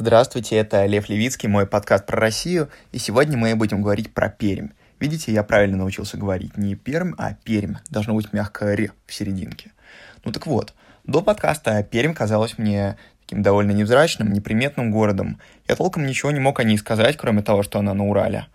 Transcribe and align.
Здравствуйте, 0.00 0.54
это 0.54 0.86
Лев 0.86 1.08
Левицкий, 1.08 1.48
мой 1.48 1.66
подкаст 1.66 2.06
про 2.06 2.20
Россию, 2.20 2.68
и 2.92 2.98
сегодня 2.98 3.36
мы 3.36 3.56
будем 3.56 3.82
говорить 3.82 4.14
про 4.14 4.28
Пермь. 4.28 4.68
Видите, 5.00 5.32
я 5.32 5.42
правильно 5.42 5.76
научился 5.76 6.16
говорить 6.16 6.56
не 6.56 6.76
Пермь, 6.76 7.14
а 7.18 7.34
Пермь. 7.34 7.74
Должно 7.90 8.14
быть 8.14 8.32
мягкое 8.32 8.76
«ре» 8.76 8.92
в 9.06 9.12
серединке. 9.12 9.72
Ну 10.24 10.30
так 10.30 10.46
вот, 10.46 10.72
до 11.02 11.20
подкаста 11.20 11.82
Пермь 11.82 12.14
казалась 12.14 12.58
мне 12.58 12.96
таким 13.22 13.42
довольно 13.42 13.72
невзрачным, 13.72 14.32
неприметным 14.32 14.92
городом. 14.92 15.40
Я 15.66 15.74
толком 15.74 16.06
ничего 16.06 16.30
не 16.30 16.38
мог 16.38 16.60
о 16.60 16.62
ней 16.62 16.78
сказать, 16.78 17.16
кроме 17.16 17.42
того, 17.42 17.64
что 17.64 17.80
она 17.80 17.92
на 17.92 18.06
Урале. 18.06 18.46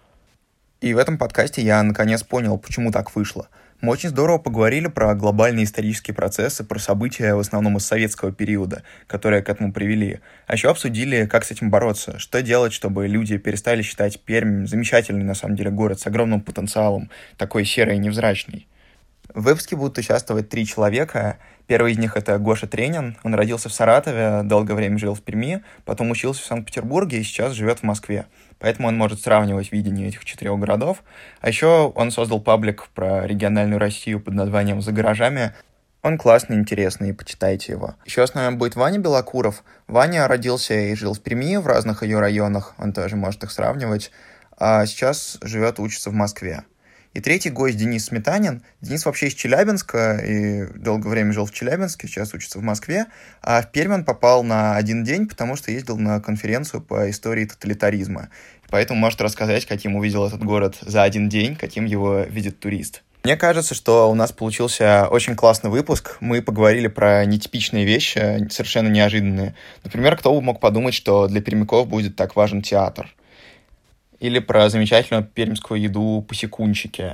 И 0.79 0.93
в 0.93 0.97
этом 0.97 1.17
подкасте 1.17 1.61
я 1.61 1.83
наконец 1.83 2.23
понял, 2.23 2.57
почему 2.57 2.89
так 2.89 3.13
вышло– 3.13 3.49
мы 3.83 3.91
очень 3.91 4.09
здорово 4.09 4.37
поговорили 4.37 4.87
про 4.87 5.13
глобальные 5.13 5.65
исторические 5.65 6.15
процессы, 6.15 6.63
про 6.63 6.79
события 6.79 7.35
в 7.35 7.39
основном 7.39 7.75
из 7.75 7.85
советского 7.85 8.31
периода, 8.31 8.83
которые 9.07 9.43
к 9.43 9.49
этому 9.49 9.73
привели. 9.73 10.21
А 10.47 10.53
еще 10.53 10.69
обсудили, 10.69 11.25
как 11.25 11.43
с 11.43 11.51
этим 11.51 11.69
бороться, 11.69 12.17
что 12.17 12.41
делать, 12.41 12.71
чтобы 12.71 13.09
люди 13.09 13.37
перестали 13.37 13.81
считать 13.81 14.21
Пермь 14.21 14.67
замечательный, 14.67 15.25
на 15.25 15.35
самом 15.35 15.57
деле, 15.57 15.69
город 15.69 15.99
с 15.99 16.07
огромным 16.07 16.39
потенциалом, 16.39 17.09
такой 17.35 17.65
серый 17.65 17.97
и 17.97 17.99
невзрачный. 17.99 18.69
В 19.33 19.43
выпуске 19.43 19.75
будут 19.75 19.97
участвовать 19.97 20.47
три 20.47 20.65
человека. 20.65 21.37
Первый 21.67 21.91
из 21.91 21.97
них— 21.97 22.15
это 22.15 22.37
Гоша 22.37 22.67
Тренин. 22.67 23.17
Он 23.23 23.33
родился 23.35 23.67
в 23.67 23.73
Саратове, 23.73 24.43
долгое 24.43 24.75
время 24.75 24.97
жил 24.97 25.13
в 25.13 25.21
Перми, 25.21 25.61
потом 25.83 26.09
учился 26.09 26.41
в 26.41 26.45
Санкт-Петербурге 26.45 27.19
и 27.19 27.23
сейчас 27.23 27.51
живет 27.51 27.79
в 27.79 27.83
Москве 27.83 28.27
поэтому 28.63 28.87
он 28.87 28.97
может 28.97 29.21
сравнивать 29.21 29.73
видение 29.73 30.07
этих 30.07 30.23
четырех 30.23 30.57
городов. 30.57 31.03
А 31.41 31.49
еще 31.49 31.91
он 31.95 32.11
создал 32.11 32.39
паблик 32.39 32.87
про 32.95 33.27
региональную 33.27 33.77
Россию 33.77 34.21
под 34.21 34.35
названием 34.35 34.81
«За 34.81 34.93
гаражами». 34.93 35.53
Он 36.01 36.17
классный, 36.17 36.55
интересный, 36.55 37.13
почитайте 37.13 37.73
его. 37.73 37.95
Еще 38.05 38.25
с 38.25 38.33
нами 38.33 38.55
будет 38.55 38.75
Ваня 38.75 38.99
Белокуров. 38.99 39.63
Ваня 39.87 40.29
родился 40.29 40.73
и 40.73 40.95
жил 40.95 41.13
в 41.13 41.19
Перми, 41.19 41.57
в 41.57 41.67
разных 41.67 42.03
ее 42.03 42.19
районах, 42.21 42.73
он 42.77 42.93
тоже 42.93 43.17
может 43.17 43.43
их 43.43 43.51
сравнивать, 43.51 44.11
а 44.57 44.85
сейчас 44.85 45.37
живет 45.41 45.79
учится 45.79 46.09
в 46.09 46.13
Москве. 46.13 46.63
И 47.13 47.19
третий 47.19 47.51
гость 47.51 47.77
Денис 47.77 48.05
Сметанин. 48.05 48.63
Денис 48.81 49.05
вообще 49.05 49.27
из 49.27 49.35
Челябинска 49.35 50.17
и 50.17 50.65
долгое 50.75 51.09
время 51.09 51.31
жил 51.31 51.45
в 51.45 51.53
Челябинске, 51.53 52.07
сейчас 52.07 52.33
учится 52.33 52.57
в 52.57 52.63
Москве. 52.63 53.05
А 53.43 53.61
в 53.61 53.71
Пермь 53.71 53.93
он 53.93 54.03
попал 54.03 54.43
на 54.43 54.75
один 54.75 55.03
день, 55.03 55.27
потому 55.27 55.55
что 55.55 55.71
ездил 55.71 55.97
на 55.97 56.19
конференцию 56.19 56.81
по 56.81 57.07
истории 57.11 57.45
тоталитаризма. 57.45 58.29
Поэтому 58.69 58.99
может 58.99 59.21
рассказать, 59.21 59.67
каким 59.67 59.95
увидел 59.95 60.25
этот 60.25 60.43
город 60.43 60.77
за 60.81 61.03
один 61.03 61.29
день, 61.29 61.55
каким 61.55 61.85
его 61.85 62.21
видит 62.21 62.59
турист. 62.59 63.03
Мне 63.23 63.37
кажется, 63.37 63.75
что 63.75 64.09
у 64.09 64.15
нас 64.15 64.31
получился 64.31 65.07
очень 65.07 65.35
классный 65.35 65.69
выпуск. 65.69 66.17
Мы 66.19 66.41
поговорили 66.41 66.87
про 66.87 67.23
нетипичные 67.25 67.85
вещи, 67.85 68.47
совершенно 68.49 68.87
неожиданные. 68.87 69.53
Например, 69.83 70.17
кто 70.17 70.33
бы 70.33 70.41
мог 70.41 70.59
подумать, 70.59 70.95
что 70.95 71.27
для 71.27 71.41
пермяков 71.41 71.87
будет 71.87 72.15
так 72.15 72.35
важен 72.35 72.63
театр– 72.63 73.07
или 74.23 74.39
про 74.39 74.69
замечательную 74.69 75.25
пермскую 75.25 75.81
еду 75.81 76.25
посекунчики, 76.25 77.13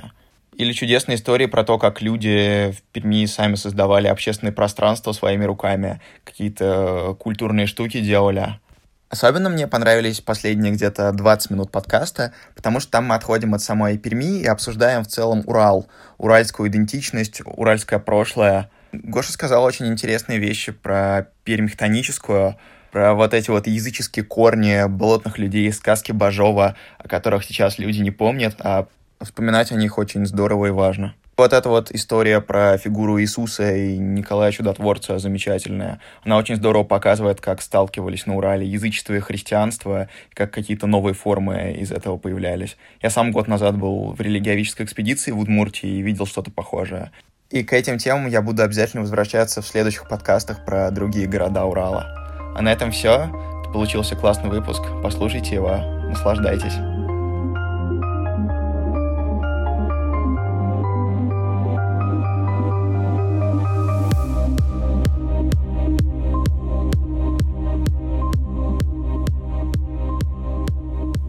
или 0.56 0.72
чудесные 0.72 1.16
истории 1.16 1.46
про 1.46 1.64
то, 1.64 1.76
как 1.76 2.00
люди 2.00 2.70
в 2.70 2.82
Перми 2.92 3.26
сами 3.26 3.56
создавали 3.56 4.06
общественное 4.06 4.52
пространство 4.52 5.10
своими 5.10 5.44
руками, 5.44 6.00
какие-то 6.22 7.16
культурные 7.18 7.66
штуки 7.66 7.98
делали. 7.98 8.60
Особенно 9.08 9.48
мне 9.48 9.66
понравились 9.66 10.20
последние 10.20 10.72
где-то 10.72 11.10
20 11.10 11.50
минут 11.50 11.72
подкаста, 11.72 12.32
потому 12.54 12.78
что 12.78 12.92
там 12.92 13.06
мы 13.06 13.16
отходим 13.16 13.54
от 13.54 13.60
самой 13.60 13.98
Перми 13.98 14.42
и 14.42 14.46
обсуждаем 14.46 15.02
в 15.02 15.08
целом 15.08 15.42
Урал, 15.46 15.88
уральскую 16.16 16.68
идентичность, 16.68 17.42
уральское 17.44 17.98
прошлое. 17.98 18.70
Гоша 18.92 19.32
сказал 19.32 19.64
очень 19.64 19.88
интересные 19.88 20.38
вещи 20.38 20.70
про 20.70 21.26
Пермь 21.42 21.66
хтоническую, 21.66 22.56
про 22.90 23.14
вот 23.14 23.34
эти 23.34 23.50
вот 23.50 23.66
языческие 23.66 24.24
корни 24.24 24.86
болотных 24.88 25.38
людей 25.38 25.72
сказки 25.72 26.12
Бажова, 26.12 26.76
о 26.98 27.08
которых 27.08 27.44
сейчас 27.44 27.78
люди 27.78 28.00
не 28.00 28.10
помнят, 28.10 28.56
а 28.60 28.86
вспоминать 29.20 29.72
о 29.72 29.76
них 29.76 29.98
очень 29.98 30.26
здорово 30.26 30.66
и 30.66 30.70
важно. 30.70 31.14
Вот 31.36 31.54
эта 31.54 31.70
вот 31.70 31.90
история 31.90 32.42
про 32.42 32.76
фигуру 32.76 33.18
Иисуса 33.18 33.74
и 33.74 33.96
Николая 33.96 34.52
Чудотворца 34.52 35.18
замечательная. 35.18 35.98
Она 36.22 36.36
очень 36.36 36.56
здорово 36.56 36.84
показывает, 36.84 37.40
как 37.40 37.62
сталкивались 37.62 38.26
на 38.26 38.36
Урале 38.36 38.66
язычество 38.66 39.14
и 39.14 39.20
христианство, 39.20 40.10
как 40.34 40.50
какие-то 40.50 40.86
новые 40.86 41.14
формы 41.14 41.72
из 41.80 41.92
этого 41.92 42.18
появлялись. 42.18 42.76
Я 43.00 43.08
сам 43.08 43.32
год 43.32 43.48
назад 43.48 43.78
был 43.78 44.12
в 44.12 44.20
религиовической 44.20 44.84
экспедиции 44.84 45.30
в 45.30 45.38
Удмуртии 45.38 45.88
и 45.88 46.02
видел 46.02 46.26
что-то 46.26 46.50
похожее. 46.50 47.10
И 47.48 47.64
к 47.64 47.72
этим 47.72 47.96
темам 47.96 48.28
я 48.28 48.42
буду 48.42 48.62
обязательно 48.62 49.00
возвращаться 49.00 49.62
в 49.62 49.66
следующих 49.66 50.10
подкастах 50.10 50.66
про 50.66 50.90
другие 50.90 51.26
города 51.26 51.64
Урала. 51.64 52.19
А 52.54 52.62
на 52.62 52.72
этом 52.72 52.90
все. 52.90 53.30
Получился 53.72 54.16
классный 54.16 54.50
выпуск. 54.50 54.82
Послушайте 55.02 55.54
его, 55.54 55.76
наслаждайтесь. 56.08 56.74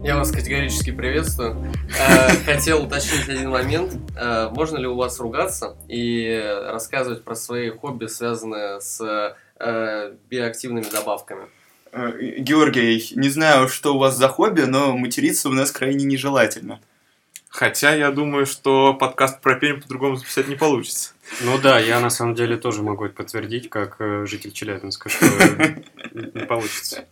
Я 0.04 0.16
вас 0.16 0.32
категорически 0.32 0.90
приветствую. 0.90 1.72
Э, 1.96 2.28
хотел 2.44 2.82
уточнить 2.82 3.28
один 3.28 3.50
момент. 3.50 3.92
Э, 4.16 4.50
можно 4.50 4.76
ли 4.76 4.88
у 4.88 4.96
вас 4.96 5.20
ругаться 5.20 5.76
и 5.86 6.42
рассказывать 6.68 7.22
про 7.22 7.36
свои 7.36 7.70
хобби, 7.70 8.06
связанные 8.06 8.80
с 8.80 9.36
э, 9.62 10.14
биоактивными 10.28 10.90
добавками. 10.90 11.46
Э, 11.92 12.12
Георгий, 12.38 13.12
не 13.14 13.28
знаю, 13.28 13.68
что 13.68 13.94
у 13.94 13.98
вас 13.98 14.16
за 14.16 14.28
хобби, 14.28 14.62
но 14.62 14.96
материться 14.96 15.48
у 15.48 15.52
нас 15.52 15.70
крайне 15.70 16.04
нежелательно. 16.04 16.80
Хотя 17.48 17.94
я 17.94 18.10
думаю, 18.10 18.46
что 18.46 18.94
подкаст 18.94 19.42
про 19.42 19.56
Пермь 19.56 19.82
по-другому 19.82 20.16
записать 20.16 20.48
не 20.48 20.54
получится. 20.54 21.12
Ну 21.42 21.58
да, 21.58 21.78
я 21.78 22.00
на 22.00 22.08
самом 22.08 22.34
деле 22.34 22.56
тоже 22.56 22.82
могу 22.82 23.04
это 23.04 23.14
подтвердить, 23.14 23.68
как 23.68 23.96
э, 23.98 24.24
житель 24.26 24.52
Челябинска, 24.52 25.10
что 25.10 25.26
не 26.14 26.46
получится. 26.46 27.04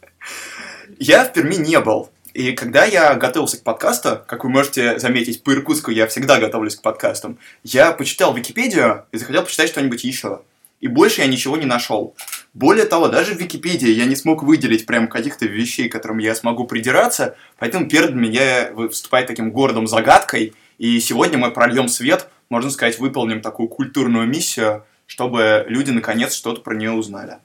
Я 0.99 1.25
в 1.25 1.33
Перми 1.35 1.57
не 1.57 1.79
был. 1.79 2.11
И 2.33 2.53
когда 2.53 2.85
я 2.85 3.15
готовился 3.15 3.59
к 3.59 3.63
подкасту, 3.63 4.23
как 4.27 4.45
вы 4.45 4.51
можете 4.51 4.99
заметить, 4.99 5.43
по 5.43 5.53
Иркутску 5.53 5.91
я 5.91 6.07
всегда 6.07 6.41
готовлюсь 6.41 6.77
к 6.77 6.83
подкастам, 6.83 7.39
я 7.63 7.93
почитал 7.93 8.33
Википедию 8.33 9.05
и 9.13 9.19
захотел 9.19 9.43
почитать 9.43 9.69
что-нибудь 9.69 10.05
еще. 10.05 10.41
И 10.81 10.89
больше 10.89 11.21
я 11.21 11.27
ничего 11.27 11.57
не 11.57 11.67
нашел. 11.67 12.17
Более 12.55 12.87
того, 12.87 13.09
даже 13.09 13.35
в 13.35 13.39
Википедии 13.39 13.91
я 13.91 14.07
не 14.07 14.17
смог 14.17 14.43
выделить 14.43 14.87
прям 14.87 15.09
каких-то 15.09 15.47
вещей, 15.47 15.89
которым 15.89 16.19
я 16.19 16.35
смогу 16.35 16.67
придираться, 16.67 17.37
поэтому 17.59 17.89
перед 17.89 18.15
меня 18.15 18.71
выступает 18.73 19.27
таким 19.27 19.53
городом 19.53 19.87
загадкой, 19.87 20.55
и 20.79 20.99
сегодня 21.01 21.39
мы 21.39 21.51
прольем 21.51 21.89
свет, 21.89 22.29
можно 22.49 22.71
сказать, 22.71 22.99
выполним 22.99 23.43
такую 23.43 23.69
культурную 23.69 24.27
миссию, 24.27 24.85
чтобы 25.07 25.67
люди 25.69 25.91
наконец 25.91 26.35
что-то 26.35 26.63
про 26.63 26.75
нее 26.75 26.93
узнали. 26.93 27.37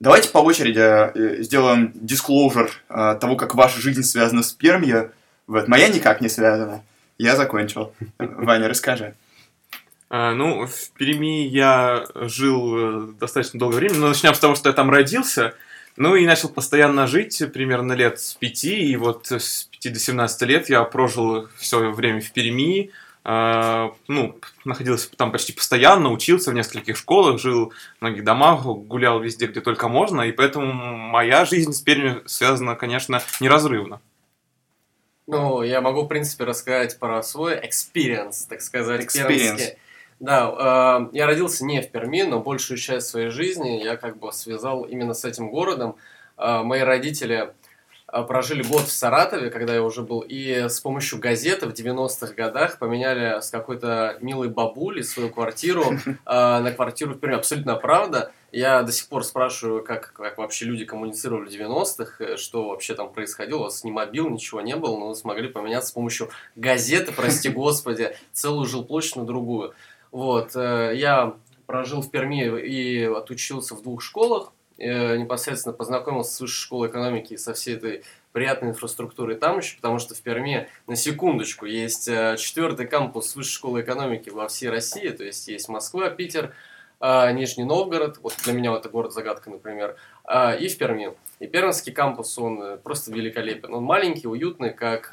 Давайте 0.00 0.30
по 0.30 0.38
очереди 0.38 0.80
э, 0.80 1.42
сделаем 1.42 1.92
дисклоужер 1.94 2.72
э, 2.88 3.16
того, 3.20 3.36
как 3.36 3.54
ваша 3.54 3.80
жизнь 3.80 4.02
связана 4.02 4.42
с 4.42 4.52
Пермью. 4.52 5.12
Вот, 5.46 5.68
моя 5.68 5.88
никак 5.88 6.20
не 6.20 6.28
связана. 6.28 6.82
Я 7.18 7.36
закончил. 7.36 7.92
Ваня, 8.18 8.68
расскажи. 8.68 9.14
А, 10.14 10.34
ну, 10.34 10.66
в 10.66 10.90
Перми 10.90 11.46
я 11.46 12.04
жил 12.14 12.76
э, 12.76 13.12
достаточно 13.18 13.58
долгое 13.58 13.76
время, 13.76 13.94
но 13.94 14.08
начнем 14.08 14.34
с 14.34 14.38
того, 14.38 14.54
что 14.54 14.68
я 14.68 14.74
там 14.74 14.90
родился. 14.90 15.54
Ну 15.96 16.16
и 16.16 16.26
начал 16.26 16.50
постоянно 16.50 17.06
жить 17.06 17.42
примерно 17.54 17.94
лет 17.94 18.20
с 18.20 18.34
пяти, 18.34 18.90
и 18.90 18.96
вот 18.96 19.32
с 19.32 19.64
пяти 19.64 19.88
до 19.88 19.98
17 19.98 20.42
лет 20.42 20.68
я 20.68 20.84
прожил 20.84 21.48
все 21.56 21.90
время 21.90 22.20
в 22.20 22.30
Перми, 22.30 22.90
Uh, 23.24 23.94
ну, 24.08 24.36
находился 24.64 25.08
там 25.16 25.30
почти 25.30 25.52
постоянно, 25.52 26.10
учился 26.10 26.50
в 26.50 26.54
нескольких 26.54 26.96
школах, 26.96 27.40
жил 27.40 27.72
в 27.98 28.00
многих 28.00 28.24
домах, 28.24 28.64
гулял 28.64 29.20
везде, 29.20 29.46
где 29.46 29.60
только 29.60 29.86
можно, 29.86 30.22
и 30.22 30.32
поэтому 30.32 30.72
моя 30.72 31.44
жизнь 31.44 31.72
с 31.72 31.80
Пермью 31.80 32.24
связана, 32.26 32.74
конечно, 32.74 33.22
неразрывно. 33.38 34.00
Ну, 35.28 35.62
я 35.62 35.80
могу, 35.80 36.02
в 36.02 36.08
принципе, 36.08 36.42
рассказать 36.42 36.98
про 36.98 37.22
свой 37.22 37.54
experience, 37.54 38.44
так 38.48 38.60
сказать, 38.60 39.04
experience. 39.04 39.76
Да, 40.22 41.08
э, 41.10 41.16
я 41.16 41.26
родился 41.26 41.64
не 41.64 41.82
в 41.82 41.90
Перми, 41.90 42.22
но 42.22 42.38
большую 42.38 42.78
часть 42.78 43.08
своей 43.08 43.30
жизни 43.30 43.82
я 43.82 43.96
как 43.96 44.18
бы 44.18 44.32
связал 44.32 44.84
именно 44.84 45.14
с 45.14 45.24
этим 45.24 45.50
городом. 45.50 45.96
Э, 46.38 46.62
мои 46.62 46.82
родители 46.82 47.52
э, 48.06 48.22
прожили 48.22 48.62
год 48.62 48.82
в 48.82 48.92
Саратове, 48.92 49.50
когда 49.50 49.74
я 49.74 49.82
уже 49.82 50.02
был, 50.02 50.20
и 50.20 50.68
с 50.68 50.78
помощью 50.78 51.18
газеты 51.18 51.66
в 51.66 51.72
90-х 51.72 52.34
годах 52.34 52.78
поменяли 52.78 53.40
с 53.40 53.50
какой-то 53.50 54.16
милой 54.20 54.48
бабули 54.48 55.02
свою 55.02 55.28
квартиру 55.28 55.86
э, 56.06 56.14
на 56.24 56.70
квартиру 56.70 57.14
в 57.14 57.18
Перми. 57.18 57.34
Абсолютно 57.34 57.74
правда. 57.74 58.30
Я 58.52 58.82
до 58.82 58.92
сих 58.92 59.08
пор 59.08 59.24
спрашиваю, 59.24 59.82
как, 59.82 60.12
как 60.12 60.36
вообще 60.36 60.66
люди 60.66 60.84
коммуницировали 60.84 61.48
в 61.48 61.52
90-х, 61.52 62.22
э, 62.22 62.36
что 62.36 62.68
вообще 62.68 62.94
там 62.94 63.12
происходило. 63.12 63.58
У 63.58 63.62
вас 63.62 63.82
ни 63.82 63.90
мобил, 63.90 64.28
ничего 64.28 64.60
не 64.60 64.76
было, 64.76 64.96
но 64.98 65.08
вы 65.08 65.14
смогли 65.16 65.48
поменяться 65.48 65.88
с 65.88 65.92
помощью 65.92 66.30
газеты, 66.54 67.10
прости 67.10 67.48
господи, 67.48 68.14
целую 68.32 68.66
жилплощадь 68.66 69.16
на 69.16 69.24
другую. 69.24 69.74
Вот, 70.12 70.54
э, 70.54 70.92
я 70.94 71.34
прожил 71.66 72.02
в 72.02 72.10
Перми 72.10 72.60
и 72.60 73.02
отучился 73.04 73.74
в 73.74 73.82
двух 73.82 74.02
школах. 74.02 74.52
э, 74.78 75.16
непосредственно 75.16 75.72
познакомился 75.72 76.34
с 76.34 76.40
высшей 76.40 76.62
школой 76.62 76.88
экономики 76.88 77.34
и 77.34 77.36
со 77.38 77.54
всей 77.54 77.76
этой 77.76 78.02
приятной 78.32 78.70
инфраструктурой 78.70 79.36
там 79.36 79.58
еще, 79.58 79.76
потому 79.76 79.98
что 79.98 80.14
в 80.14 80.20
Перми, 80.20 80.68
на 80.86 80.96
секундочку, 80.96 81.66
есть 81.66 82.08
э, 82.08 82.36
четвертый 82.38 82.86
кампус 82.86 83.34
высшей 83.34 83.52
школы 83.52 83.80
экономики 83.80 84.28
во 84.28 84.48
всей 84.48 84.68
России, 84.68 85.08
то 85.08 85.24
есть 85.24 85.48
есть 85.48 85.68
Москва, 85.68 86.10
Питер, 86.10 86.54
Нижний 87.00 87.64
Новгород, 87.64 88.18
вот 88.18 88.34
для 88.44 88.52
меня 88.52 88.72
это 88.76 88.88
город-загадка, 88.88 89.50
например, 89.50 89.96
и 90.60 90.68
в 90.68 90.78
Перми. 90.78 91.12
И 91.40 91.48
пермский 91.48 91.92
кампус, 91.92 92.38
он 92.38 92.78
просто 92.78 93.12
великолепен. 93.12 93.74
Он 93.74 93.82
маленький, 93.82 94.28
уютный, 94.28 94.72
как... 94.72 95.12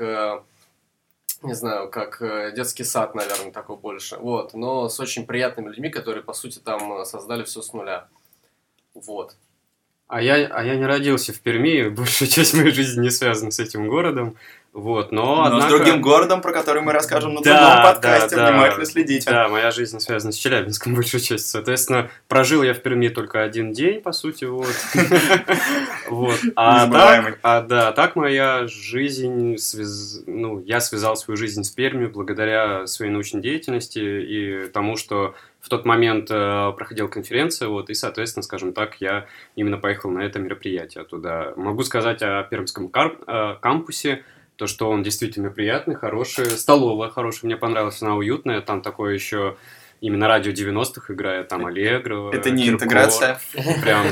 Не 1.42 1.54
знаю, 1.54 1.90
как 1.90 2.22
э, 2.22 2.52
детский 2.54 2.84
сад, 2.84 3.16
наверное, 3.16 3.52
такой 3.52 3.78
больше. 3.78 4.18
Вот, 4.18 4.54
но 4.54 4.90
с 4.90 5.00
очень 5.00 5.26
приятными 5.26 5.70
людьми, 5.70 5.90
которые, 5.90 6.22
по 6.22 6.34
сути, 6.34 6.60
там 6.60 6.94
э, 6.94 7.06
создали 7.06 7.44
все 7.44 7.62
с 7.62 7.72
нуля. 7.72 8.08
Вот. 8.94 9.36
А 10.08 10.22
я, 10.22 10.48
а 10.48 10.64
я 10.64 10.76
не 10.76 10.86
родился 10.86 11.32
в 11.32 11.40
Перми, 11.40 11.88
большая 11.96 12.28
часть 12.28 12.54
моей 12.56 12.72
жизни 12.72 13.04
не 13.04 13.10
связана 13.10 13.52
с 13.52 13.60
этим 13.60 13.88
городом. 13.88 14.36
Вот, 14.80 15.12
но, 15.12 15.36
Но 15.36 15.44
однако... 15.44 15.68
с 15.68 15.70
другим 15.70 16.02
городом, 16.02 16.42
про 16.42 16.54
который 16.54 16.82
мы 16.82 16.94
расскажем 16.94 17.34
на 17.34 17.42
Да, 17.42 17.60
другом 17.60 17.94
подкасте, 17.94 18.36
да, 18.38 18.46
да. 18.46 18.52
внимательно 18.54 18.86
следите. 18.86 19.30
Да, 19.30 19.50
моя 19.50 19.72
жизнь 19.72 20.00
связана 20.00 20.32
с 20.32 20.38
Челябинском 20.38 20.96
большую 20.96 21.20
часть. 21.20 21.50
Соответственно, 21.50 22.10
прожил 22.30 22.64
я 22.64 22.74
в 22.74 22.82
Перми 22.82 23.10
только 23.10 23.44
один 23.44 23.74
день, 23.74 24.02
по 24.02 24.14
сути, 24.14 24.46
вот. 24.46 24.74
Вот. 26.10 26.40
А 26.56 26.88
так, 26.90 27.40
а 27.44 27.62
да, 27.62 27.92
так 27.92 28.16
моя 28.16 28.68
жизнь, 28.68 29.58
ну, 30.26 30.60
я 30.62 30.80
связал 30.80 31.16
свою 31.18 31.38
жизнь 31.38 31.64
с 31.64 31.70
Пермью 31.70 32.10
благодаря 32.10 32.88
своей 32.88 33.12
научной 33.12 33.42
деятельности 33.42 34.00
и 34.00 34.68
тому, 34.70 34.96
что 34.98 35.36
в 35.62 35.70
тот 35.70 35.86
момент 35.86 36.30
э, 36.32 36.72
проходила 36.76 37.08
конференция, 37.08 37.68
вот, 37.68 37.90
и, 37.90 37.94
соответственно, 37.94 38.44
скажем 38.44 38.74
так, 38.74 38.96
я 39.02 39.26
именно 39.56 39.78
поехал 39.78 40.10
на 40.10 40.22
это 40.22 40.40
мероприятие 40.40 41.04
туда. 41.04 41.54
Могу 41.58 41.84
сказать 41.84 42.24
о 42.24 42.44
Пермском 42.44 42.88
кар- 42.88 43.18
э, 43.28 43.56
кампусе, 43.62 44.24
то, 44.60 44.68
что 44.68 44.90
он 44.90 45.04
действительно 45.04 45.50
приятный, 45.50 45.96
хороший, 45.96 46.46
столовая 46.52 47.10
хорошая, 47.10 47.48
мне 47.48 47.56
понравилась, 47.56 48.02
она 48.02 48.16
уютная, 48.16 48.60
там 48.60 48.82
такое 48.82 49.14
еще 49.14 49.56
именно 50.02 50.28
радио 50.28 50.52
90-х 50.52 51.14
играет, 51.14 51.48
там 51.48 51.66
Аллегрова, 51.66 52.34
Это 52.34 52.52
не 52.52 52.68
интеграция. 52.68 53.40
Прям, 53.82 54.06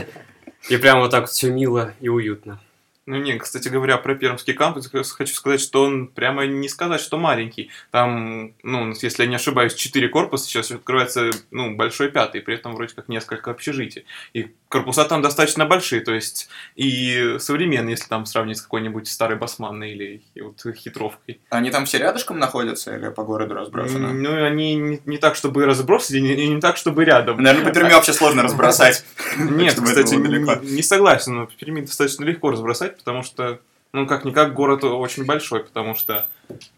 и 0.70 0.78
прям 0.78 1.00
вот 1.00 1.12
так 1.12 1.22
вот 1.22 1.30
все 1.30 1.52
мило 1.52 1.94
и 2.00 2.08
уютно. 2.08 2.62
Ну 3.06 3.18
не, 3.18 3.38
кстати 3.38 3.68
говоря, 3.70 3.98
про 3.98 4.16
Пермский 4.16 4.54
кампус 4.54 4.90
хочу 4.90 5.34
сказать, 5.34 5.62
что 5.62 5.84
он 5.84 6.08
прямо 6.08 6.46
не 6.46 6.68
сказать, 6.70 7.00
что 7.00 7.18
маленький. 7.18 7.70
Там, 7.92 8.54
ну, 8.64 8.94
если 9.02 9.24
я 9.24 9.30
не 9.30 9.36
ошибаюсь, 9.36 9.76
четыре 9.76 10.10
корпуса, 10.10 10.46
сейчас 10.46 10.72
открывается, 10.72 11.32
ну, 11.52 11.76
большой 11.76 12.10
пятый, 12.10 12.42
при 12.42 12.56
этом 12.56 12.76
вроде 12.76 12.96
как 12.96 13.08
несколько 13.08 13.52
общежитий. 13.52 14.06
И 14.34 14.54
корпуса 14.70 15.06
там 15.06 15.22
достаточно 15.22 15.66
большие, 15.66 16.02
то 16.02 16.14
есть 16.14 16.50
и 16.76 17.38
современные, 17.40 17.92
если 17.92 18.08
там 18.08 18.26
сравнить 18.26 18.58
с 18.58 18.62
какой-нибудь 18.62 19.08
старой 19.08 19.38
басманной 19.38 19.92
или 19.92 20.22
вот 20.42 20.62
хитровкой. 20.76 21.40
Они 21.50 21.72
там 21.72 21.86
все 21.86 22.00
рядышком 22.00 22.40
находятся 22.40 22.96
или 22.96 23.10
по 23.10 23.24
городу 23.24 23.54
разбросаны? 23.56 24.14
Ну, 24.14 24.44
они 24.44 24.76
не, 24.76 25.02
не 25.06 25.18
так, 25.18 25.36
чтобы 25.36 25.66
разбросаны, 25.66 26.18
и 26.18 26.22
не, 26.22 26.34
и 26.34 26.48
не 26.48 26.62
так, 26.62 26.78
чтобы 26.78 27.06
рядом. 27.06 27.42
Наверное, 27.42 27.70
по 27.70 27.74
Перми 27.74 27.94
вообще 27.94 28.14
сложно 28.14 28.44
разбросать. 28.44 29.06
Нет, 29.38 29.80
кстати, 29.80 30.16
не, 30.16 30.82
согласен, 30.82 31.36
но 31.36 31.46
Перми 31.46 31.82
достаточно 31.82 32.26
легко 32.26 32.52
разбросать, 32.52 32.98
потому 32.98 33.24
что, 33.24 33.60
ну, 33.94 34.06
как-никак, 34.06 34.54
город 34.54 34.84
очень 34.84 35.26
большой, 35.26 35.64
потому 35.64 35.96
что 35.96 36.28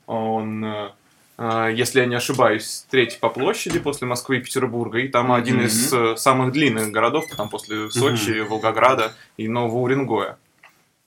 он, 0.06 0.64
э, 0.64 0.90
если 1.74 2.02
я 2.02 2.06
не 2.06 2.16
ошибаюсь, 2.16 2.86
третий 2.90 3.18
по 3.18 3.30
площади 3.30 3.80
после 3.80 4.08
Москвы 4.08 4.38
и 4.38 4.42
Петербурга, 4.42 5.00
и 5.00 5.08
там 5.08 5.32
один 5.32 5.58
Мгм. 5.58 5.66
из 5.66 5.94
э, 5.94 6.18
самых 6.18 6.52
длинных 6.52 6.92
городов, 6.92 7.26
там 7.36 7.50
после 7.50 7.90
Сочи, 7.90 8.42
Волгограда 8.42 9.14
и 9.38 9.48
Нового 9.48 9.80
Уренгоя. 9.80 10.38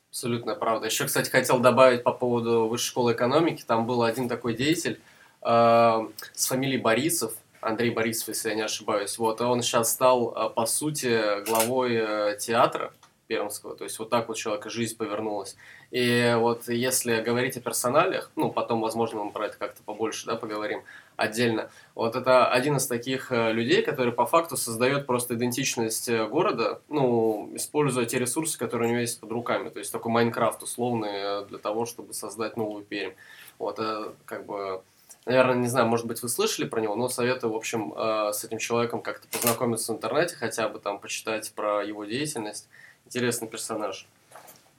Абсолютно 0.08 0.54
правда. 0.54 0.86
Еще, 0.86 1.06
кстати, 1.06 1.30
хотел 1.30 1.58
добавить 1.58 2.02
по 2.02 2.12
поводу 2.12 2.66
высшей 2.66 2.88
школы 2.88 3.12
экономики. 3.12 3.64
Там 3.66 3.86
был 3.86 4.02
один 4.02 4.28
такой 4.28 4.54
деятель 4.54 5.00
э, 5.42 6.06
с 6.34 6.46
фамилией 6.46 6.78
Борисов, 6.80 7.32
Андрей 7.60 7.90
Борисов, 7.90 8.28
если 8.28 8.50
я 8.50 8.54
не 8.54 8.62
ошибаюсь. 8.62 9.16
Вот, 9.18 9.40
он 9.40 9.62
сейчас 9.62 9.92
стал, 9.92 10.34
э, 10.34 10.50
по 10.54 10.66
сути, 10.66 11.44
главой 11.46 11.94
э, 11.94 12.36
театра 12.38 12.92
Пермского. 13.26 13.76
То 13.76 13.84
есть 13.84 13.98
вот 13.98 14.10
так 14.10 14.28
вот 14.28 14.36
у 14.36 14.40
человека 14.40 14.68
жизнь 14.68 14.96
повернулась. 14.96 15.56
И 15.92 16.34
вот 16.38 16.68
если 16.68 17.20
говорить 17.20 17.58
о 17.58 17.60
персоналиях, 17.60 18.30
ну, 18.34 18.50
потом, 18.50 18.80
возможно, 18.80 19.24
мы 19.24 19.30
про 19.30 19.48
это 19.48 19.58
как-то 19.58 19.82
побольше, 19.82 20.24
да, 20.24 20.36
поговорим 20.36 20.82
отдельно. 21.16 21.70
Вот 21.94 22.16
это 22.16 22.48
один 22.48 22.78
из 22.78 22.86
таких 22.86 23.30
э, 23.30 23.52
людей, 23.52 23.82
который 23.82 24.14
по 24.14 24.24
факту 24.24 24.56
создает 24.56 25.06
просто 25.06 25.34
идентичность 25.34 26.08
э, 26.08 26.26
города, 26.26 26.80
ну, 26.88 27.50
используя 27.52 28.06
те 28.06 28.18
ресурсы, 28.18 28.58
которые 28.58 28.88
у 28.88 28.92
него 28.92 29.02
есть 29.02 29.20
под 29.20 29.32
руками. 29.32 29.68
То 29.68 29.80
есть 29.80 29.92
такой 29.92 30.10
Майнкрафт 30.10 30.62
условный 30.62 31.10
э, 31.12 31.44
для 31.50 31.58
того, 31.58 31.84
чтобы 31.84 32.14
создать 32.14 32.56
новую 32.56 32.84
Пермь. 32.84 33.12
Вот, 33.58 33.78
как 34.24 34.46
бы, 34.46 34.80
наверное, 35.26 35.56
не 35.56 35.68
знаю, 35.68 35.86
может 35.88 36.06
быть, 36.06 36.22
вы 36.22 36.30
слышали 36.30 36.66
про 36.66 36.80
него, 36.80 36.96
но 36.96 37.10
советую, 37.10 37.52
в 37.52 37.56
общем, 37.56 37.94
с 38.32 38.42
этим 38.42 38.58
человеком 38.58 39.02
как-то 39.02 39.28
познакомиться 39.28 39.92
в 39.92 39.96
интернете, 39.96 40.34
хотя 40.34 40.68
бы 40.68 40.80
там 40.80 40.98
почитать 40.98 41.52
про 41.52 41.84
его 41.84 42.04
деятельность. 42.04 42.68
Интересный 43.04 43.46
персонаж. 43.46 44.08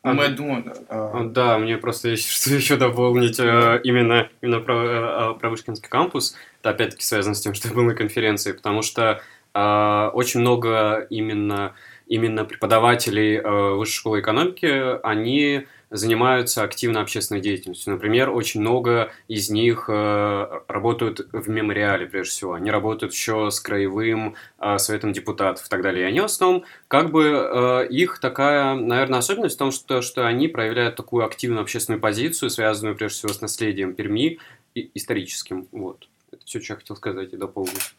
Ну, 0.03 0.21
я 0.21 0.29
думаю, 0.29 0.63
да, 0.65 0.73
А, 0.89 1.23
Да, 1.23 1.57
мне 1.57 1.77
просто 1.77 2.09
есть 2.09 2.29
что 2.29 2.53
еще 2.53 2.75
дополнить 2.75 3.39
э, 3.39 3.79
именно, 3.83 4.29
именно 4.41 4.59
про, 4.59 5.31
э, 5.35 5.39
про 5.39 5.49
Вышкинский 5.49 5.89
кампус. 5.89 6.35
Это 6.59 6.71
опять-таки 6.71 7.03
связано 7.03 7.35
с 7.35 7.41
тем, 7.41 7.53
что 7.53 7.69
я 7.69 7.73
был 7.73 7.83
на 7.83 7.95
конференции, 7.95 8.51
потому 8.51 8.81
что 8.81 9.21
э, 9.53 10.09
очень 10.13 10.41
много 10.41 11.07
именно, 11.09 11.73
именно 12.07 12.43
преподавателей 12.43 13.37
э, 13.37 13.73
Высшей 13.75 13.95
школы 13.95 14.19
экономики, 14.19 14.99
они 15.05 15.67
занимаются 15.93 16.63
активно 16.63 17.01
общественной 17.01 17.39
деятельностью. 17.39 17.93
Например, 17.93 18.31
очень 18.31 18.61
много 18.61 19.11
из 19.27 19.51
них 19.51 19.85
э, 19.87 20.61
работают 20.67 21.27
в 21.31 21.49
мемориале, 21.49 22.07
прежде 22.07 22.31
всего. 22.31 22.53
Они 22.53 22.71
работают 22.71 23.13
еще 23.13 23.51
с 23.51 23.59
краевым 23.59 24.35
э, 24.59 24.77
советом 24.79 25.13
депутатов 25.13 25.67
и 25.67 25.69
так 25.69 25.83
далее. 25.83 26.03
И 26.03 26.07
они 26.07 26.19
в 26.19 26.25
основном 26.25 26.63
как 26.87 27.11
бы 27.11 27.23
э, 27.23 27.87
их 27.89 28.19
такая, 28.19 28.73
наверное, 28.73 29.19
особенность 29.19 29.55
в 29.55 29.59
том, 29.59 29.71
что, 29.71 30.01
что 30.01 30.25
они 30.25 30.47
проявляют 30.47 30.95
такую 30.95 31.25
активную 31.25 31.61
общественную 31.61 32.01
позицию, 32.01 32.49
связанную 32.49 32.95
прежде 32.95 33.19
всего 33.19 33.33
с 33.33 33.41
наследием 33.41 33.93
Перми 33.93 34.39
и 34.73 34.89
историческим. 34.95 35.67
Вот. 35.71 36.07
Это 36.31 36.43
все, 36.45 36.59
что 36.59 36.73
я 36.73 36.77
хотел 36.79 36.95
сказать 36.95 37.33
и 37.33 37.37
дополнить. 37.37 37.93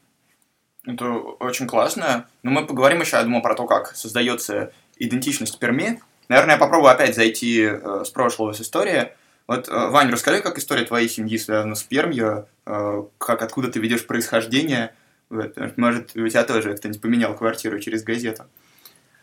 это 0.84 1.12
очень 1.12 1.68
классно. 1.68 2.26
Но 2.42 2.50
мы 2.50 2.66
поговорим 2.66 3.00
еще, 3.00 3.18
я 3.18 3.22
думаю, 3.22 3.40
про 3.40 3.54
то, 3.54 3.66
как 3.66 3.94
создается 3.94 4.72
идентичность 4.98 5.60
Перми. 5.60 6.00
Наверное, 6.28 6.54
я 6.54 6.58
попробую 6.58 6.90
опять 6.90 7.14
зайти 7.14 7.62
э, 7.62 8.02
с 8.04 8.10
прошлого, 8.10 8.52
с 8.52 8.60
истории. 8.60 9.08
Вот, 9.46 9.68
э, 9.68 9.72
Вань, 9.88 10.10
расскажи, 10.10 10.40
как 10.40 10.58
история 10.58 10.84
твоей 10.84 11.08
семьи 11.08 11.36
связана 11.36 11.74
с 11.74 11.82
Пермью, 11.82 12.46
э, 12.66 13.02
как, 13.18 13.42
откуда 13.42 13.68
ты 13.68 13.78
ведешь 13.78 14.06
происхождение. 14.06 14.94
Вот, 15.30 15.56
может, 15.76 16.16
у 16.16 16.28
тебя 16.28 16.44
тоже 16.44 16.74
кто-нибудь 16.74 17.00
поменял 17.00 17.34
квартиру 17.34 17.78
через 17.80 18.02
газету. 18.04 18.44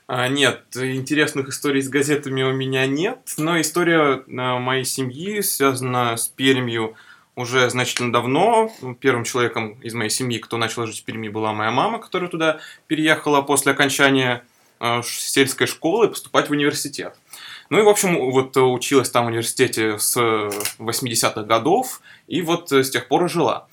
А, 0.07 0.27
нет, 0.27 0.63
интересных 0.75 1.49
историй 1.49 1.81
с 1.81 1.87
газетами 1.87 2.43
у 2.43 2.51
меня 2.51 2.85
нет, 2.85 3.19
но 3.37 3.61
история 3.61 4.23
моей 4.27 4.83
семьи 4.83 5.41
связана 5.41 6.17
с 6.17 6.27
Пермью 6.27 6.95
уже 7.35 7.69
значительно 7.69 8.11
давно. 8.11 8.71
Первым 8.99 9.23
человеком 9.23 9.79
из 9.81 9.93
моей 9.93 10.09
семьи, 10.09 10.39
кто 10.39 10.57
начал 10.57 10.85
жить 10.85 11.01
в 11.01 11.03
Перми, 11.05 11.29
была 11.29 11.53
моя 11.53 11.71
мама, 11.71 11.99
которая 11.99 12.29
туда 12.29 12.59
переехала 12.87 13.41
после 13.41 13.71
окончания 13.71 14.43
сельской 15.03 15.67
школы 15.67 16.07
поступать 16.07 16.49
в 16.49 16.51
университет. 16.51 17.15
Ну 17.71 17.79
и, 17.79 17.83
в 17.83 17.87
общем, 17.87 18.31
вот 18.31 18.57
э, 18.57 18.59
училась 18.59 19.09
там 19.09 19.23
в 19.23 19.27
университете 19.29 19.97
с 19.97 20.17
э, 20.17 20.49
80-х 20.77 21.43
годов, 21.43 22.01
и 22.27 22.41
вот 22.41 22.69
э, 22.73 22.83
с 22.83 22.89
тех 22.89 23.07
пор 23.07 23.23
и 23.25 23.29
жила. 23.29 23.67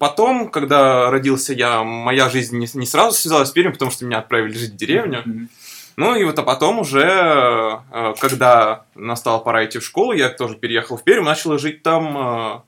Потом, 0.00 0.50
когда 0.50 1.08
родился 1.08 1.52
я, 1.52 1.84
моя 1.84 2.28
жизнь 2.28 2.58
не, 2.58 2.86
сразу 2.86 3.16
связалась 3.16 3.50
с 3.50 3.52
Пермью, 3.52 3.72
потому 3.72 3.92
что 3.92 4.04
меня 4.04 4.18
отправили 4.18 4.52
жить 4.52 4.72
в 4.72 4.76
деревню. 4.76 5.48
Ну 5.96 6.16
и 6.16 6.24
вот, 6.24 6.36
а 6.40 6.42
потом 6.42 6.80
уже, 6.80 7.80
э, 7.92 8.14
когда 8.20 8.84
настала 8.96 9.38
пора 9.38 9.64
идти 9.64 9.78
в 9.78 9.84
школу, 9.84 10.12
я 10.12 10.28
тоже 10.28 10.56
переехал 10.56 10.96
в 10.96 11.04
Пермь, 11.04 11.24
начал 11.24 11.56
жить 11.56 11.84
там. 11.84 12.64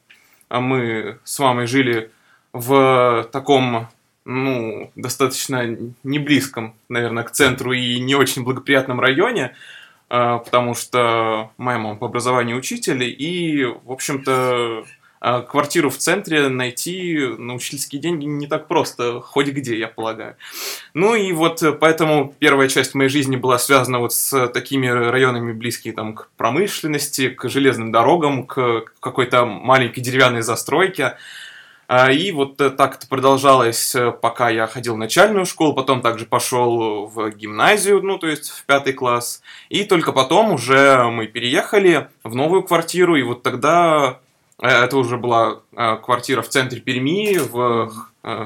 а 0.49 0.61
Мы 0.61 1.19
с 1.25 1.41
мамой 1.41 1.67
жили 1.67 2.13
в 2.53 3.29
таком, 3.33 3.89
ну, 4.25 4.91
достаточно 4.97 5.77
не 6.03 6.19
близком, 6.19 6.75
наверное, 6.89 7.25
к 7.25 7.31
центру 7.31 7.73
и 7.73 7.99
не 8.01 8.15
очень 8.15 8.45
благоприятном 8.45 9.01
районе, 9.01 9.55
э, 10.11 10.39
потому 10.45 10.75
что 10.75 11.51
моя 11.57 11.79
мама 11.79 11.97
по 11.97 12.07
образованию 12.07 12.57
учитель, 12.57 13.03
и, 13.03 13.65
в 13.65 13.91
общем-то, 13.91 14.85
э, 15.23 15.43
квартиру 15.49 15.89
в 15.91 15.97
центре 15.97 16.49
найти 16.49 17.17
на 17.39 17.55
учительские 17.55 18.01
деньги 18.01 18.27
не 18.27 18.47
так 18.47 18.69
просто, 18.69 19.21
хоть 19.21 19.49
где, 19.49 19.79
я 19.79 19.89
полагаю. 19.89 20.37
Ну 20.93 21.15
и 21.15 21.33
вот 21.33 21.63
э, 21.63 21.73
поэтому 21.73 22.35
первая 22.39 22.69
часть 22.69 22.95
моей 22.95 23.11
жизни 23.11 23.37
была 23.37 23.59
связана 23.59 24.01
вот 24.01 24.13
с 24.13 24.49
такими 24.49 24.87
районами, 24.87 25.53
близкие 25.53 25.95
там 25.95 26.15
к 26.15 26.29
промышленности, 26.37 27.31
к 27.31 27.49
железным 27.49 27.91
дорогам, 27.91 28.47
к 28.47 28.85
какой-то 29.01 29.47
маленькой 29.47 30.03
деревянной 30.03 30.43
застройке. 30.43 31.17
А, 31.93 32.13
и 32.13 32.31
вот 32.31 32.57
так 32.57 32.95
это 32.95 33.09
продолжалось, 33.09 33.97
пока 34.23 34.49
я 34.49 34.69
ходил 34.69 34.95
в 34.95 34.99
начальную 34.99 35.45
школу, 35.45 35.75
потом 35.75 36.03
также 36.03 36.25
пошел 36.25 37.07
в 37.07 37.31
гимназию, 37.31 38.01
ну, 38.01 38.17
то 38.17 38.29
есть 38.29 38.49
в 38.49 38.65
пятый 38.65 38.93
класс. 38.93 39.43
И 39.71 39.83
только 39.83 40.13
потом 40.13 40.53
уже 40.53 41.03
мы 41.11 41.27
переехали 41.27 42.09
в 42.23 42.37
новую 42.37 42.63
квартиру, 42.63 43.17
и 43.17 43.25
вот 43.25 43.43
тогда 43.43 44.21
это 44.61 44.97
уже 44.97 45.17
была 45.17 45.63
квартира 45.75 46.43
в 46.43 46.49
центре 46.49 46.81
Перми, 46.81 47.39
в, 47.39 47.91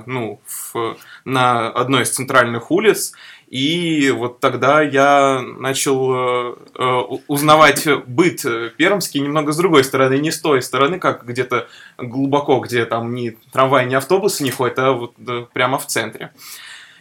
ну, 0.06 0.40
в, 0.46 0.96
на 1.26 1.68
одной 1.68 2.04
из 2.04 2.12
центральных 2.12 2.70
улиц. 2.70 3.12
И 3.48 4.10
вот 4.10 4.40
тогда 4.40 4.82
я 4.82 5.40
начал 5.40 6.12
э, 6.14 6.54
э 6.76 6.84
узнавать 7.28 7.86
быт 8.06 8.42
пермский 8.76 9.20
немного 9.20 9.52
с 9.52 9.56
другой 9.56 9.84
стороны, 9.84 10.18
не 10.18 10.30
с 10.30 10.40
той 10.40 10.62
стороны, 10.62 10.98
как 10.98 11.24
где-то 11.24 11.68
глубоко, 11.98 12.58
где 12.60 12.84
там 12.84 13.14
ни 13.14 13.36
трамвай, 13.52 13.86
ни 13.86 13.94
автобусы 13.94 14.44
не 14.44 14.50
ходят, 14.50 14.78
а 14.78 14.92
вот 14.92 15.14
э, 15.26 15.46
прямо 15.52 15.78
в 15.78 15.86
центре. 15.86 16.32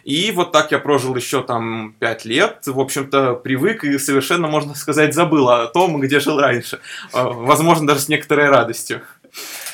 И 0.04 0.32
вот 0.32 0.52
так 0.52 0.70
я 0.70 0.78
прожил 0.78 1.16
еще 1.16 1.42
там 1.42 1.94
пять 1.98 2.26
лет, 2.26 2.66
в 2.66 2.78
общем-то, 2.78 3.34
привык 3.34 3.84
и 3.84 3.98
совершенно, 3.98 4.48
можно 4.48 4.74
сказать, 4.74 5.14
забыл 5.14 5.48
о 5.48 5.66
том, 5.66 5.98
где 5.98 6.20
жил 6.20 6.38
раньше. 6.38 6.80
Возможно, 7.12 7.86
даже 7.86 8.00
с 8.00 8.08
некоторой 8.08 8.50
радостью. 8.50 9.00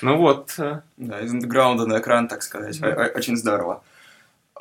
Ну 0.03 0.17
вот. 0.17 0.55
Да, 0.57 1.21
из 1.21 1.33
андеграунда 1.33 1.85
на 1.87 1.99
экран, 1.99 2.29
так 2.29 2.45
сказать. 2.45 2.81
Очень 3.17 3.37
здорово. 3.37 3.83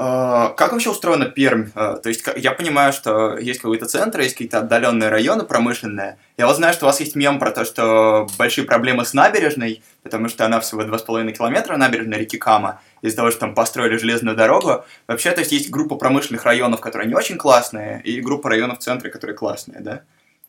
А, 0.02 0.52
как 0.52 0.72
вообще 0.72 0.92
устроена 0.92 1.26
Пермь? 1.26 1.72
А, 1.76 1.98
то 1.98 2.08
есть 2.08 2.24
я 2.38 2.54
понимаю, 2.54 2.94
что 2.94 3.38
есть 3.38 3.60
какой-то 3.60 3.86
центр, 3.86 4.22
есть 4.22 4.36
какие-то 4.36 4.60
отдаленные 4.60 5.10
районы 5.10 5.44
промышленные. 5.44 6.18
Я 6.38 6.48
вот 6.48 6.56
знаю, 6.56 6.74
что 6.74 6.86
у 6.86 6.88
вас 6.88 7.02
есть 7.02 7.18
мем 7.18 7.38
про 7.38 7.52
то, 7.52 7.66
что 7.66 8.26
большие 8.38 8.64
проблемы 8.64 9.04
с 9.04 9.14
набережной, 9.14 9.84
потому 10.02 10.30
что 10.30 10.46
она 10.46 10.62
всего 10.62 10.84
2,5 10.84 11.34
километра 11.34 11.76
набережной 11.76 12.20
реки 12.20 12.38
Кама, 12.38 12.80
из-за 13.02 13.18
того, 13.18 13.30
что 13.30 13.42
там 13.42 13.54
построили 13.54 13.98
железную 13.98 14.38
дорогу. 14.38 14.86
Вообще, 15.06 15.32
то 15.32 15.42
есть 15.42 15.52
есть 15.52 15.70
группа 15.70 15.98
промышленных 15.98 16.46
районов, 16.46 16.80
которые 16.80 17.10
не 17.10 17.14
очень 17.14 17.38
классные, 17.38 18.02
и 18.02 18.22
группа 18.22 18.50
районов 18.50 18.80
в 18.80 18.82
центре, 18.82 19.10
которые 19.10 19.36
классные, 19.36 19.82
да? 19.82 20.04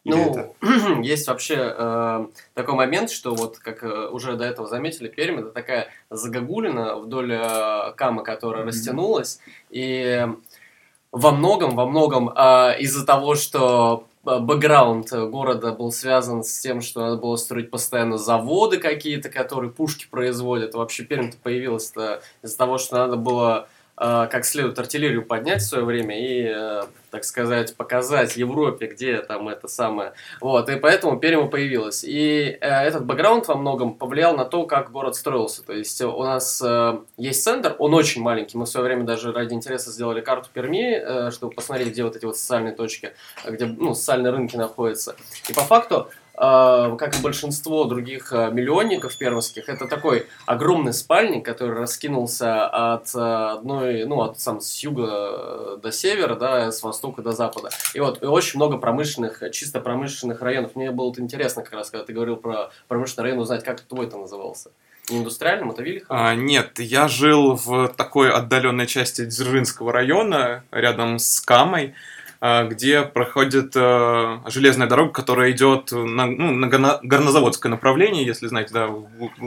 Ну, 0.04 0.54
есть 1.02 1.28
вообще 1.28 1.56
э, 1.58 2.26
такой 2.54 2.74
момент, 2.74 3.10
что 3.10 3.34
вот, 3.34 3.58
как 3.58 3.82
э, 3.82 4.08
уже 4.08 4.36
до 4.36 4.44
этого 4.44 4.66
заметили, 4.66 5.08
Пермь 5.08 5.40
это 5.40 5.50
такая 5.50 5.88
загогулина 6.08 6.96
вдоль 6.96 7.32
э, 7.34 7.92
Камы, 7.96 8.22
которая 8.22 8.62
mm-hmm. 8.62 8.66
растянулась, 8.66 9.40
и 9.68 10.26
во 11.12 11.32
многом, 11.32 11.76
во 11.76 11.86
многом 11.86 12.30
э, 12.30 12.80
из-за 12.80 13.04
того, 13.04 13.34
что 13.34 14.06
э, 14.24 14.38
бэкграунд 14.38 15.10
города 15.12 15.72
был 15.72 15.92
связан 15.92 16.44
с 16.44 16.60
тем, 16.60 16.80
что 16.80 17.00
надо 17.02 17.16
было 17.16 17.36
строить 17.36 17.70
постоянно 17.70 18.16
заводы 18.16 18.78
какие-то, 18.78 19.28
которые 19.28 19.70
пушки 19.70 20.06
производят. 20.10 20.74
Вообще 20.74 21.04
Пермь 21.04 21.32
появилась 21.42 21.92
из-за 22.42 22.56
того, 22.56 22.78
что 22.78 22.96
надо 22.96 23.16
было 23.16 23.68
как 24.00 24.46
следует 24.46 24.78
артиллерию 24.78 25.22
поднять 25.22 25.60
в 25.60 25.66
свое 25.66 25.84
время 25.84 26.18
и, 26.18 26.46
э, 26.48 26.82
так 27.10 27.22
сказать, 27.22 27.76
показать 27.76 28.34
Европе, 28.34 28.86
где 28.86 29.18
там 29.18 29.46
это 29.48 29.68
самое. 29.68 30.14
Вот, 30.40 30.70
и 30.70 30.76
поэтому 30.76 31.18
Пермь 31.18 31.50
появилась. 31.50 32.02
И 32.02 32.56
э, 32.58 32.66
этот 32.66 33.04
бэкграунд 33.04 33.46
во 33.48 33.56
многом 33.56 33.92
повлиял 33.92 34.34
на 34.34 34.46
то, 34.46 34.64
как 34.64 34.90
город 34.90 35.16
строился. 35.16 35.62
То 35.62 35.74
есть 35.74 36.00
у 36.00 36.22
нас 36.22 36.62
есть 37.18 37.44
центр, 37.44 37.76
он 37.78 37.92
очень 37.92 38.22
маленький. 38.22 38.56
Мы 38.56 38.64
в 38.64 38.68
свое 38.68 38.86
время 38.86 39.04
даже 39.04 39.32
ради 39.32 39.52
интереса 39.52 39.90
сделали 39.90 40.22
карту 40.22 40.48
Перми, 40.50 41.30
чтобы 41.30 41.52
посмотреть, 41.52 41.88
где 41.88 42.02
вот 42.02 42.16
эти 42.16 42.24
вот 42.24 42.38
социальные 42.38 42.74
точки, 42.74 43.12
где 43.46 43.66
ну, 43.66 43.94
социальные 43.94 44.32
рынки 44.32 44.56
находятся. 44.56 45.14
И 45.48 45.52
по 45.52 45.60
факту 45.60 46.08
как 46.40 47.18
и 47.18 47.22
большинство 47.22 47.84
других 47.84 48.32
а, 48.32 48.50
миллионников 48.50 49.14
пермских, 49.18 49.68
это 49.68 49.86
такой 49.86 50.26
огромный 50.46 50.94
спальник, 50.94 51.44
который 51.44 51.76
раскинулся 51.76 52.66
от 52.66 53.10
а, 53.14 53.52
одной, 53.52 54.04
ну, 54.04 54.22
от 54.22 54.40
сам 54.40 54.62
с 54.62 54.82
юга 54.82 55.76
до 55.82 55.92
севера, 55.92 56.36
да, 56.36 56.72
с 56.72 56.82
востока 56.82 57.20
до 57.20 57.32
запада. 57.32 57.68
И 57.92 58.00
вот 58.00 58.22
и 58.22 58.26
очень 58.26 58.58
много 58.58 58.78
промышленных, 58.78 59.42
чисто 59.52 59.80
промышленных 59.80 60.40
районов. 60.40 60.76
Мне 60.76 60.90
было 60.90 61.12
интересно 61.18 61.62
как 61.62 61.74
раз, 61.74 61.90
когда 61.90 62.06
ты 62.06 62.14
говорил 62.14 62.36
про 62.36 62.70
промышленный 62.88 63.24
район, 63.24 63.40
узнать, 63.40 63.62
как 63.62 63.82
твой 63.82 64.06
это 64.06 64.16
назывался. 64.16 64.70
Не 65.10 65.18
индустриальным, 65.18 65.72
это 65.72 65.82
Вилиха? 65.82 66.06
А, 66.08 66.34
нет, 66.34 66.78
я 66.78 67.08
жил 67.08 67.56
в 67.56 67.88
такой 67.88 68.30
отдаленной 68.30 68.86
части 68.86 69.26
Дзержинского 69.26 69.92
района, 69.92 70.64
рядом 70.70 71.18
с 71.18 71.40
Камой. 71.40 71.94
А, 72.42 72.64
где 72.64 73.02
проходит 73.02 73.72
э, 73.74 74.38
железная 74.46 74.86
дорога, 74.86 75.12
которая 75.12 75.50
идет 75.50 75.92
на, 75.92 76.24
ну, 76.24 76.52
на 76.52 76.68
горнозаводское 77.02 77.68
направление, 77.68 78.24
если 78.24 78.46
знаете, 78.46 78.72
да, 78.72 78.88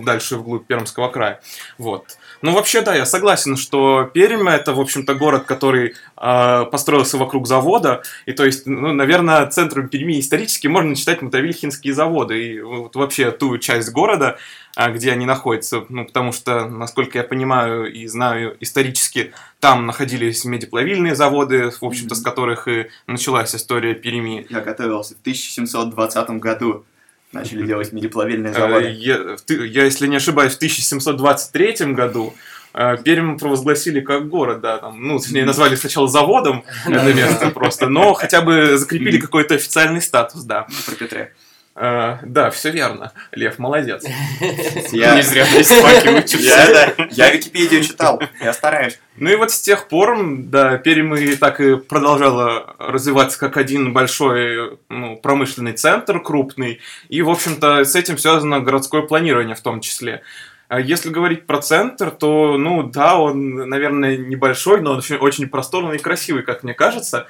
дальше 0.04 0.38
вглубь 0.38 0.68
Пермского 0.68 1.08
края. 1.08 1.42
Вот. 1.80 2.18
Ну, 2.44 2.52
вообще, 2.52 2.82
да, 2.82 2.94
я 2.94 3.08
согласен, 3.08 3.58
что 3.58 4.04
Пермь 4.14 4.48
это, 4.48 4.74
в 4.74 4.80
общем-то, 4.80 5.16
город, 5.16 5.46
который 5.46 5.96
э, 6.22 6.66
построился 6.72 7.18
вокруг 7.18 7.48
завода, 7.48 8.04
и 8.28 8.34
то 8.34 8.46
есть, 8.46 8.68
ну, 8.68 8.94
наверное, 8.94 9.48
центром 9.48 9.90
Перми 9.90 10.20
исторически 10.20 10.68
можно 10.68 10.96
считать 10.96 11.24
мотовильхинские 11.24 11.96
заводы, 11.96 12.48
и 12.48 12.62
вот 12.62 12.96
вообще 12.96 13.32
ту 13.32 13.58
часть 13.58 13.92
города, 13.92 14.38
а, 14.38 14.38
где 14.76 15.12
они 15.12 15.26
находятся, 15.26 15.86
ну, 15.90 16.06
потому 16.06 16.32
что, 16.32 16.68
насколько 16.68 17.20
я 17.20 17.24
понимаю 17.24 17.92
и 17.92 18.08
знаю 18.08 18.58
исторически, 18.60 19.34
там 19.60 19.86
находились 19.86 20.46
медиплавильные 20.46 21.16
заводы, 21.16 21.70
в 21.70 21.84
общем-то, 21.84 22.16
mm-hmm. 22.16 22.18
с 22.18 22.22
которых 22.22 22.68
и 22.68 22.88
началась 23.06 23.54
история 23.56 23.94
Перми. 23.94 24.48
Я 24.50 24.62
готовился 24.62 25.16
в 25.16 25.22
1720 25.22 26.30
году. 26.32 26.86
Начали 27.32 27.66
делать 27.66 27.92
медиплавильные 27.92 28.52
э, 28.52 28.56
заводы. 28.56 28.90
Я, 28.90 29.38
я, 29.50 29.86
если 29.86 30.08
не 30.08 30.18
ошибаюсь, 30.18 30.54
в 30.54 30.58
1723 30.58 31.94
году 31.94 32.34
э, 32.74 32.98
Пермь 33.04 33.38
провозгласили 33.38 34.02
как 34.02 34.28
город, 34.28 34.62
да, 34.62 34.80
там, 34.80 35.02
ну, 35.08 35.20
точнее, 35.20 35.46
назвали 35.46 35.76
сначала 35.76 36.08
заводом 36.08 36.64
это 36.88 37.14
место 37.14 37.50
просто, 37.52 37.90
но 37.90 38.14
хотя 38.14 38.42
бы 38.42 38.78
закрепили 38.78 39.20
какой-то 39.20 39.56
официальный 39.56 40.02
статус, 40.02 40.44
да. 40.44 40.68
Про 40.86 40.96
Петре. 40.96 41.34
Uh, 41.76 42.20
да, 42.22 42.52
все 42.52 42.70
верно. 42.70 43.14
Лев, 43.32 43.58
молодец. 43.58 44.06
Я 44.92 45.16
не 45.16 45.24
зря 45.24 45.44
здесь 45.46 45.68
смаки 45.68 46.08
учишься. 46.10 46.94
Я 47.10 47.32
Википедию 47.32 47.84
читал, 47.84 48.22
я 48.40 48.54
стараюсь. 48.54 49.00
Ну 49.18 49.32
и 49.32 49.36
вот 49.36 49.50
с 49.50 49.60
тех 49.60 49.88
пор, 49.88 50.20
да, 50.24 50.78
Пермь 50.78 51.18
и 51.18 51.36
так 51.36 51.60
и 51.60 51.78
продолжала 51.78 52.76
развиваться 52.78 53.40
как 53.40 53.58
один 53.58 53.92
большой 53.92 54.78
ну, 54.90 55.16
промышленный 55.18 55.74
центр, 55.74 56.22
крупный. 56.22 56.80
И, 57.10 57.24
в 57.24 57.30
общем-то, 57.32 57.86
с 57.86 57.96
этим 57.96 58.20
связано 58.20 58.60
городское 58.60 59.02
планирование 59.02 59.56
в 59.56 59.62
том 59.62 59.82
числе. 59.82 60.22
А 60.68 60.80
если 60.80 61.10
говорить 61.10 61.46
про 61.46 61.60
центр, 61.62 62.12
то, 62.12 62.58
ну 62.58 62.84
да, 62.84 63.18
он, 63.20 63.70
наверное, 63.70 64.18
небольшой, 64.18 64.82
но 64.82 64.92
он 64.92 64.98
очень, 64.98 65.18
очень 65.18 65.48
просторный 65.48 65.98
и 65.98 66.00
красивый, 66.00 66.44
как 66.44 66.64
мне 66.64 66.74
кажется. 66.74 67.28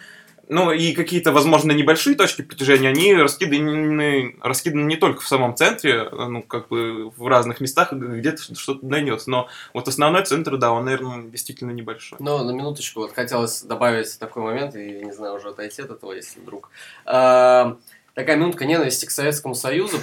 Ну 0.50 0.72
и 0.72 0.94
какие-то, 0.94 1.32
возможно, 1.32 1.72
небольшие 1.72 2.16
точки 2.16 2.42
притяжения, 2.42 2.90
они 2.90 3.16
раскиданы, 3.16 4.36
раскиданы 4.42 4.84
не 4.86 4.98
только 4.98 5.22
в 5.22 5.28
самом 5.28 5.56
центре, 5.56 6.10
ну, 6.12 6.42
как 6.42 6.68
бы 6.68 7.10
в 7.12 7.28
разных 7.28 7.62
местах, 7.62 7.94
где-то 7.94 8.56
что-то 8.56 8.86
найдется. 8.86 9.30
Но 9.30 9.48
вот 9.74 9.88
основной 9.88 10.26
центр, 10.26 10.58
да, 10.58 10.72
он, 10.72 10.86
наверное, 10.86 11.24
действительно 11.24 11.72
небольшой. 11.72 12.18
Ну, 12.20 12.44
на 12.44 12.52
минуточку, 12.52 13.02
вот 13.02 13.14
хотелось 13.14 13.64
добавить 13.64 14.20
такой 14.20 14.44
момент, 14.44 14.76
и 14.76 15.06
не 15.06 15.14
знаю, 15.14 15.36
уже 15.36 15.50
отойти 15.50 15.82
от 15.82 15.92
этого, 15.92 16.12
если 16.12 16.42
вдруг. 16.42 16.70
А, 17.06 17.78
такая 18.14 18.36
минутка 18.36 18.66
ненависти 18.66 19.06
к 19.06 19.12
Советскому 19.12 19.56
Союзу, 19.56 20.00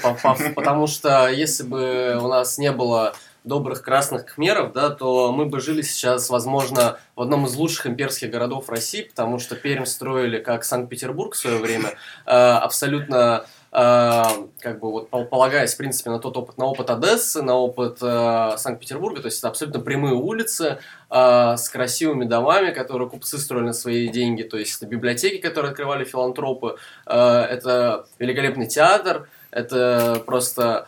потому 0.55 0.87
что 0.87 1.29
если 1.29 1.65
бы 1.65 2.19
у 2.21 2.29
нас 2.29 2.57
не 2.57 2.73
было 2.73 3.15
добрых 3.45 3.83
красных 3.83 4.27
кхмеров, 4.27 4.73
да, 4.73 4.91
то 4.91 5.33
мы 5.33 5.47
бы 5.47 5.61
жили 5.61 5.83
сейчас, 5.83 6.29
возможно, 6.29 6.99
в 7.17 7.23
одном 7.23 7.47
из 7.47 7.55
лучших 7.57 7.87
имперских 7.87 8.31
городов 8.31 8.69
России, 8.69 9.03
потому 9.03 9.39
что 9.39 9.57
Пермь 9.57 9.87
строили 9.87 10.39
как 10.39 10.65
Санкт-Петербург 10.65 11.35
в 11.35 11.39
свое 11.39 11.59
время, 11.59 11.95
э, 12.27 12.31
абсолютно 12.31 13.47
э, 13.73 14.23
как 14.61 14.81
бы 14.81 14.93
вот 14.93 15.11
полагаясь, 15.31 15.75
в 15.75 15.77
принципе, 15.79 16.11
на 16.11 16.19
тот 16.19 16.37
опыт, 16.37 16.59
на 16.59 16.67
опыт 16.67 16.91
Одессы, 16.91 17.43
на 17.43 17.55
опыт 17.55 17.99
э, 18.03 18.55
Санкт-Петербурга, 18.59 19.23
то 19.23 19.27
есть 19.27 19.39
это 19.39 19.49
абсолютно 19.49 19.81
прямые 19.81 20.15
улицы 20.15 20.79
с 21.09 21.69
красивыми 21.73 22.25
домами, 22.25 22.71
которые 22.71 23.09
купцы 23.09 23.39
строили 23.39 23.67
на 23.67 23.73
свои 23.73 24.07
деньги, 24.09 24.45
то 24.45 24.57
есть 24.57 24.77
это 24.77 24.87
библиотеки, 24.87 25.39
которые 25.39 25.71
открывали 25.71 26.05
филантропы, 26.05 26.77
это 27.05 28.07
великолепный 28.21 28.69
театр, 28.69 29.29
это 29.51 30.23
просто 30.25 30.87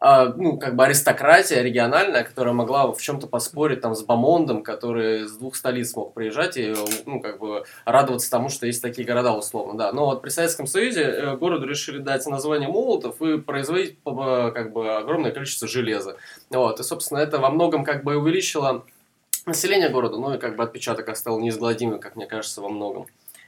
ну, 0.00 0.58
как 0.58 0.76
бы 0.76 0.84
аристократия 0.84 1.62
региональная, 1.62 2.22
которая 2.22 2.54
могла 2.54 2.92
в 2.92 3.00
чем-то 3.00 3.26
поспорить 3.26 3.80
там 3.80 3.94
с 3.94 4.02
Бамондом, 4.02 4.62
который 4.62 5.26
с 5.26 5.36
двух 5.36 5.56
столиц 5.56 5.94
мог 5.96 6.14
приезжать 6.14 6.56
и, 6.56 6.74
ну, 7.06 7.20
как 7.20 7.38
бы 7.38 7.64
радоваться 7.84 8.30
тому, 8.30 8.48
что 8.48 8.66
есть 8.66 8.82
такие 8.82 9.06
города 9.06 9.32
условно, 9.32 9.78
да. 9.78 9.92
Но 9.92 10.06
вот 10.06 10.22
при 10.22 10.30
Советском 10.30 10.66
Союзе 10.66 11.02
э, 11.02 11.36
городу 11.36 11.66
решили 11.66 11.98
дать 11.98 12.26
название 12.26 12.68
Молотов 12.68 13.22
и 13.22 13.38
производить 13.38 13.98
как 14.04 14.72
бы 14.72 14.96
огромное 14.96 15.30
количество 15.30 15.66
железа. 15.68 16.16
Вот, 16.50 16.80
и, 16.80 16.82
собственно, 16.82 17.18
это 17.18 17.38
во 17.38 17.50
многом 17.50 17.84
как 17.84 18.04
бы 18.04 18.16
увеличило 18.16 18.84
население 19.46 19.88
города, 19.88 20.18
ну 20.18 20.34
и 20.34 20.38
как 20.38 20.56
бы 20.56 20.64
отпечаток 20.64 21.08
оставил 21.08 21.38
неизгладимый, 21.40 22.00
как 22.00 22.16
мне 22.16 22.26
кажется, 22.26 22.60
во 22.60 22.68
многом. 22.68 23.06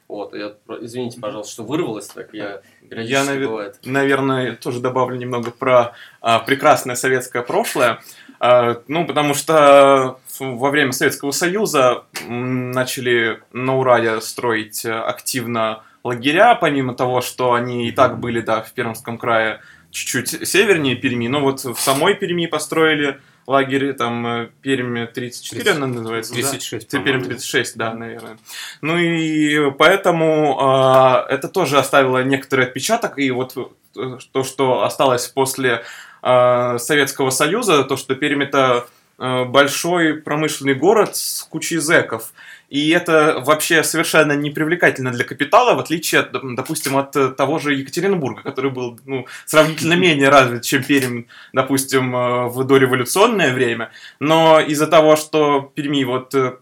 Вот, 0.09 0.35
я, 0.35 0.55
извините, 0.81 1.21
пожалуйста, 1.21 1.53
что 1.53 1.65
вырвалось 1.65 2.07
так, 2.07 2.33
я 2.33 2.63
Я, 2.91 3.25
навер... 3.25 3.75
наверное, 3.85 4.57
тоже 4.57 4.81
добавлю 4.81 5.17
немного 5.17 5.51
про 5.51 5.93
а, 6.23 6.39
прекрасное 6.39 6.97
советское 6.97 7.43
прошлое. 7.43 8.01
А, 8.41 8.81
ну, 8.89 9.07
потому 9.07 9.35
что 9.35 10.19
во 10.41 10.71
время 10.71 10.93
Советского 10.93 11.33
Союза 11.33 12.05
начали 12.27 13.43
на 13.53 13.77
Урале 13.77 14.23
строить 14.23 14.87
активно 14.87 15.83
лагеря, 16.03 16.55
помимо 16.55 16.95
того, 16.95 17.21
что 17.21 17.53
они 17.53 17.89
и 17.89 17.93
так 17.93 18.19
были, 18.19 18.41
да, 18.41 18.63
в 18.63 18.73
Пермском 18.73 19.19
крае 19.19 19.61
чуть-чуть 19.91 20.49
севернее 20.49 20.97
Перми, 20.97 21.29
но 21.29 21.41
вот 21.41 21.65
в 21.65 21.79
самой 21.79 22.15
Перми 22.15 22.47
построили 22.47 23.21
лагерь, 23.49 23.95
там, 23.95 24.27
э, 24.27 24.49
Пермь 24.61 25.07
34 25.07 25.63
30, 25.63 25.77
она 25.77 25.87
называется, 25.87 26.35
36, 26.35 26.91
да? 26.91 27.01
Пермь 27.01 27.25
36, 27.25 27.77
да, 27.77 27.95
наверное. 27.95 28.39
Ну 28.83 28.99
и 28.99 29.71
поэтому 29.73 31.25
э, 31.29 31.33
это 31.33 31.49
тоже 31.49 31.79
оставило 31.79 32.23
некоторый 32.23 32.67
отпечаток, 32.67 33.19
и 33.19 33.31
вот 33.31 33.57
э, 33.97 34.19
то, 34.33 34.45
что 34.45 34.83
осталось 34.83 35.27
после 35.29 35.83
э, 36.23 36.79
Советского 36.79 37.31
Союза, 37.31 37.85
то, 37.85 37.97
что 37.97 38.15
Пермь 38.15 38.43
это 38.43 38.87
э, 39.19 39.45
большой 39.45 40.15
промышленный 40.15 40.75
город 40.75 41.17
с 41.17 41.43
кучей 41.43 41.79
зэков. 41.79 42.33
И 42.69 42.91
это 42.91 43.43
вообще 43.45 43.83
совершенно 43.83 44.33
не 44.33 44.51
привлекательно 44.51 45.11
для 45.11 45.25
капитала, 45.25 45.75
в 45.75 45.81
отличие, 45.81 46.21
от, 46.21 46.33
допустим, 46.55 46.99
от 46.99 47.17
э, 47.17 47.31
того 47.31 47.59
же 47.59 47.75
Екатеринбурга, 47.75 48.43
который 48.43 48.71
был 48.71 49.01
ну, 49.07 49.27
сравнительно 49.47 49.95
менее 49.97 50.29
развит, 50.29 50.65
чем 50.65 50.85
Пермь, 50.85 51.25
допустим, 51.55 52.15
э, 52.15 52.49
в 52.49 52.65
дореволюционное 52.65 53.55
время. 53.55 53.91
Но 54.21 54.61
из-за 54.61 54.87
того, 54.87 55.17
что 55.17 55.73
Перми 55.75 56.05
вот 56.05 56.35
э, 56.35 56.57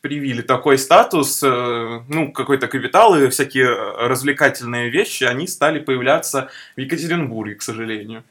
привили 0.00 0.40
такой 0.40 0.78
статус, 0.78 1.42
ну, 1.42 2.32
какой-то 2.32 2.66
капитал 2.66 3.16
и 3.16 3.28
всякие 3.28 3.68
развлекательные 4.08 4.90
вещи, 4.90 5.22
они 5.22 5.46
стали 5.46 5.78
появляться 5.78 6.50
в 6.76 6.80
Екатеринбурге, 6.80 7.54
к 7.54 7.62
сожалению. 7.62 8.24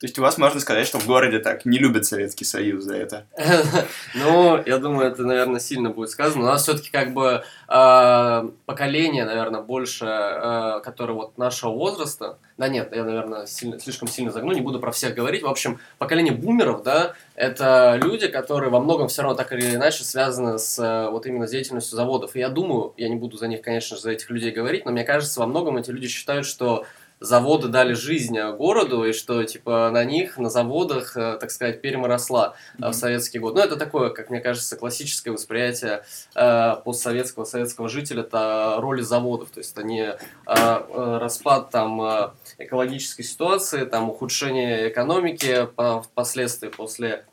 То 0.00 0.06
есть 0.06 0.18
у 0.18 0.22
вас 0.22 0.38
можно 0.38 0.60
сказать, 0.60 0.86
что 0.86 0.98
в 0.98 1.06
городе 1.06 1.40
так 1.40 1.66
не 1.66 1.76
любят 1.76 2.06
Советский 2.06 2.46
Союз 2.46 2.84
за 2.84 2.96
это? 2.96 3.26
Ну, 4.14 4.60
я 4.64 4.78
думаю, 4.78 5.08
это, 5.08 5.22
наверное, 5.24 5.60
сильно 5.60 5.90
будет 5.90 6.08
сказано. 6.08 6.44
У 6.44 6.46
нас 6.46 6.62
все-таки 6.62 6.90
как 6.90 7.12
бы 7.12 7.44
а, 7.68 8.50
поколение, 8.64 9.26
наверное, 9.26 9.60
больше, 9.60 10.06
а, 10.08 10.80
которое 10.80 11.12
вот 11.12 11.36
нашего 11.36 11.72
возраста. 11.72 12.38
Да 12.56 12.68
нет, 12.68 12.94
я, 12.94 13.04
наверное, 13.04 13.44
слишком 13.46 14.08
сильно 14.08 14.32
загну, 14.32 14.52
не 14.52 14.62
буду 14.62 14.80
про 14.80 14.90
всех 14.90 15.14
говорить. 15.14 15.42
В 15.42 15.48
общем, 15.48 15.78
поколение 15.98 16.32
бумеров, 16.32 16.82
да, 16.82 17.12
это 17.34 17.98
люди, 18.02 18.26
которые 18.28 18.70
во 18.70 18.80
многом 18.80 19.08
все 19.08 19.20
равно 19.22 19.36
так 19.36 19.52
или 19.52 19.74
иначе 19.74 20.04
связаны 20.04 20.58
с 20.58 21.08
вот 21.10 21.26
именно 21.26 21.46
с 21.46 21.50
деятельностью 21.50 21.96
заводов. 21.96 22.36
И 22.36 22.38
я 22.38 22.48
думаю, 22.48 22.94
я 22.96 23.10
не 23.10 23.16
буду 23.16 23.36
за 23.36 23.48
них, 23.48 23.60
конечно 23.60 23.96
же, 23.96 24.02
за 24.02 24.12
этих 24.12 24.30
людей 24.30 24.50
говорить, 24.50 24.86
но 24.86 24.92
мне 24.92 25.04
кажется, 25.04 25.40
во 25.40 25.46
многом 25.46 25.76
эти 25.76 25.90
люди 25.90 26.08
считают, 26.08 26.46
что 26.46 26.86
заводы 27.20 27.68
дали 27.68 27.92
жизнь 27.92 28.38
городу, 28.56 29.04
и 29.04 29.12
что, 29.12 29.44
типа, 29.44 29.90
на 29.92 30.04
них, 30.04 30.38
на 30.38 30.48
заводах, 30.48 31.16
э, 31.16 31.36
так 31.38 31.50
сказать, 31.50 31.82
Пермь 31.82 32.06
росла 32.06 32.54
mm-hmm. 32.78 32.90
в 32.90 32.94
советский 32.94 33.38
год. 33.38 33.54
Ну, 33.54 33.60
это 33.60 33.76
такое, 33.76 34.08
как 34.08 34.30
мне 34.30 34.40
кажется, 34.40 34.76
классическое 34.76 35.32
восприятие 35.32 36.02
э, 36.34 36.76
постсоветского, 36.82 37.44
советского 37.44 37.90
жителя, 37.90 38.22
это 38.22 38.76
роли 38.78 39.02
заводов, 39.02 39.50
то 39.50 39.60
есть 39.60 39.72
это 39.72 39.82
не 39.82 40.02
э, 40.02 40.16
э, 40.46 41.18
распад 41.18 41.70
там 41.70 42.00
э, 42.00 42.30
экологической 42.58 43.22
ситуации, 43.22 43.84
там 43.84 44.08
ухудшение 44.08 44.88
экономики 44.88 45.68
по, 45.76 46.00
впоследствии 46.00 46.68
после, 46.68 47.26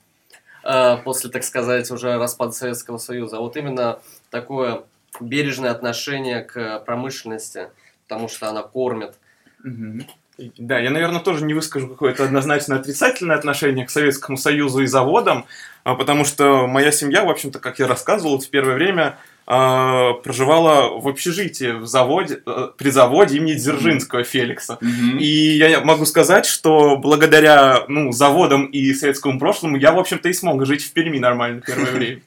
э, 0.65 0.97
после, 0.97 1.29
так 1.29 1.45
сказать, 1.45 1.89
уже 1.91 2.17
распада 2.17 2.51
Советского 2.51 2.97
Союза, 2.97 3.37
а 3.37 3.39
вот 3.39 3.55
именно 3.55 3.99
такое 4.31 4.83
бережное 5.21 5.71
отношение 5.71 6.41
к 6.41 6.79
промышленности, 6.79 7.69
потому 8.05 8.27
что 8.27 8.49
она 8.49 8.63
кормит, 8.63 9.15
да, 10.57 10.79
я, 10.79 10.91
наверное, 10.91 11.19
тоже 11.19 11.43
не 11.43 11.53
выскажу 11.53 11.87
какое-то 11.87 12.23
однозначно 12.23 12.75
отрицательное 12.75 13.35
отношение 13.35 13.85
к 13.85 13.89
Советскому 13.89 14.37
Союзу 14.37 14.83
и 14.83 14.85
заводам, 14.85 15.45
а, 15.83 15.95
потому 15.95 16.25
что 16.25 16.67
моя 16.67 16.91
семья, 16.91 17.23
в 17.23 17.29
общем-то, 17.29 17.59
как 17.59 17.79
я 17.79 17.87
рассказывал, 17.87 18.39
в 18.39 18.47
первое 18.49 18.75
время 18.75 19.17
э, 19.47 20.11
проживала 20.23 20.99
в 20.99 21.07
общежитии 21.07 21.71
в 21.71 21.87
заводе, 21.87 22.41
э, 22.45 22.67
при 22.77 22.89
заводе 22.89 23.37
имени 23.37 23.53
Дзержинского 23.53 24.23
Феликса. 24.23 24.77
Mm-hmm. 24.79 25.19
И 25.19 25.57
я 25.57 25.81
могу 25.81 26.05
сказать, 26.05 26.45
что 26.45 26.97
благодаря 26.97 27.85
ну, 27.87 28.11
заводам 28.11 28.65
и 28.65 28.93
советскому 28.93 29.39
прошлому 29.39 29.77
я, 29.77 29.91
в 29.91 29.99
общем-то, 29.99 30.29
и 30.29 30.33
смог 30.33 30.65
жить 30.65 30.83
в 30.83 30.91
Перми 30.91 31.17
нормально 31.17 31.61
первое 31.65 31.91
время. 31.91 32.21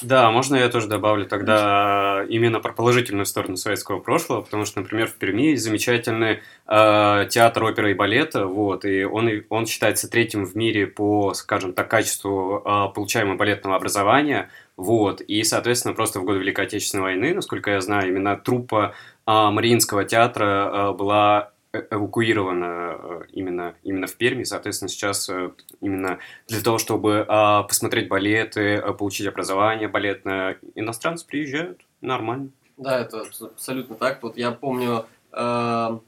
Да, 0.00 0.30
можно 0.30 0.54
я 0.54 0.68
тоже 0.68 0.86
добавлю 0.86 1.26
тогда 1.26 2.24
именно 2.28 2.60
про 2.60 2.72
положительную 2.72 3.26
сторону 3.26 3.56
советского 3.56 3.98
прошлого, 3.98 4.42
потому 4.42 4.64
что, 4.64 4.80
например, 4.80 5.08
в 5.08 5.14
Перми 5.14 5.50
есть 5.50 5.64
замечательный 5.64 6.40
э, 6.68 7.26
театр 7.28 7.64
оперы 7.64 7.90
и 7.90 7.94
балета, 7.94 8.46
вот, 8.46 8.84
и 8.84 9.04
он, 9.04 9.28
он 9.48 9.66
считается 9.66 10.08
третьим 10.08 10.44
в 10.44 10.54
мире 10.54 10.86
по, 10.86 11.34
скажем 11.34 11.72
так, 11.72 11.90
качеству 11.90 12.62
э, 12.64 12.94
получаемого 12.94 13.36
балетного 13.36 13.74
образования, 13.74 14.50
вот, 14.76 15.20
и, 15.20 15.42
соответственно, 15.42 15.94
просто 15.94 16.20
в 16.20 16.24
годы 16.24 16.38
Великой 16.38 16.66
Отечественной 16.66 17.02
войны, 17.02 17.34
насколько 17.34 17.72
я 17.72 17.80
знаю, 17.80 18.08
именно 18.08 18.36
труппа 18.36 18.94
э, 19.26 19.30
Мариинского 19.30 20.04
театра 20.04 20.70
э, 20.72 20.92
была 20.92 21.50
эвакуирована 21.72 22.96
э, 22.98 23.20
именно, 23.32 23.74
именно 23.82 24.06
в 24.06 24.16
Перми. 24.16 24.44
Соответственно, 24.44 24.88
сейчас 24.88 25.28
э, 25.28 25.50
именно 25.80 26.18
для 26.46 26.62
того, 26.62 26.78
чтобы 26.78 27.24
а, 27.28 27.62
посмотреть 27.64 28.08
балеты, 28.08 28.80
получить 28.98 29.26
образование 29.26 29.88
балетное, 29.88 30.58
иностранцы 30.74 31.26
приезжают. 31.26 31.80
Нормально. 32.00 32.50
Да, 32.76 33.00
это 33.00 33.24
абсолютно 33.40 33.96
так. 33.96 34.22
Вот 34.22 34.36
я 34.36 34.52
помню, 34.52 35.04
э, 35.32 35.98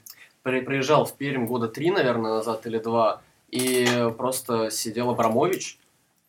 приезжал 0.42 1.04
в 1.04 1.16
Пермь 1.16 1.46
года 1.46 1.68
три, 1.68 1.90
наверное, 1.90 2.34
назад 2.34 2.66
или 2.66 2.78
два, 2.78 3.22
и 3.50 3.86
просто 4.16 4.70
сидел 4.70 5.10
Абрамович, 5.10 5.78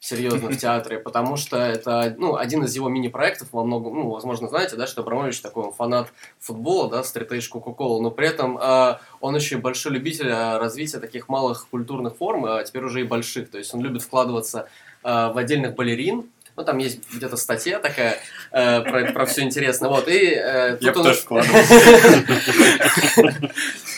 серьезно 0.01 0.49
в 0.49 0.57
театре, 0.57 0.97
потому 0.97 1.37
что 1.37 1.57
это 1.57 2.15
ну, 2.17 2.35
один 2.35 2.63
из 2.63 2.75
его 2.75 2.89
мини-проектов 2.89 3.49
во 3.51 3.63
многом, 3.63 3.93
ну, 3.93 4.09
возможно, 4.09 4.49
знаете, 4.49 4.75
да, 4.75 4.87
что 4.87 5.01
Абрамович 5.01 5.39
такой 5.41 5.71
фанат 5.71 6.11
футбола, 6.39 6.89
да, 6.89 7.03
стритейдж 7.03 7.47
Кока-Кола, 7.47 8.01
но 8.01 8.09
при 8.09 8.27
этом 8.27 8.57
э, 8.57 8.97
он 9.19 9.35
еще 9.35 9.55
и 9.55 9.59
большой 9.59 9.93
любитель 9.93 10.31
а, 10.31 10.57
развития 10.57 10.99
таких 10.99 11.29
малых 11.29 11.67
культурных 11.69 12.17
форм, 12.17 12.45
а 12.45 12.63
теперь 12.63 12.83
уже 12.83 13.01
и 13.01 13.03
больших, 13.03 13.51
то 13.51 13.59
есть 13.59 13.73
он 13.75 13.81
любит 13.81 14.01
вкладываться 14.01 14.67
э, 15.03 15.31
в 15.31 15.37
отдельных 15.37 15.75
балерин, 15.75 16.25
ну, 16.55 16.63
там 16.63 16.77
есть 16.77 16.99
где-то 17.13 17.37
статья 17.37 17.79
такая 17.79 18.17
э, 18.51 18.81
про, 18.81 19.11
про 19.11 19.25
все 19.25 19.41
интересно. 19.41 19.89
Вот, 19.89 20.07
и, 20.07 20.35
э, 20.35 20.77
Я 20.79 20.93
он... 20.93 21.03
тоже. 21.03 21.21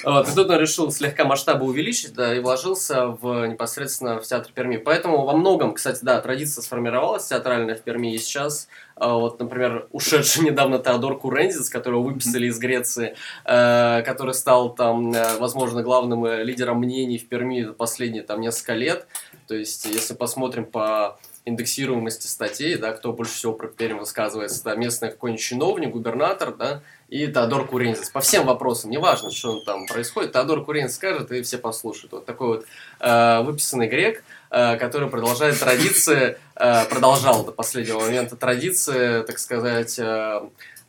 Вот, 0.04 0.28
и 0.28 0.36
тут 0.36 0.50
он 0.50 0.60
решил 0.60 0.92
слегка 0.92 1.24
масштабы 1.24 1.66
увеличить, 1.66 2.14
да, 2.14 2.36
и 2.36 2.40
вложился 2.40 3.08
в, 3.08 3.48
непосредственно 3.48 4.20
в 4.20 4.24
театр 4.24 4.52
Перми. 4.54 4.76
Поэтому 4.76 5.24
во 5.24 5.34
многом, 5.34 5.74
кстати, 5.74 6.00
да, 6.02 6.20
традиция 6.20 6.62
сформировалась 6.62 7.28
театральная 7.28 7.76
в 7.76 7.84
Перми, 7.84 8.14
и 8.14 8.18
сейчас, 8.18 8.68
э, 8.98 9.08
вот, 9.08 9.40
например, 9.40 9.88
ушедший 9.92 10.44
недавно 10.50 10.80
Теодор 10.80 11.18
Курензис, 11.18 11.70
которого 11.70 12.02
выписали 12.02 12.48
из 12.48 12.60
Греции, 12.60 13.16
э, 13.46 14.02
который 14.04 14.34
стал 14.34 14.76
там, 14.76 15.14
э, 15.14 15.38
возможно, 15.38 15.84
главным 15.84 16.26
лидером 16.42 16.80
мнений 16.80 17.18
в 17.18 17.30
Перми 17.30 17.72
последние 17.72 18.24
там 18.24 18.42
несколько 18.42 18.74
лет. 18.74 19.08
То 19.48 19.56
есть, 19.56 19.86
если 19.86 20.16
посмотрим 20.16 20.66
по 20.66 21.18
индексируемости 21.46 22.28
статей, 22.28 22.78
да, 22.78 22.94
кто 22.94 23.12
больше 23.12 23.34
всего 23.34 23.54
про 23.54 23.68
Пермь 23.68 24.00
высказывается, 24.00 24.64
да, 24.64 24.76
местный 24.76 25.10
какой-нибудь 25.10 25.44
чиновник, 25.44 25.92
губернатор, 25.92 26.54
да, 26.54 26.82
и 27.10 27.28
Теодор 27.28 27.68
Курензис. 27.68 28.10
По 28.10 28.22
всем 28.22 28.46
вопросам, 28.46 28.92
неважно, 28.92 29.30
что 29.30 29.60
там 29.60 29.86
происходит, 29.86 30.32
Теодор 30.32 30.64
Курензис 30.64 30.96
скажет, 30.96 31.32
и 31.32 31.42
все 31.42 31.58
послушают. 31.58 32.14
Вот 32.14 32.26
такой 32.26 32.48
вот 32.48 32.66
э, 33.00 33.42
выписанный 33.44 33.88
грек, 33.88 34.24
э, 34.50 34.78
который 34.78 35.10
продолжает 35.10 35.60
традиции, 35.60 36.38
э, 36.56 36.86
продолжал 36.86 37.44
до 37.44 37.52
последнего 37.52 38.00
момента 38.00 38.36
традиции, 38.36 39.24
так 39.24 39.38
сказать, 39.38 40.00
э, 40.00 40.42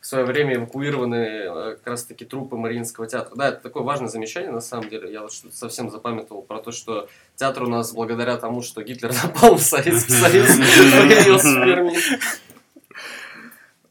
в 0.05 0.07
свое 0.07 0.23
время 0.23 0.53
эвакуированы 0.57 1.15
э, 1.15 1.75
как 1.77 1.87
раз-таки 1.87 2.25
трупы 2.25 2.57
Мариинского 2.57 3.07
театра. 3.07 3.35
Да, 3.35 3.47
это 3.47 3.61
такое 3.61 3.81
важное 3.81 4.07
замечание, 4.07 4.51
на 4.51 4.61
самом 4.61 4.87
деле. 4.87 5.11
Я 5.11 5.21
вот 5.21 5.33
что-то 5.33 5.57
совсем 5.57 5.89
запамятовал 5.89 6.43
про 6.43 6.59
то, 6.59 6.71
что 6.71 7.09
театр 7.35 7.63
у 7.63 7.69
нас 7.69 7.91
благодаря 7.91 8.37
тому, 8.37 8.61
что 8.61 8.83
Гитлер 8.83 9.11
напал 9.23 9.55
в 9.55 9.61
Советский 9.61 10.11
Союз, 10.13 10.47
появился 10.57 11.47
в 11.47 11.65
Перми. 11.65 11.97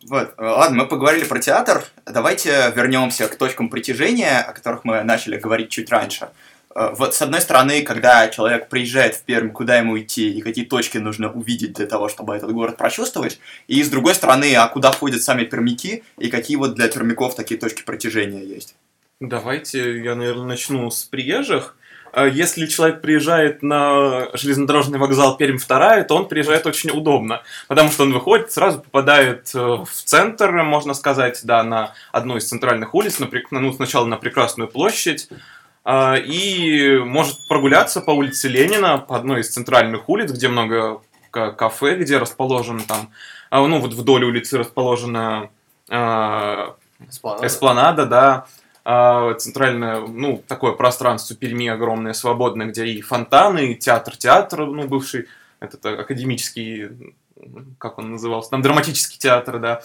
Вот, 0.09 0.35
ладно, 0.39 0.85
мы 0.85 0.87
поговорили 0.87 1.25
про 1.25 1.41
театр. 1.41 1.83
Давайте 2.07 2.73
вернемся 2.77 3.27
к 3.27 3.35
точкам 3.35 3.69
притяжения, 3.69 4.39
о 4.39 4.53
которых 4.53 4.85
мы 4.85 5.03
начали 5.03 5.37
говорить 5.37 5.71
чуть 5.71 5.91
раньше. 5.91 6.29
Э, 6.75 6.95
вот 6.97 7.15
с 7.15 7.23
одной 7.23 7.41
стороны, 7.41 7.83
когда 7.83 8.29
человек 8.29 8.69
приезжает 8.69 9.15
в 9.15 9.23
Пермь, 9.23 9.51
куда 9.51 9.79
ему 9.79 9.99
идти 9.99 10.31
и 10.31 10.41
какие 10.41 10.65
точки 10.65 10.99
нужно 10.99 11.31
увидеть 11.33 11.75
для 11.75 11.87
того, 11.87 12.09
чтобы 12.09 12.35
этот 12.35 12.53
город 12.53 12.77
прочувствовать, 12.77 13.39
и 13.69 13.83
с 13.83 13.89
другой 13.89 14.15
стороны, 14.15 14.55
а 14.55 14.69
куда 14.69 14.93
ходят 14.93 15.23
сами 15.23 15.45
пермяки 15.45 16.03
и 16.19 16.29
какие 16.29 16.57
вот 16.57 16.75
для 16.75 16.89
пермяков 16.89 17.35
такие 17.35 17.59
точки 17.59 17.83
протяжения 17.83 18.45
есть. 18.45 18.75
Давайте 19.21 20.03
я, 20.03 20.17
наверное, 20.17 20.47
начну 20.47 20.91
с 20.91 21.05
приезжих. 21.05 21.77
Э, 22.13 22.29
если 22.31 22.67
человек 22.67 23.01
приезжает 23.01 23.63
на 23.63 24.29
железнодорожный 24.35 24.99
вокзал 24.99 25.37
Пермь 25.37 25.59
2, 25.59 26.03
то 26.05 26.17
он 26.17 26.29
приезжает 26.29 26.67
очень 26.67 26.91
удобно, 26.91 27.43
потому 27.69 27.91
что 27.91 28.03
он 28.03 28.13
выходит, 28.13 28.53
сразу 28.53 28.81
попадает 28.81 29.51
э, 29.55 29.59
в 29.59 29.89
центр, 29.91 30.51
можно 30.63 30.95
сказать, 30.95 31.41
да, 31.45 31.63
на 31.63 31.95
одну 32.13 32.37
из 32.37 32.49
центральных 32.49 32.95
улиц, 32.95 33.19
на, 33.19 33.29
ну, 33.51 33.73
сначала 33.73 34.07
на 34.07 34.17
Прекрасную 34.17 34.69
площадь, 34.69 35.29
и 35.87 36.99
может 37.05 37.47
прогуляться 37.49 38.01
по 38.01 38.11
улице 38.13 38.49
Ленина, 38.49 38.99
по 38.99 39.17
одной 39.17 39.43
из 39.43 39.51
центральных 39.51 40.09
улиц, 40.09 40.33
где 40.33 40.49
много 40.49 41.01
кафе, 41.31 41.97
где 41.97 42.19
расположен 42.19 42.81
там, 42.81 43.11
а, 43.51 43.67
ну 43.67 43.81
вот 43.81 43.93
вдоль 43.93 44.25
улицы 44.25 44.59
расположена 44.59 45.51
Эспланада, 45.89 47.47
Эспланада 47.47 48.07
да, 48.07 49.35
центральное, 49.39 50.01
ну, 50.01 50.43
такое 50.47 50.73
пространство 50.73 51.35
Перми 51.37 51.69
огромное, 51.69 52.13
свободное, 52.13 52.67
где 52.67 52.87
и 52.87 53.01
фонтаны, 53.01 53.73
и 53.73 53.75
театр-театр, 53.75 54.67
ну, 54.67 54.87
бывший, 54.87 55.27
этот 55.61 55.85
академический 55.85 57.15
как 57.79 57.99
он 57.99 58.13
назывался, 58.13 58.51
там 58.51 58.63
драматический 58.63 59.19
театр, 59.19 59.59
да. 59.59 59.83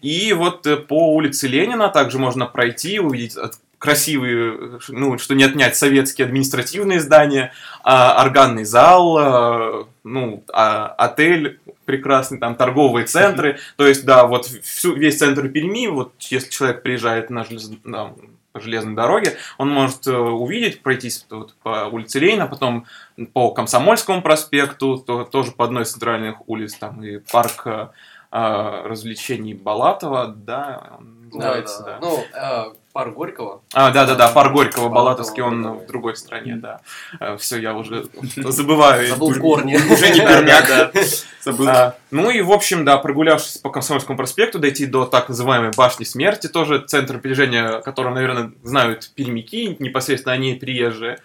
И 0.00 0.32
вот 0.32 0.66
э, 0.66 0.76
по 0.76 1.12
улице 1.14 1.48
Ленина 1.48 1.88
также 1.88 2.18
можно 2.18 2.46
пройти, 2.46 3.00
увидеть 3.00 3.36
красивые, 3.80 4.78
ну, 4.88 5.18
что 5.18 5.34
не 5.34 5.42
отнять, 5.42 5.74
советские 5.74 6.26
административные 6.26 7.00
здания, 7.00 7.52
а, 7.82 8.22
органный 8.22 8.64
зал, 8.64 9.18
а, 9.18 9.86
ну, 10.04 10.44
а, 10.52 10.86
отель 10.98 11.58
прекрасный, 11.86 12.38
там 12.38 12.54
торговые 12.54 13.06
центры. 13.06 13.58
То 13.76 13.86
есть, 13.86 14.04
да, 14.04 14.26
вот 14.26 14.46
всю, 14.46 14.94
весь 14.94 15.18
центр 15.18 15.48
Перми, 15.48 15.88
вот 15.88 16.12
если 16.20 16.50
человек 16.50 16.82
приезжает 16.82 17.30
на 17.30 17.44
желез... 17.44 17.72
да, 17.84 18.12
по 18.52 18.58
железной 18.58 18.96
дороге, 18.96 19.36
он 19.58 19.70
может 19.70 20.08
э, 20.08 20.12
увидеть, 20.12 20.82
пройтись 20.82 21.24
вот, 21.30 21.54
по 21.62 21.88
улице 21.88 22.18
Ленина, 22.18 22.48
потом 22.48 22.84
по 23.32 23.52
Комсомольскому 23.52 24.22
проспекту, 24.22 24.98
то, 24.98 25.22
тоже 25.22 25.52
по 25.52 25.64
одной 25.64 25.84
из 25.84 25.92
центральных 25.92 26.48
улиц, 26.48 26.74
там 26.74 27.00
и 27.04 27.18
парк 27.18 27.62
э, 27.66 27.88
а, 28.32 28.82
развлечений 28.88 29.54
Балатова, 29.54 30.28
да, 30.28 30.98
называется, 31.32 31.82
да. 31.84 31.84
да. 31.84 32.00
да. 32.00 32.06
Ну, 32.06 32.24
э, 32.72 32.74
Парк 32.92 33.14
Горького. 33.14 33.62
А, 33.72 33.90
да, 33.90 34.04
да, 34.04 34.16
да, 34.16 34.28
парк 34.28 34.52
Горького, 34.52 34.88
Балатовский, 34.88 35.42
он 35.42 35.78
в 35.78 35.86
другой 35.86 36.16
стране, 36.16 36.56
да. 36.56 36.80
Э, 37.20 37.36
Все, 37.38 37.58
я 37.58 37.74
уже 37.74 38.06
забываю. 38.36 39.06
Забыл 39.08 39.34
корни. 39.34 39.76
Уже 39.92 40.10
не 40.10 40.20
пермяк. 40.20 40.92
Забыл. 41.40 41.68
А, 41.68 41.94
ну 42.10 42.30
и, 42.30 42.40
в 42.40 42.50
общем, 42.50 42.84
да, 42.84 42.98
прогулявшись 42.98 43.58
по 43.58 43.70
Комсомольскому 43.70 44.16
проспекту, 44.16 44.58
дойти 44.58 44.86
до 44.86 45.06
так 45.06 45.28
называемой 45.28 45.70
Башни 45.76 46.04
Смерти, 46.04 46.48
тоже 46.48 46.80
центр 46.80 47.18
передвижения, 47.18 47.80
который, 47.80 48.12
наверное, 48.12 48.52
знают 48.64 49.10
пермяки, 49.14 49.76
непосредственно 49.78 50.34
они 50.34 50.54
приезжие. 50.54 51.18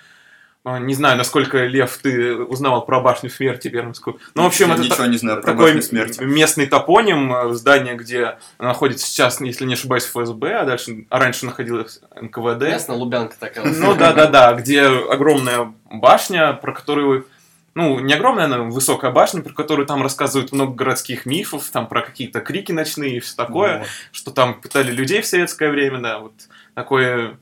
А, 0.66 0.80
не 0.80 0.96
знаю, 0.96 1.16
насколько, 1.16 1.64
Лев, 1.66 1.96
ты 2.02 2.36
узнавал 2.36 2.84
про 2.86 3.00
башню 3.00 3.30
смерти 3.30 3.68
Пермскую. 3.68 4.20
Ну, 4.34 4.42
в 4.44 4.48
общем, 4.48 4.70
Я 4.70 4.74
это 4.74 4.84
ничего 4.84 5.06
не 5.06 5.18
знаю 5.18 5.40
про 5.42 5.52
такой 5.52 5.66
башню 5.68 5.84
смерти. 5.84 6.24
местный 6.24 6.66
топоним, 6.66 7.32
э, 7.32 7.54
здание, 7.54 7.94
где 7.96 8.40
находится 8.58 9.06
сейчас, 9.06 9.40
если 9.42 9.66
не 9.66 9.76
ошибаюсь, 9.76 10.06
ФСБ, 10.06 10.56
а 10.56 10.66
дальше, 10.66 11.06
а 11.12 11.20
раньше 11.20 11.46
находилось 11.46 12.02
НКВД. 12.20 12.62
Местная 12.64 12.96
Лубянка 12.96 13.36
такая. 13.40 13.64
Ну, 13.64 13.94
да-да-да, 13.96 14.54
где 14.54 14.86
огромная 14.86 15.72
башня, 15.92 16.54
про 16.54 16.74
которую 16.74 17.28
ну, 17.76 18.00
не 18.00 18.14
огромная, 18.14 18.48
но 18.48 18.64
высокая 18.70 19.12
башня, 19.12 19.42
про 19.42 19.54
которую 19.54 19.86
там 19.86 20.02
рассказывают 20.02 20.54
много 20.54 20.74
городских 20.74 21.26
мифов, 21.26 21.70
там 21.72 21.88
про 21.88 22.02
какие-то 22.02 22.40
крики 22.40 22.72
ночные 22.72 23.18
и 23.18 23.20
все 23.20 23.36
такое, 23.36 23.80
Вот. 23.80 23.88
что 24.14 24.32
там 24.32 24.62
пытали 24.62 24.92
людей 24.92 25.22
в 25.22 25.28
советское 25.28 25.70
время, 25.70 26.00
да, 26.00 26.20
вот 26.20 26.34
такое 26.74 27.38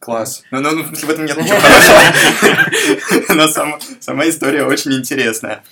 Класс. 0.00 0.42
Ну, 0.50 0.60
ну, 0.60 0.72
ну, 0.72 0.82
в 0.84 1.10
этом 1.10 1.26
нет 1.26 1.36
ничего 1.36 1.60
хорошего. 1.60 3.34
Но 3.34 3.48
сама, 3.48 3.78
сама 4.00 4.28
история 4.28 4.64
очень 4.64 4.94
интересная. 4.94 5.62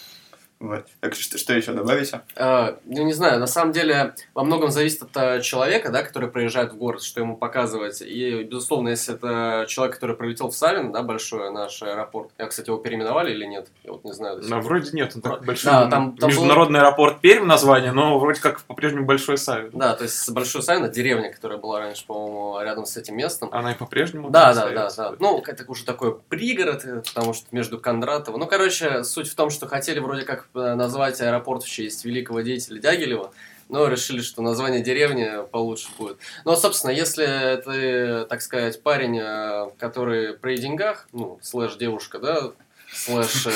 Вот. 0.61 0.87
Так 1.01 1.15
что, 1.15 1.39
что 1.39 1.55
еще 1.55 1.73
добавите? 1.73 2.23
Э, 2.35 2.75
ну, 2.85 3.05
не 3.05 3.13
знаю, 3.13 3.39
на 3.39 3.47
самом 3.47 3.73
деле 3.73 4.15
во 4.35 4.43
многом 4.43 4.71
зависит 4.71 5.03
от 5.03 5.17
э, 5.17 5.41
человека, 5.41 5.91
да, 5.91 6.03
который 6.03 6.29
приезжает 6.29 6.73
в 6.73 6.77
город, 6.77 7.03
что 7.03 7.21
ему 7.21 7.37
показывать. 7.37 8.03
И, 8.03 8.43
безусловно, 8.43 8.89
если 8.89 9.15
это 9.15 9.67
человек, 9.69 9.95
который 9.95 10.17
прилетел 10.17 10.51
в 10.51 10.55
Савин, 10.55 10.91
да, 10.91 11.03
большой 11.03 11.53
наш 11.53 11.81
аэропорт. 11.83 12.31
Я, 12.39 12.47
кстати, 12.47 12.69
его 12.69 12.79
переименовали 12.79 13.33
или 13.33 13.45
нет? 13.45 13.69
Я 13.85 13.93
вот 13.93 14.05
не 14.05 14.13
знаю. 14.13 14.41
Ну, 14.43 14.61
вроде 14.61 14.91
нет, 14.93 15.13
он 15.15 15.23
такой 15.23 15.41
большой. 15.47 15.71
Да, 15.71 15.87
там- 15.89 16.17
там 16.17 16.29
Международный 16.29 16.81
аэропорт 16.81 17.21
Пермь 17.21 17.45
название, 17.45 17.93
но 17.93 18.19
вроде 18.19 18.41
как 18.41 18.61
по-прежнему 18.63 19.07
Большой 19.07 19.39
Савин. 19.39 19.71
Да, 19.73 19.95
то 19.95 20.05
есть 20.05 20.29
Большой 20.31 20.63
Савин, 20.63 20.85
это 20.85 20.95
деревня, 20.95 21.33
которая 21.33 21.59
была 21.59 21.79
раньше, 21.81 22.05
по-моему, 22.07 22.61
рядом 22.61 22.85
с 22.85 22.97
этим 22.97 23.17
местом. 23.17 23.49
Она 23.53 23.73
и 23.73 23.75
по-прежнему 23.75 24.31
Да, 24.31 24.53
да, 24.55 24.71
да, 24.71 24.89
да. 24.97 25.15
Ну, 25.21 25.43
это 25.47 25.65
уже 25.71 25.85
такой 25.85 26.19
пригород, 26.19 26.85
э, 26.85 27.03
потому 27.07 27.33
что 27.33 27.47
между 27.53 27.79
Кондратово. 27.79 28.39
Ну, 28.39 28.47
короче, 28.47 29.05
суть 29.05 29.29
в 29.29 29.35
том, 29.35 29.51
что 29.51 29.67
хотели 29.67 30.01
вроде 30.01 30.25
как 30.25 30.48
назвать 30.55 31.21
аэропорт 31.21 31.63
в 31.63 31.69
честь 31.69 32.05
великого 32.05 32.41
деятеля 32.41 32.81
Дягилева, 32.81 33.33
но 33.69 33.87
решили, 33.89 34.21
что 34.21 34.43
название 34.43 34.83
деревни 34.83 35.47
получше 35.51 35.89
будет. 35.99 36.19
Но, 36.45 36.57
собственно, 36.57 36.91
если 36.91 37.61
ты, 37.65 38.25
так 38.27 38.41
сказать, 38.41 38.83
парень, 38.83 39.19
э, 39.19 39.71
который 39.79 40.35
при 40.35 40.57
деньгах, 40.57 41.07
ну, 41.13 41.39
слэш 41.43 41.77
девушка, 41.77 42.19
да, 42.19 42.53
слэш 42.93 43.47
э, 43.47 43.53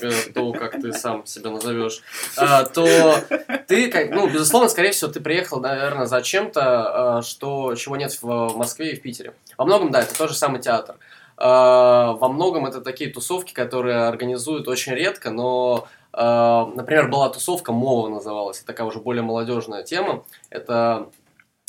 э, 0.00 0.12
то, 0.34 0.52
как 0.52 0.72
ты 0.80 0.92
сам 0.92 1.26
себя 1.26 1.50
назовешь, 1.50 2.00
а, 2.36 2.64
то 2.64 3.18
ты, 3.68 3.90
как, 3.90 4.10
ну, 4.10 4.28
безусловно, 4.28 4.68
скорее 4.68 4.92
всего, 4.92 5.10
ты 5.10 5.20
приехал, 5.20 5.60
наверное, 5.60 6.06
за 6.06 6.22
чем-то, 6.22 7.18
а, 7.18 7.22
что, 7.22 7.74
чего 7.74 7.96
нет 7.96 8.16
в 8.22 8.56
Москве 8.56 8.92
и 8.92 8.96
в 8.96 9.02
Питере. 9.02 9.34
Во 9.58 9.64
многом, 9.64 9.90
да, 9.90 10.00
это 10.00 10.16
тот 10.16 10.30
же 10.30 10.36
самый 10.36 10.60
театр. 10.60 10.96
Во 11.38 12.28
многом 12.28 12.66
это 12.66 12.82
такие 12.82 13.10
тусовки, 13.10 13.52
которые 13.52 14.06
организуют 14.06 14.68
очень 14.68 14.92
редко, 14.92 15.30
но, 15.30 15.88
например, 16.14 17.08
была 17.08 17.30
тусовка 17.30 17.72
Мова 17.72 18.08
называлась, 18.08 18.60
такая 18.60 18.86
уже 18.86 18.98
более 18.98 19.22
молодежная 19.22 19.82
тема. 19.82 20.24
Это 20.50 21.08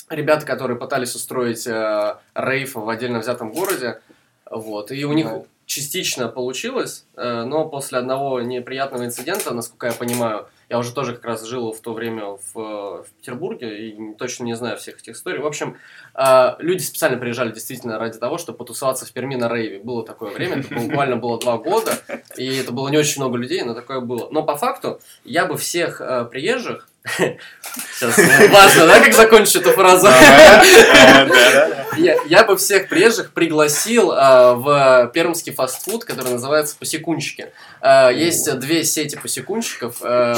ребята, 0.09 0.45
которые 0.45 0.77
пытались 0.77 1.15
устроить 1.15 1.65
э, 1.67 2.17
рейв 2.35 2.75
в 2.75 2.89
отдельно 2.89 3.19
взятом 3.19 3.51
городе, 3.51 4.01
вот, 4.49 4.91
и 4.91 5.05
у 5.05 5.13
них 5.13 5.27
частично 5.65 6.27
получилось, 6.27 7.05
э, 7.15 7.43
но 7.43 7.67
после 7.67 7.99
одного 7.99 8.41
неприятного 8.41 9.05
инцидента, 9.05 9.53
насколько 9.53 9.87
я 9.87 9.93
понимаю, 9.93 10.47
я 10.69 10.77
уже 10.79 10.93
тоже 10.93 11.13
как 11.13 11.25
раз 11.25 11.43
жил 11.45 11.71
в 11.73 11.81
то 11.81 11.93
время 11.93 12.25
в, 12.25 12.55
э, 12.55 13.03
в 13.03 13.07
Петербурге 13.17 13.89
и 13.89 14.13
точно 14.15 14.45
не 14.45 14.55
знаю 14.55 14.77
всех 14.77 14.99
этих 14.99 15.15
историй. 15.15 15.39
В 15.39 15.45
общем, 15.45 15.77
э, 16.15 16.55
люди 16.59 16.81
специально 16.81 17.17
приезжали 17.17 17.51
действительно 17.51 17.99
ради 17.99 18.17
того, 18.17 18.37
чтобы 18.37 18.57
потусоваться 18.57 19.05
в 19.05 19.11
Перми 19.11 19.35
на 19.35 19.49
рейве. 19.49 19.79
Было 19.79 20.05
такое 20.05 20.31
время, 20.31 20.59
это 20.59 20.73
буквально 20.75 21.17
было 21.17 21.39
два 21.39 21.57
года, 21.57 21.93
и 22.37 22.55
это 22.55 22.71
было 22.71 22.89
не 22.89 22.97
очень 22.97 23.21
много 23.21 23.37
людей, 23.37 23.61
но 23.63 23.73
такое 23.73 23.99
было. 23.99 24.29
Но 24.31 24.43
по 24.43 24.55
факту 24.55 24.99
я 25.23 25.45
бы 25.45 25.57
всех 25.57 26.01
э, 26.01 26.25
приезжих 26.25 26.87
Сейчас 27.05 28.17
важно, 28.49 28.87
да, 28.87 28.99
как 29.01 29.13
закончить 29.13 29.57
эту 29.57 29.71
фразу? 29.71 30.07
Да-да-да. 30.07 31.85
Я, 31.97 32.17
я 32.25 32.43
бы 32.43 32.55
всех 32.57 32.87
приезжих 32.87 33.33
пригласил 33.33 34.11
э, 34.11 34.53
в 34.55 35.11
пермский 35.13 35.53
фастфуд, 35.53 36.05
который 36.05 36.31
называется 36.31 36.75
«Посекунчики». 36.79 37.51
Э, 37.81 38.09
есть 38.13 38.51
две 38.59 38.83
сети 38.83 39.15
посекунчиков. 39.15 39.97
Э, 40.01 40.35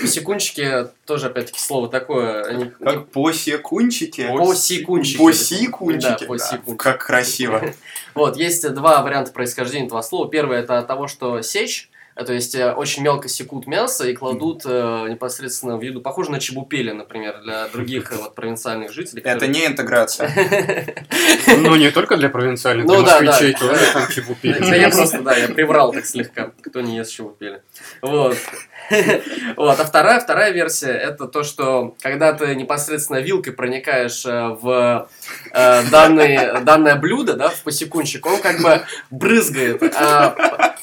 посекунчики, 0.00 0.88
тоже, 1.04 1.26
опять-таки, 1.26 1.60
слово 1.60 1.88
такое. 1.88 2.44
Они, 2.44 2.64
Как 2.82 3.08
посекунчики. 3.08 4.28
Посекунчики. 4.36 5.18
Посекунчики. 5.18 6.02
Да, 6.02 6.18
Да, 6.18 6.26
посекунчики. 6.26 6.82
Как 6.82 7.04
красиво. 7.04 7.62
Вот, 8.14 8.36
есть 8.36 8.68
два 8.74 9.00
варианта 9.00 9.32
происхождения 9.32 9.86
этого 9.86 10.02
слова. 10.02 10.28
Первый 10.28 10.58
это 10.58 10.78
от 10.78 10.86
того, 10.86 11.08
что 11.08 11.40
сечь, 11.40 11.88
э, 11.90 11.91
то 12.14 12.32
есть 12.32 12.54
э, 12.54 12.72
очень 12.72 13.02
мелко 13.02 13.28
секут 13.28 13.66
мясо 13.66 14.06
и 14.06 14.14
кладут 14.14 14.62
э, 14.64 15.06
непосредственно 15.08 15.76
в 15.76 15.82
еду. 15.82 16.00
Похоже 16.00 16.30
на 16.30 16.40
чебупели, 16.40 16.90
например, 16.90 17.40
для 17.42 17.68
других 17.72 18.12
э, 18.12 18.16
вот, 18.16 18.34
провинциальных 18.34 18.92
жителей. 18.92 19.22
Это 19.22 19.46
не 19.46 19.66
интеграция. 19.66 20.30
Ну, 21.46 21.76
не 21.76 21.90
только 21.90 22.16
для 22.16 22.28
провинциальных, 22.28 22.86
Ну, 22.86 23.02
для 23.02 23.20
да, 23.20 23.20
москвичей 23.20 23.52
да. 23.52 23.58
тоже 23.58 23.92
там 23.92 24.08
чебупели. 24.08 24.78
Я 24.78 24.90
просто, 24.90 25.20
да, 25.22 25.36
я 25.36 25.48
приврал 25.48 25.92
так 25.92 26.06
слегка, 26.06 26.52
кто 26.62 26.80
не 26.80 26.96
ест 26.96 27.12
чебупели. 27.12 27.62
Вот. 28.00 28.36
Вот, 29.56 29.78
а 29.78 29.84
вторая, 29.84 30.20
вторая 30.20 30.50
версия, 30.50 30.92
это 30.92 31.26
то, 31.26 31.44
что 31.44 31.94
когда 32.00 32.32
ты 32.32 32.54
непосредственно 32.54 33.18
вилкой 33.18 33.52
проникаешь 33.52 34.24
э, 34.26 34.48
в 34.60 35.08
э, 35.52 35.82
данный, 35.90 36.62
данное 36.62 36.96
блюдо, 36.96 37.34
да, 37.34 37.48
в 37.48 37.62
посекунчик, 37.62 38.26
он 38.26 38.40
как 38.40 38.60
бы 38.60 38.82
брызгает, 39.10 39.82
а, 39.96 40.74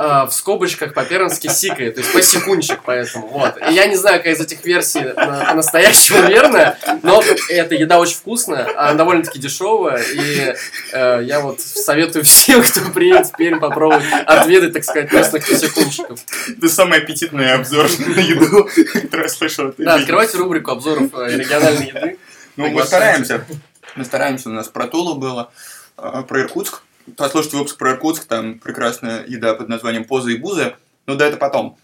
а, 0.00 0.26
в 0.26 0.32
скобочках 0.32 0.94
по-пермски 0.94 1.48
сикает, 1.48 1.96
то 1.96 2.00
есть 2.02 2.12
посекунчик, 2.12 2.78
поэтому, 2.84 3.26
вот. 3.26 3.56
И 3.68 3.74
я 3.74 3.86
не 3.88 3.96
знаю, 3.96 4.18
какая 4.18 4.34
из 4.34 4.40
этих 4.40 4.64
версий 4.64 5.00
на- 5.00 5.44
по-настоящему 5.44 6.28
верная, 6.28 6.78
но 7.02 7.20
эта 7.48 7.74
еда 7.74 7.98
очень 7.98 8.14
вкусная, 8.14 8.68
она 8.76 8.94
довольно-таки 8.94 9.40
дешевая, 9.40 10.00
и 10.00 10.54
э, 10.92 11.22
я 11.24 11.40
вот 11.40 11.60
советую 11.60 12.24
всем, 12.24 12.62
кто 12.62 12.80
приедет 12.92 13.26
в 13.26 13.36
Пермь, 13.36 13.58
попробовать 13.58 14.04
отведать, 14.24 14.72
так 14.72 14.84
сказать, 14.84 15.12
местных 15.12 15.44
посекунчиков. 15.44 16.20
Это 16.56 16.68
самый 16.68 16.98
аппетитный 16.98 17.52
обзор 17.54 17.88
на 17.98 18.20
еду, 18.20 18.68
который 19.02 19.22
я 19.24 19.28
слышал. 19.28 19.74
Да, 19.78 19.96
открывайте 19.96 20.38
рубрику 20.38 20.70
обзоров 20.70 21.10
э, 21.14 21.36
региональной 21.38 21.88
еды. 21.88 22.18
Ну, 22.54 22.68
мы 22.68 22.84
стараемся. 22.84 23.44
Мы 23.96 24.04
стараемся, 24.04 24.48
у 24.48 24.52
нас 24.52 24.68
про 24.68 24.86
Тулу 24.86 25.16
было, 25.16 25.50
а, 25.96 26.22
про 26.22 26.42
Иркутск. 26.42 26.82
Послушайте 27.16 27.56
выпуск 27.56 27.76
про 27.78 27.92
Иркутск, 27.92 28.24
там 28.24 28.58
прекрасная 28.58 29.24
еда 29.26 29.54
под 29.54 29.68
названием 29.68 30.04
Поза 30.04 30.30
и 30.30 30.36
Буза. 30.36 30.76
Ну 31.06 31.16
да, 31.16 31.26
это 31.26 31.36
потом. 31.36 31.78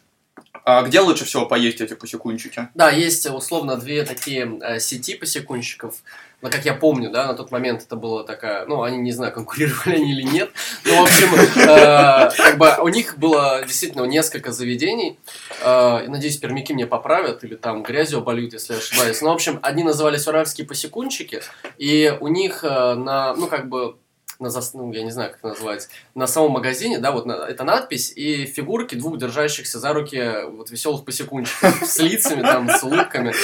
А 0.65 0.83
где 0.83 1.01
лучше 1.01 1.25
всего 1.25 1.45
поесть 1.45 1.81
эти 1.81 1.95
посекунчики? 1.95 2.69
Да, 2.75 2.91
есть 2.91 3.27
условно 3.27 3.77
две 3.77 4.03
такие 4.05 4.59
э, 4.63 4.79
сети 4.79 5.15
посекунчиков. 5.15 5.97
Но 6.41 6.51
как 6.51 6.65
я 6.65 6.75
помню, 6.75 7.11
да, 7.11 7.27
на 7.27 7.35
тот 7.35 7.51
момент 7.51 7.83
это 7.83 7.97
было 7.97 8.25
такая, 8.25 8.67
ну, 8.67 8.83
они 8.83 8.99
не 8.99 9.13
знаю, 9.13 9.33
конкурировали 9.33 9.97
они 9.97 10.13
или 10.13 10.23
нет. 10.23 10.51
Ну, 10.85 11.01
в 11.01 11.03
общем, 11.03 11.35
э, 11.35 12.31
как 12.37 12.59
бы 12.59 12.75
у 12.83 12.89
них 12.89 13.19
было 13.19 13.63
действительно 13.67 14.05
несколько 14.05 14.53
заведений. 14.53 15.19
Э, 15.63 16.07
надеюсь, 16.09 16.39
пермяки 16.39 16.73
мне 16.73 16.87
поправят 16.87 17.45
или 17.45 17.57
там 17.57 17.83
грязью 17.83 18.19
обольют, 18.19 18.55
если 18.55 18.73
я 18.73 18.79
ошибаюсь. 18.79 19.21
Но, 19.21 19.31
в 19.31 19.35
общем, 19.35 19.59
одни 19.63 19.83
назывались 19.83 20.27
уральские 20.27 20.67
посекунчики, 20.67 21.43
и 21.77 22.17
у 22.21 22.29
них 22.29 22.65
э, 22.65 22.95
на, 22.95 23.35
ну, 23.35 23.49
как 23.49 23.69
бы 23.69 23.97
на 24.39 24.51
зас... 24.51 24.75
ну, 24.75 24.93
я 24.93 25.03
не 25.03 25.11
знаю, 25.11 25.33
как 25.33 25.43
называется, 25.43 25.89
на 26.15 26.27
самом 26.27 26.53
магазине, 26.53 26.99
да, 26.99 27.13
вот 27.13 27.27
на... 27.27 27.33
это 27.49 27.65
надпись 27.65 28.13
и 28.15 28.47
фигурки 28.47 28.95
двух 28.95 29.19
держащихся 29.19 29.79
за 29.79 29.93
руки 29.93 30.47
вот 30.51 30.71
веселых 30.71 31.05
посекунчиков 31.05 31.83
с 31.87 31.99
лицами, 31.99 32.43
там, 32.43 32.69
с 32.69 32.83
улыбками. 32.83 33.35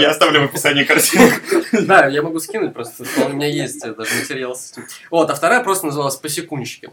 Я 0.00 0.10
оставлю 0.10 0.42
в 0.42 0.44
описании 0.44 0.84
картинку. 0.84 1.36
Да, 1.90 2.06
я 2.06 2.22
могу 2.22 2.40
скинуть 2.40 2.74
просто, 2.74 3.04
у 3.24 3.28
меня 3.30 3.46
есть 3.46 3.80
даже 3.80 4.14
материал 4.20 4.54
с 4.54 4.72
этим. 4.72 4.86
Вот, 5.10 5.30
а 5.30 5.34
вторая 5.34 5.62
просто 5.62 5.86
называлась 5.86 6.16
посекунчики. 6.16 6.90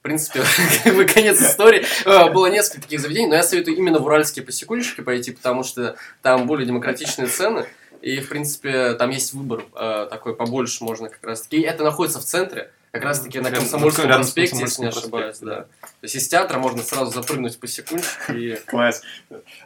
В 0.00 0.02
принципе, 0.02 0.42
как 0.84 0.96
бы 0.96 1.04
конец 1.04 1.40
истории. 1.40 1.84
Э, 2.04 2.30
было 2.32 2.46
несколько 2.46 2.82
таких 2.82 2.98
заведений, 2.98 3.28
но 3.28 3.36
я 3.36 3.44
советую 3.44 3.76
именно 3.76 4.00
в 4.00 4.04
уральские 4.04 4.44
посекунчики 4.44 5.00
пойти, 5.00 5.30
потому 5.30 5.62
что 5.62 5.94
там 6.22 6.48
более 6.48 6.66
демократичные 6.66 7.28
цены. 7.28 7.66
И, 8.02 8.20
в 8.20 8.28
принципе, 8.28 8.94
там 8.94 9.10
есть 9.10 9.32
выбор 9.32 9.64
э, 9.74 10.08
такой 10.10 10.34
побольше 10.34 10.82
можно 10.82 11.08
как 11.08 11.24
раз 11.24 11.42
таки. 11.42 11.58
И 11.58 11.62
это 11.62 11.84
находится 11.84 12.18
в 12.18 12.24
центре, 12.24 12.72
как 12.92 13.04
раз 13.04 13.20
таки 13.20 13.40
на 13.40 13.50
Комсомольском 13.50 14.06
проспекте, 14.06 14.58
если 14.60 14.82
не 14.82 14.88
ошибаюсь, 14.88 15.38
да. 15.38 15.62
То 15.80 15.88
есть 16.02 16.14
из 16.14 16.28
театра 16.28 16.58
можно 16.58 16.82
сразу 16.82 17.10
запрыгнуть 17.10 17.58
по 17.58 17.66
секундчике 17.66 18.34
и... 18.34 18.56
Класс. 18.66 19.00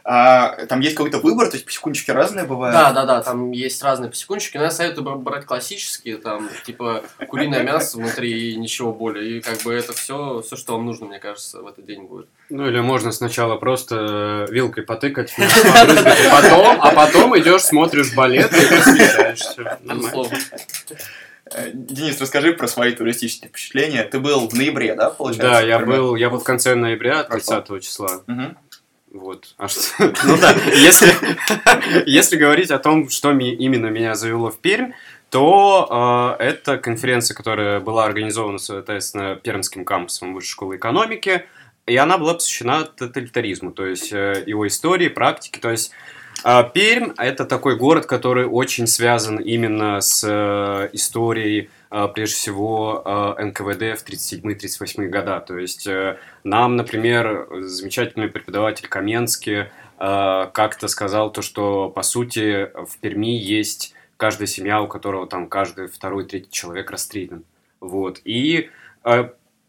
А, 0.05 0.65
там 0.67 0.79
есть 0.79 0.95
какой-то 0.95 1.19
выбор, 1.19 1.47
то 1.47 1.55
есть 1.55 1.65
посекундчики 1.65 2.09
разные 2.11 2.45
бывают? 2.45 2.73
Да, 2.73 2.93
да, 2.93 3.05
да, 3.05 3.21
там 3.21 3.51
есть 3.51 3.83
разные 3.83 4.09
посекундчики, 4.09 4.55
но 4.55 4.63
я 4.63 4.71
советую 4.71 5.17
брать 5.17 5.45
классические, 5.45 6.17
там, 6.17 6.49
типа, 6.65 7.03
куриное 7.27 7.63
мясо 7.63 7.97
внутри 7.97 8.53
и 8.53 8.55
ничего 8.55 8.93
более. 8.93 9.37
И 9.37 9.41
как 9.41 9.61
бы 9.63 9.73
это 9.73 9.91
все, 9.91 10.41
все, 10.45 10.55
что 10.55 10.73
вам 10.73 10.85
нужно, 10.85 11.07
мне 11.07 11.19
кажется, 11.19 11.61
в 11.61 11.67
этот 11.67 11.85
день 11.85 12.03
будет. 12.03 12.27
Ну 12.49 12.65
или 12.65 12.79
можно 12.79 13.11
сначала 13.11 13.57
просто 13.57 14.45
э, 14.47 14.53
вилкой 14.53 14.83
потыкать, 14.83 15.35
потом, 16.31 16.79
а 16.81 16.91
потом 16.95 17.37
идешь, 17.37 17.63
смотришь 17.63 18.15
балет 18.15 18.53
и 18.53 18.67
просвещаешься. 18.67 19.79
Э, 21.53 21.71
Денис, 21.73 22.19
расскажи 22.19 22.53
про 22.53 22.67
свои 22.67 22.93
туристические 22.93 23.49
впечатления. 23.49 24.03
Ты 24.03 24.19
был 24.19 24.47
в 24.47 24.53
ноябре, 24.53 24.95
да, 24.95 25.09
получается? 25.09 25.51
Да, 25.51 25.61
я 25.61 25.79
был, 25.79 26.15
я 26.15 26.29
был 26.29 26.39
в 26.39 26.43
конце 26.43 26.75
ноября, 26.75 27.23
30 27.23 27.83
числа. 27.83 28.23
Вот. 29.11 29.55
А 29.57 29.67
что? 29.67 29.81
Ну 30.25 30.37
да, 30.37 30.55
если, 30.75 31.11
если 32.05 32.37
говорить 32.37 32.71
о 32.71 32.79
том, 32.79 33.09
что 33.09 33.31
именно 33.31 33.87
меня 33.87 34.15
завело 34.15 34.51
в 34.51 34.59
Пермь, 34.59 34.91
то 35.29 36.37
э, 36.39 36.43
это 36.43 36.77
конференция, 36.77 37.35
которая 37.35 37.79
была 37.79 38.05
организована, 38.05 38.59
соответственно, 38.59 39.35
Пермским 39.35 39.85
кампусом 39.85 40.33
Высшей 40.33 40.51
школы 40.51 40.75
экономики, 40.77 41.45
и 41.85 41.95
она 41.97 42.17
была 42.17 42.35
посвящена 42.35 42.83
тоталитаризму, 42.83 43.71
то 43.71 43.85
есть 43.85 44.11
э, 44.11 44.43
его 44.45 44.67
истории, 44.67 45.07
практике, 45.09 45.59
то 45.59 45.71
есть 45.71 45.91
а 46.43 46.63
Пермь– 46.63 47.13
это 47.17 47.45
такой 47.45 47.77
город, 47.77 48.05
который 48.05 48.45
очень 48.45 48.87
связан 48.87 49.37
именно 49.37 50.01
с 50.01 50.23
э, 50.23 50.89
историей, 50.93 51.69
э, 51.89 52.07
прежде 52.13 52.35
всего, 52.35 53.01
э, 53.37 53.45
НКВД 53.45 53.99
в 53.99 54.05
37-38 54.05 55.07
года. 55.07 55.39
То 55.39 55.57
есть 55.57 55.87
нам, 56.43 56.75
например, 56.75 57.47
замечательный 57.61 58.27
преподаватель 58.27 58.87
Каменский 58.87 59.65
как-то 59.97 60.87
сказал 60.87 61.31
то, 61.31 61.41
что, 61.41 61.89
по 61.89 62.03
сути, 62.03 62.69
в 62.75 62.99
Перми 63.01 63.35
есть 63.35 63.95
каждая 64.15 64.45
семья, 64.45 64.79
у 64.83 64.87
которого 64.87 65.25
там 65.25 65.47
каждый 65.47 65.87
второй, 65.87 66.25
третий 66.25 66.51
человек 66.51 66.91
расстрелян. 66.91 67.43
Вот. 67.79 68.21
И 68.23 68.69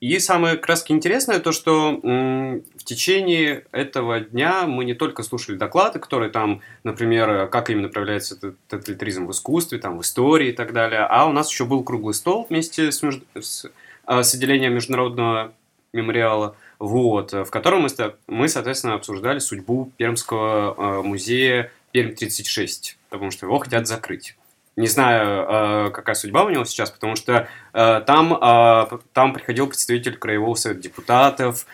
и 0.00 0.18
самое 0.20 0.56
краски 0.56 0.92
интересное 0.92 1.40
то, 1.40 1.50
что 1.50 2.00
в 2.02 2.84
течение 2.84 3.64
этого 3.72 4.20
дня 4.20 4.66
мы 4.66 4.84
не 4.84 4.94
только 4.94 5.24
слушали 5.24 5.56
доклады, 5.56 5.98
которые 5.98 6.30
там, 6.30 6.60
например, 6.84 7.48
как 7.48 7.68
именно 7.70 7.88
проявляется 7.88 8.36
этот 8.36 8.56
тоталитаризм 8.68 9.26
в 9.26 9.32
искусстве, 9.32 9.78
там, 9.78 9.98
в 9.98 10.02
истории 10.02 10.50
и 10.50 10.52
так 10.52 10.72
далее, 10.72 11.00
а 11.00 11.26
у 11.26 11.32
нас 11.32 11.50
еще 11.50 11.64
был 11.64 11.82
круглый 11.82 12.14
стол 12.14 12.46
вместе 12.48 12.92
с, 12.92 13.02
между... 13.02 13.24
с, 13.34 13.66
а, 14.04 14.22
с 14.22 14.34
отделением 14.34 14.74
международного 14.74 15.52
мемориала, 15.92 16.54
вот, 16.78 17.32
в 17.32 17.50
котором 17.50 17.82
мы, 17.82 17.88
мы, 18.28 18.48
соответственно, 18.48 18.94
обсуждали 18.94 19.40
судьбу 19.40 19.90
Пермского 19.96 20.74
а, 20.76 21.02
музея 21.02 21.72
Пермь-36, 21.92 22.96
потому 23.10 23.30
что 23.32 23.46
его 23.46 23.58
хотят 23.58 23.88
закрыть. 23.88 24.36
Не 24.78 24.86
знаю, 24.86 25.88
э, 25.88 25.90
какая 25.90 26.14
судьба 26.14 26.44
у 26.44 26.50
него 26.50 26.64
сейчас, 26.64 26.92
потому 26.92 27.16
что 27.16 27.48
э, 27.72 28.00
там, 28.06 28.32
э, 28.32 28.98
там 29.12 29.32
приходил 29.32 29.66
представитель 29.66 30.16
Краевого 30.16 30.54
совета 30.54 30.80
депутатов, 30.80 31.66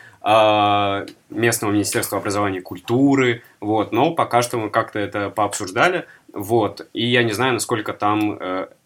местного 1.29 1.71
Министерства 1.71 2.17
образования 2.17 2.61
и 2.61 2.62
культуры, 2.62 3.43
вот, 3.61 3.93
но 3.93 4.14
пока 4.14 4.40
что 4.40 4.57
мы 4.57 4.71
как-то 4.71 4.99
это 4.99 5.29
пообсуждали, 5.29 6.07
вот, 6.33 6.88
и 6.95 7.05
я 7.05 7.23
не 7.23 7.33
знаю, 7.33 7.53
насколько 7.53 7.93
там 7.93 8.33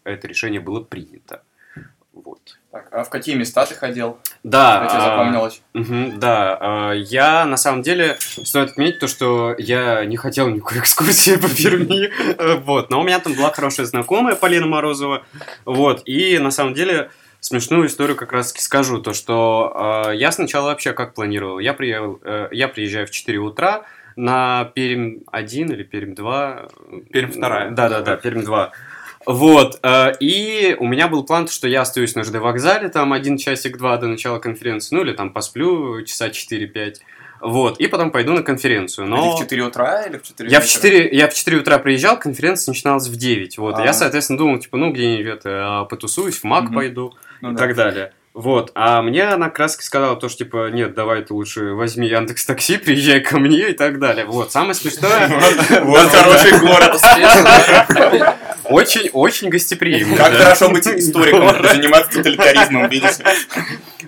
это 0.03 0.27
решение 0.27 0.59
было 0.59 0.81
принято. 0.81 1.41
Так, 2.71 2.87
а 2.91 3.03
в 3.03 3.09
какие 3.09 3.35
места 3.35 3.65
ты 3.65 3.73
ходил? 3.73 4.19
Да. 4.43 4.87
Что 4.87 4.95
тебе 4.95 5.09
запомнилось? 5.09 5.61
Угу, 5.73 6.19
да, 6.19 6.57
а, 6.59 6.91
я 6.91 7.45
на 7.45 7.57
самом 7.57 7.81
деле, 7.81 8.17
стоит 8.19 8.71
отметить 8.71 8.99
то, 8.99 9.07
что 9.07 9.55
я 9.57 10.05
не 10.05 10.17
хотел 10.17 10.47
никакой 10.49 10.79
экскурсии 10.79 11.35
по 11.37 11.49
Перми, 11.49 12.11
вот, 12.65 12.91
но 12.91 13.01
у 13.01 13.03
меня 13.03 13.19
там 13.19 13.33
была 13.33 13.51
хорошая 13.51 13.87
знакомая 13.87 14.35
Полина 14.35 14.67
Морозова, 14.67 15.23
вот, 15.65 16.03
и 16.05 16.37
на 16.37 16.51
самом 16.51 16.75
деле 16.75 17.09
смешную 17.39 17.87
историю 17.87 18.15
как 18.15 18.33
раз 18.33 18.53
скажу, 18.55 19.01
то, 19.01 19.13
что 19.13 20.05
э, 20.09 20.15
я 20.17 20.31
сначала 20.31 20.67
вообще 20.67 20.93
как 20.93 21.15
планировал, 21.15 21.57
я, 21.57 21.73
приехал, 21.73 22.19
э, 22.23 22.49
я 22.51 22.67
приезжаю 22.67 23.07
в 23.07 23.11
4 23.11 23.37
утра 23.39 23.85
на 24.15 24.65
Пермь 24.75 25.19
1 25.31 25.71
или 25.71 25.83
Пермь 25.83 26.13
2. 26.13 26.67
Пермь 27.11 27.31
2. 27.31 27.69
Да-да-да, 27.69 28.17
Пермь 28.17 28.43
2. 28.43 28.71
Вот, 29.25 29.79
э, 29.83 30.13
и 30.19 30.75
у 30.79 30.87
меня 30.87 31.07
был 31.07 31.23
план, 31.23 31.47
что 31.47 31.67
я 31.67 31.81
остаюсь 31.81 32.15
на 32.15 32.23
ЖД 32.23 32.35
вокзале, 32.35 32.89
там 32.89 33.13
один 33.13 33.37
часик-два 33.37 33.97
до 33.97 34.07
начала 34.07 34.39
конференции, 34.39 34.95
ну 34.95 35.01
или 35.01 35.13
там 35.13 35.31
посплю 35.31 36.03
часа 36.03 36.29
4-5. 36.29 36.95
Вот, 37.41 37.79
и 37.79 37.87
потом 37.87 38.11
пойду 38.11 38.33
на 38.33 38.43
конференцию. 38.43 39.07
Но... 39.07 39.33
А 39.33 39.35
в 39.35 39.39
4 39.39 39.63
утра 39.63 40.03
или 40.03 40.17
в 40.17 40.23
4 40.23 40.49
я 40.49 40.59
в 40.59 40.67
4, 40.67 41.09
я 41.11 41.27
в 41.29 41.33
4 41.33 41.57
утра 41.57 41.79
приезжал, 41.79 42.19
конференция 42.19 42.73
начиналась 42.73 43.07
в 43.07 43.15
9. 43.15 43.57
Вот, 43.57 43.75
А-а-а. 43.75 43.85
я, 43.85 43.93
соответственно, 43.93 44.39
думал, 44.39 44.59
типа, 44.59 44.77
ну, 44.77 44.91
где-нибудь 44.91 45.25
это, 45.25 45.87
потусуюсь, 45.89 46.37
в 46.37 46.43
МАК 46.43 46.65
угу. 46.65 46.73
пойду 46.73 47.13
ну, 47.41 47.51
и 47.51 47.53
да. 47.53 47.59
так 47.59 47.75
далее. 47.75 48.13
Вот, 48.33 48.71
а 48.75 49.01
мне 49.01 49.23
она 49.23 49.49
краски 49.49 49.83
сказала 49.83 50.15
то, 50.15 50.29
что, 50.29 50.39
типа, 50.39 50.69
нет, 50.69 50.93
давай 50.93 51.23
ты 51.23 51.33
лучше 51.33 51.73
возьми 51.73 52.07
Яндекс 52.07 52.45
Такси, 52.45 52.77
приезжай 52.85 53.21
ко 53.21 53.39
мне 53.39 53.69
и 53.69 53.73
так 53.73 53.99
далее. 53.99 54.25
Вот, 54.25 54.51
самое 54.51 54.75
смешное... 54.75 55.27
Вот 55.81 56.09
хороший 56.09 56.59
город. 56.59 56.99
Очень, 58.65 59.09
очень 59.13 59.49
гостеприимный. 59.49 60.15
Как 60.15 60.31
хорошо 60.31 60.69
быть 60.69 60.85
историком, 60.85 61.47
заниматься 61.67 62.19
тоталитаризмом, 62.19 62.87
видите? 62.87 63.23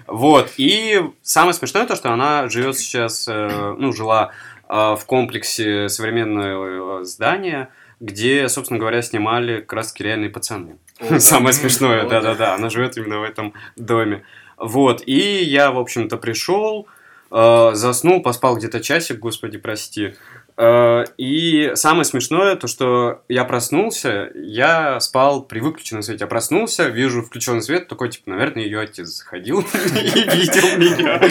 Вот, 0.06 0.52
и 0.58 1.02
самое 1.24 1.56
смешное 1.56 1.88
то, 1.88 1.96
что 1.96 2.12
она 2.12 2.48
живет 2.48 2.78
сейчас, 2.78 3.28
э, 3.28 3.76
ну, 3.80 3.92
жила 3.92 4.34
э, 4.70 4.74
в 4.74 5.02
комплексе 5.08 5.90
современного 5.90 7.04
здания, 7.06 7.70
где, 8.00 8.48
собственно 8.50 8.80
говоря, 8.80 9.02
снимали 9.02 9.62
краски 9.62 10.04
реальные 10.04 10.30
пацаны. 10.30 10.78
Самое 11.20 11.54
смешное, 11.54 12.08
да-да-да, 12.08 12.56
она 12.56 12.70
живет 12.70 12.98
именно 12.98 13.20
в 13.20 13.24
этом 13.24 13.54
доме. 13.76 14.24
Вот, 14.58 15.02
и 15.06 15.44
я, 15.44 15.72
в 15.72 15.80
общем-то, 15.80 16.18
пришел, 16.18 16.88
э, 17.32 17.72
заснул, 17.74 18.22
поспал 18.22 18.58
где-то 18.58 18.80
часик, 18.80 19.18
господи, 19.18 19.58
прости. 19.58 20.14
Э, 20.58 21.06
и 21.18 21.72
самое 21.74 22.04
смешное, 22.04 22.56
то, 22.56 22.68
что 22.68 23.24
я 23.28 23.44
проснулся, 23.46 24.30
я 24.36 25.00
спал 25.00 25.42
при 25.42 25.60
выключенном 25.60 26.04
свете. 26.04 26.26
Я 26.26 26.28
проснулся, 26.28 26.88
вижу 26.90 27.24
включенный 27.24 27.64
свет, 27.64 27.88
такой, 27.88 28.10
типа, 28.10 28.30
наверное, 28.30 28.64
ее 28.64 28.82
отец 28.82 29.08
заходил 29.08 29.62
и 29.86 30.38
видел 30.38 30.78
меня. 30.78 31.22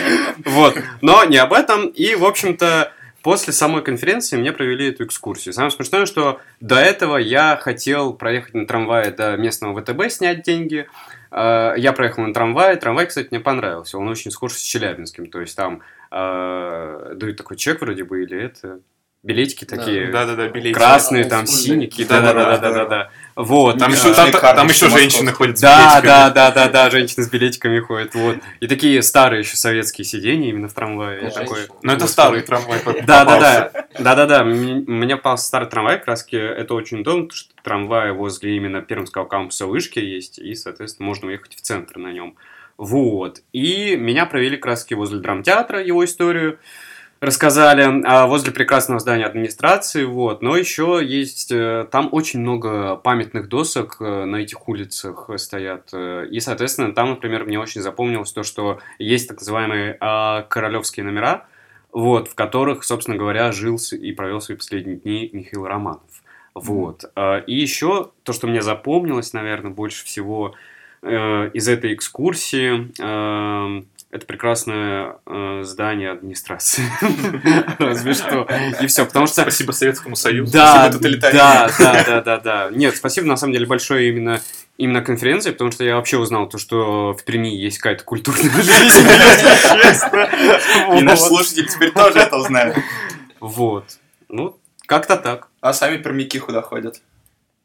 Вот, 0.45 0.77
но 1.01 1.25
не 1.25 1.37
об 1.37 1.53
этом. 1.53 1.87
И, 1.87 2.17
в 2.17 2.25
общем-то, 2.25 2.93
После 3.23 3.53
самой 3.53 3.83
конференции 3.83 4.37
мне 4.37 4.53
провели 4.53 4.89
эту 4.89 5.05
экскурсию. 5.05 5.53
Самое 5.53 5.71
смешное, 5.71 6.07
что 6.07 6.41
до 6.61 6.77
этого 6.77 7.17
я 7.19 7.59
хотел 7.61 8.15
проехать 8.15 8.55
на 8.55 8.67
трамвае 8.67 9.11
до 9.11 9.37
местного 9.37 9.81
ВТБ, 9.81 10.11
снять 10.11 10.43
деньги. 10.43 10.89
Э, 11.31 11.75
я 11.77 11.93
проехал 11.93 12.23
на 12.23 12.33
трамвае. 12.33 12.77
Трамвай, 12.77 13.07
кстати, 13.07 13.29
мне 13.31 13.41
понравился. 13.41 13.99
Он 13.99 14.09
очень 14.09 14.31
схож 14.31 14.55
с 14.55 14.61
Челябинским. 14.61 15.27
То 15.27 15.41
есть 15.41 15.55
там 15.55 15.83
э, 16.11 17.13
дают 17.15 17.37
такой 17.37 17.57
чек 17.57 17.81
вроде 17.83 18.05
бы, 18.05 18.23
или 18.23 18.43
это 18.43 18.81
билетики 19.23 19.65
такие. 19.65 20.11
Да, 20.11 20.25
да, 20.25 20.35
да, 20.37 20.49
билетики. 20.49 20.79
Красные, 20.79 21.25
там, 21.25 21.47
синики. 21.47 22.05
Да, 22.05 22.21
да, 22.21 22.33
да, 22.33 22.59
да, 22.59 22.73
да, 22.73 22.85
да. 22.87 23.11
Вот. 23.37 23.79
Там 23.79 23.93
еще, 23.93 24.13
там, 24.15 24.31
там 24.33 24.69
еще 24.69 24.89
женщины 24.89 25.33
ходят 25.33 25.59
с 25.59 25.61
Да, 25.61 25.79
билетиками. 25.79 26.07
да, 26.07 26.31
да, 26.31 26.51
да, 26.51 26.69
да, 26.69 26.91
женщины 26.91 27.25
с 27.25 27.29
билетиками 27.31 27.81
ходят, 27.81 28.15
вот. 28.15 28.37
И 28.61 28.67
такие 28.67 29.03
старые 29.03 29.41
еще 29.41 29.57
советские 29.57 30.05
сиденья 30.05 30.49
именно 30.51 30.69
в 30.69 30.75
трамвае. 30.75 31.23
Ну, 31.23 31.31
такое. 31.31 31.57
женщины. 31.61 31.79
Но 31.83 31.93
это 31.93 32.07
старый 32.07 32.43
трамвай 32.43 32.81
Да, 33.07 33.25
да, 33.25 33.41
да. 33.41 33.73
Да, 33.99 34.15
да, 34.15 34.27
да. 34.27 34.43
Меня 34.43 35.17
попался 35.17 35.47
старый 35.47 35.69
трамвай, 35.69 35.99
как 35.99 36.09
раз 36.09 36.27
это 36.31 36.75
очень 36.75 37.01
удобно, 37.01 37.23
потому 37.25 37.37
что 37.37 37.55
трамвай 37.63 38.13
возле 38.13 38.57
именно 38.57 38.83
Пермского 38.83 39.25
кампуса 39.25 39.67
Вышки 39.67 39.99
есть, 39.99 40.39
и, 40.39 40.55
соответственно, 40.55 41.07
можно 41.07 41.29
уехать 41.29 41.55
в 41.55 41.61
центр 41.61 41.99
на 41.99 42.13
нем. 42.13 42.37
Вот. 42.77 43.43
И 43.53 43.97
меня 43.97 44.27
провели 44.27 44.57
раз 44.57 44.95
возле 44.95 45.19
драмтеатра, 45.21 45.83
его 45.83 46.05
историю 46.05 46.59
рассказали, 47.21 48.03
а 48.07 48.27
возле 48.27 48.51
прекрасного 48.51 48.99
здания 48.99 49.27
администрации, 49.27 50.05
вот. 50.05 50.41
Но 50.43 50.57
еще 50.57 51.01
есть, 51.03 51.53
э, 51.53 51.87
там 51.91 52.09
очень 52.13 52.41
много 52.41 52.97
памятных 52.97 53.49
досок 53.49 53.99
э, 54.01 54.25
на 54.25 54.37
этих 54.37 54.67
улицах 54.69 55.29
стоят. 55.37 55.91
э, 55.93 56.27
И, 56.31 56.41
соответственно, 56.41 56.93
там, 56.93 57.11
например, 57.11 57.45
мне 57.45 57.61
очень 57.61 57.83
запомнилось 57.83 58.33
то, 58.33 58.43
что 58.43 58.79
есть 58.99 59.29
так 59.29 59.39
называемые 59.39 59.97
а, 60.01 60.43
королевские 60.43 61.05
номера, 61.05 61.47
вот, 61.93 62.29
в 62.29 62.35
которых, 62.35 62.85
собственно 62.85 63.19
говоря, 63.19 63.53
жил 63.53 63.79
и 63.93 64.13
провел 64.13 64.41
свои 64.41 64.57
последние 64.57 64.97
дни 64.97 65.29
Михаил 65.33 65.67
Романов. 65.67 66.01
Вот. 66.55 67.05
А, 67.17 67.39
И 67.41 67.55
еще 67.55 68.13
то, 68.23 68.33
что 68.33 68.47
мне 68.47 68.63
запомнилось, 68.63 69.35
наверное, 69.35 69.71
больше 69.71 70.05
всего 70.05 70.55
из 71.03 71.67
этой 71.67 71.95
экскурсии, 71.95 72.93
э, 73.01 73.83
это 74.11 74.27
прекрасное 74.27 75.19
э, 75.25 75.63
здание 75.63 76.11
администрации. 76.11 76.83
Разве 77.79 78.15
что. 78.15 78.47
И 78.81 78.87
все, 78.87 79.07
потому 79.07 79.27
что... 79.27 79.43
Спасибо 79.43 79.73
Советскому 79.73 80.17
Союзу. 80.17 80.53
Да, 80.53 80.91
Спасибо 80.91 81.21
да, 81.21 81.71
да, 81.79 82.05
да, 82.05 82.21
да, 82.21 82.39
да. 82.39 82.71
Нет, 82.73 82.97
спасибо, 82.97 83.27
на 83.29 83.37
самом 83.37 83.53
деле, 83.53 83.67
большое 83.67 84.09
именно 84.09 84.41
именно 84.79 85.03
конференции, 85.03 85.51
потому 85.51 85.71
что 85.71 85.85
я 85.85 85.97
вообще 85.97 86.17
узнал 86.17 86.49
то, 86.49 86.57
что 86.57 87.13
в 87.13 87.23
Перми 87.25 87.49
есть 87.49 87.79
какая-то 87.79 88.03
культурная 88.03 88.51
жизнь. 88.63 89.07
И 90.97 91.03
наши 91.03 91.23
слушатели 91.23 91.67
теперь 91.67 91.93
тоже 91.93 92.21
это 92.21 92.37
узнают. 92.37 92.79
Вот. 93.41 93.85
Ну, 94.31 94.57
как-то 94.87 95.17
так. 95.17 95.49
А 95.61 95.75
сами 95.75 95.99
пермяки 95.99 96.39
куда 96.39 96.63
ходят? 96.63 97.03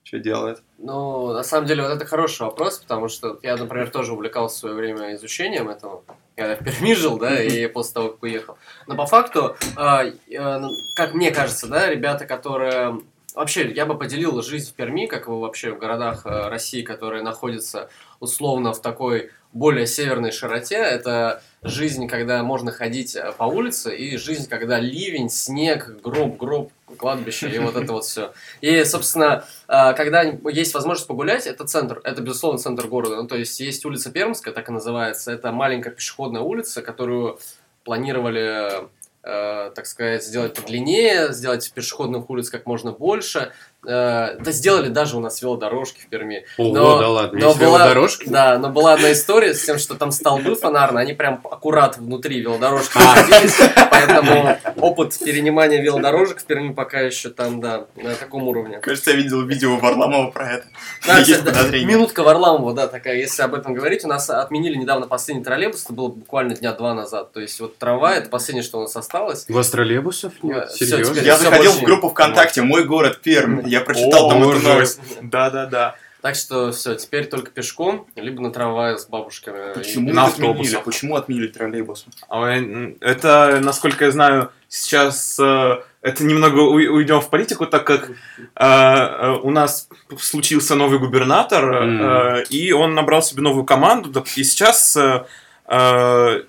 Что 0.03 0.19
делают? 0.19 0.61
Ну, 0.77 1.31
на 1.31 1.43
самом 1.43 1.67
деле, 1.67 1.83
вот 1.83 1.91
это 1.91 2.05
хороший 2.05 2.41
вопрос, 2.41 2.79
потому 2.79 3.07
что 3.07 3.39
я, 3.41 3.55
например, 3.55 3.89
тоже 3.89 4.11
увлекался 4.11 4.57
в 4.57 4.59
свое 4.59 4.75
время 4.75 5.15
изучением 5.15 5.69
этого. 5.69 6.03
Я 6.37 6.55
в 6.55 6.63
Перми 6.63 6.93
жил, 6.93 7.17
да, 7.17 7.41
и 7.41 7.67
после 7.67 7.93
того, 7.93 8.09
как 8.09 8.23
уехал. 8.23 8.57
Но 8.87 8.95
по 8.95 9.05
факту, 9.05 9.55
э, 9.77 10.13
э, 10.29 10.61
как 10.93 11.13
мне 11.13 11.31
кажется, 11.31 11.67
да, 11.67 11.89
ребята, 11.89 12.25
которые... 12.25 12.99
Вообще, 13.33 13.69
я 13.71 13.85
бы 13.85 13.97
поделил 13.97 14.41
жизнь 14.41 14.71
в 14.71 14.73
Перми, 14.73 15.07
как 15.07 15.27
и 15.27 15.29
вообще 15.31 15.71
в 15.71 15.77
городах 15.77 16.25
э, 16.25 16.47
России, 16.49 16.81
которые 16.81 17.23
находятся 17.23 17.89
условно 18.19 18.73
в 18.73 18.81
такой 18.81 19.31
более 19.53 19.87
северной 19.87 20.31
широте. 20.31 20.75
Это 20.75 21.41
жизнь, 21.65 22.07
когда 22.07 22.43
можно 22.43 22.71
ходить 22.71 23.15
э, 23.15 23.31
по 23.37 23.43
улице, 23.43 23.95
и 23.95 24.17
жизнь, 24.17 24.47
когда 24.47 24.79
ливень, 24.79 25.29
снег, 25.29 25.99
гроб, 26.01 26.37
гроб, 26.37 26.71
кладбище, 26.97 27.49
и 27.49 27.59
вот 27.59 27.75
это 27.75 27.91
вот 27.91 28.05
все. 28.05 28.33
И, 28.61 28.83
собственно, 28.83 29.45
а, 29.67 29.93
когда 29.93 30.21
есть 30.21 30.73
возможность 30.73 31.07
погулять, 31.07 31.47
это 31.47 31.65
центр, 31.65 31.99
это, 32.03 32.21
безусловно, 32.21 32.59
центр 32.59 32.87
города. 32.87 33.15
Ну, 33.15 33.27
то 33.27 33.35
есть, 33.35 33.59
есть 33.59 33.83
улица 33.83 34.11
Пермская, 34.11 34.53
так 34.53 34.69
и 34.69 34.71
называется. 34.71 35.31
Это 35.31 35.51
маленькая 35.51 35.89
пешеходная 35.89 36.41
улица, 36.41 36.81
которую 36.81 37.39
планировали, 37.83 38.87
э, 39.23 39.71
так 39.71 39.85
сказать, 39.87 40.23
сделать 40.23 40.53
подлиннее, 40.53 41.33
сделать 41.33 41.71
пешеходных 41.73 42.29
улиц 42.29 42.49
как 42.49 42.65
можно 42.65 42.91
больше. 42.91 43.51
Э, 43.87 44.37
да 44.39 44.51
сделали 44.51 44.89
даже 44.89 45.17
у 45.17 45.19
нас 45.19 45.41
велодорожки 45.41 46.01
в 46.01 46.07
Перми. 46.07 46.45
Ого, 46.57 46.73
Но- 46.73 46.99
да 46.99 47.09
ладно, 47.09 47.39
но 47.39 47.47
есть 47.47 47.59
была- 47.59 47.77
велодорожки? 47.79 48.29
Да, 48.29 48.57
но 48.57 48.69
была 48.69 48.93
одна 48.93 49.11
история 49.11 49.53
с 49.53 49.63
тем, 49.63 49.77
что 49.79 49.95
там 49.95 50.11
столбы 50.11 50.55
фонарные, 50.55 51.03
они 51.03 51.13
прям 51.13 51.41
аккурат 51.49 51.97
внутри 51.97 52.39
велодорожки 52.41 52.97
А. 52.97 53.15
находились, 53.15 53.57
поэтому 53.91 54.57
опыт 54.77 55.17
перенимания 55.19 55.81
велодорожек 55.81 56.39
в 56.39 56.45
Перми 56.45 56.73
пока 56.73 56.99
еще 57.01 57.29
там, 57.29 57.61
да, 57.61 57.85
на 57.95 58.15
таком 58.15 58.47
уровне. 58.47 58.79
Кажется, 58.79 59.11
я 59.11 59.17
видел 59.17 59.41
видео 59.45 59.77
Варламова 59.77 60.31
про 60.31 60.51
это. 60.53 60.65
Да, 61.07 61.21
кстати, 61.21 61.41
да, 61.43 61.77
минутка 61.85 62.23
Варламова, 62.23 62.73
да, 62.73 62.87
такая, 62.87 63.15
если 63.17 63.41
об 63.43 63.53
этом 63.53 63.73
говорить. 63.73 64.03
У 64.05 64.07
нас 64.07 64.29
отменили 64.29 64.75
недавно 64.75 65.07
последний 65.07 65.43
троллейбус, 65.43 65.83
это 65.85 65.93
было 65.93 66.07
буквально 66.09 66.55
дня 66.55 66.73
два 66.73 66.93
назад. 66.93 67.31
То 67.33 67.39
есть 67.39 67.59
вот 67.59 67.77
трамвай, 67.77 68.17
это 68.19 68.29
последнее, 68.29 68.63
что 68.63 68.79
у 68.79 68.81
нас 68.81 68.95
осталось. 68.95 69.45
У 69.49 69.53
вас 69.53 69.69
троллейбусов 69.69 70.33
нет? 70.43 70.71
Серьезно? 70.71 71.19
Я 71.19 71.37
заходил 71.37 71.71
в 71.71 71.81
группу 71.83 72.09
ВКонтакте 72.09 72.61
«Мой 72.61 72.83
город 72.85 73.19
Пермь». 73.21 73.67
Я 73.75 73.81
прочитал 73.81 74.27
О, 74.27 74.29
там 74.29 74.49
эту 74.49 74.59
новость. 74.59 74.99
Да-да-да. 75.21 75.95
Так 76.21 76.35
что 76.35 76.71
все, 76.71 76.95
теперь 76.95 77.25
только 77.27 77.51
пешком, 77.51 78.07
либо 78.15 78.41
на 78.41 78.51
трамвае 78.51 78.97
с 78.97 79.05
бабушками. 79.05 79.73
Почему 79.75 80.09
И- 80.09 80.13
На 80.13 80.23
их 80.25 80.33
отменили? 80.33 80.51
автобусах. 80.53 80.83
Почему 80.83 81.15
отменили 81.17 81.47
троллейбусы? 81.47 82.05
А, 82.29 82.49
м, 82.55 82.95
Это, 82.99 83.59
насколько 83.61 84.05
я 84.05 84.11
знаю, 84.11 84.49
сейчас 84.67 85.37
э, 85.39 85.75
это 86.01 86.23
немного 86.23 86.61
уйдем 86.61 87.21
в 87.21 87.29
политику, 87.29 87.67
так 87.67 87.85
как 87.85 88.09
э, 88.09 88.13
э, 88.55 89.31
у 89.43 89.51
нас 89.51 89.87
случился 90.19 90.73
новый 90.73 90.97
губернатор, 90.97 91.63
э, 91.63 91.85
Мгм. 91.85 92.43
и 92.49 92.71
он 92.71 92.95
набрал 92.95 93.21
себе 93.21 93.43
новую 93.43 93.63
команду, 93.65 94.23
и 94.35 94.43
сейчас 94.43 94.97
э, 94.97 95.25
э, 95.67 96.41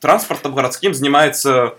транспортом 0.00 0.54
городским 0.54 0.94
занимается 0.94 1.50
э, 1.50 1.70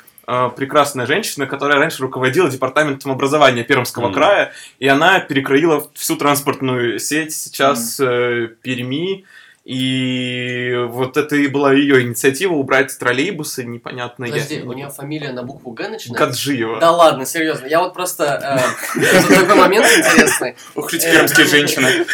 прекрасная 0.55 1.05
женщина, 1.05 1.45
которая 1.45 1.79
раньше 1.79 2.01
руководила 2.03 2.49
департаментом 2.49 3.11
образования 3.11 3.63
Пермского 3.63 4.05
Мгм. 4.07 4.13
края, 4.13 4.51
и 4.79 4.87
она 4.87 5.19
перекроила 5.19 5.87
всю 5.93 6.15
транспортную 6.17 6.99
сеть 6.99 7.33
сейчас 7.33 7.99
э, 7.99 8.49
Перми, 8.61 9.25
и 9.65 10.73
вот 10.89 11.15
это 11.17 11.35
и 11.35 11.47
была 11.47 11.73
ее 11.73 12.01
инициатива 12.01 12.53
убрать 12.53 12.97
троллейбусы, 12.97 13.63
непонятно. 13.65 14.25
я- 14.25 14.31
Подожди, 14.31 14.61
у 14.63 14.73
нее 14.73 14.89
фамилия 14.89 15.31
на 15.31 15.43
букву 15.43 15.71
Г 15.73 15.89
начинается? 15.89 16.25
Гаджиева. 16.25 16.79
Да 16.79 16.91
ладно, 16.91 17.25
серьезно. 17.25 17.67
Я 17.67 17.79
вот 17.81 17.93
просто... 17.93 18.63
э, 18.95 19.29
такой 19.29 19.55
момент 19.55 19.85
интересный. 19.85 20.55
Ух, 20.75 20.91
эти 20.93 21.05
пермские 21.05 21.45
женщины. 21.45 22.05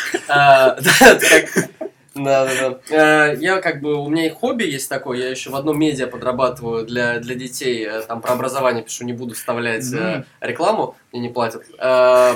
А, 2.16 2.20
Да. 2.20 2.46
Да, 2.46 2.78
да, 2.90 3.32
Я 3.34 3.60
как 3.62 3.82
бы, 3.82 3.96
у 3.96 4.08
меня 4.10 4.26
и 4.28 4.30
хобби 4.30 4.64
есть 4.64 4.90
такое, 4.90 5.20
я 5.20 5.30
еще 5.30 5.50
в 5.50 5.56
одном 5.56 5.78
медиа 5.80 6.08
подрабатываю 6.08 6.86
для, 6.86 7.20
для 7.20 7.36
детей, 7.36 7.86
э, 7.86 8.02
там 8.04 8.22
про 8.22 8.34
образование 8.34 8.84
пишу, 8.84 9.04
не 9.04 9.14
буду 9.14 9.36
вставлять 9.36 9.86
Мгм. 9.92 10.26
рекламу, 10.40 10.96
мне 11.12 11.22
не 11.22 11.30
платят. 11.30 11.64
Э, 11.78 12.34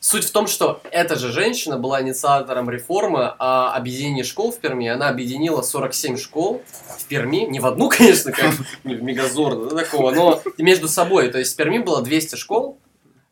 Суть 0.00 0.24
в 0.24 0.32
том, 0.32 0.48
что 0.48 0.80
эта 0.90 1.14
же 1.14 1.30
женщина 1.30 1.78
была 1.78 2.02
инициатором 2.02 2.68
реформы 2.68 3.32
о 3.38 3.72
объединении 3.74 4.24
школ 4.24 4.50
в 4.50 4.58
Перми, 4.58 4.88
она 4.88 5.08
объединила 5.08 5.62
47 5.62 6.16
школ 6.16 6.60
в 6.98 7.04
Перми, 7.06 7.46
не 7.48 7.60
в 7.60 7.66
одну, 7.66 7.88
конечно, 7.96 8.32
как 8.32 8.50
не 8.84 8.96
в 8.96 9.02
Мегазор, 9.02 9.70
да, 9.70 9.76
такого, 9.84 10.10
но 10.10 10.42
между 10.58 10.88
собой, 10.88 11.28
то 11.30 11.38
есть 11.38 11.54
в 11.54 11.56
Перми 11.56 11.78
было 11.78 12.02
200 12.02 12.34
школ, 12.36 12.78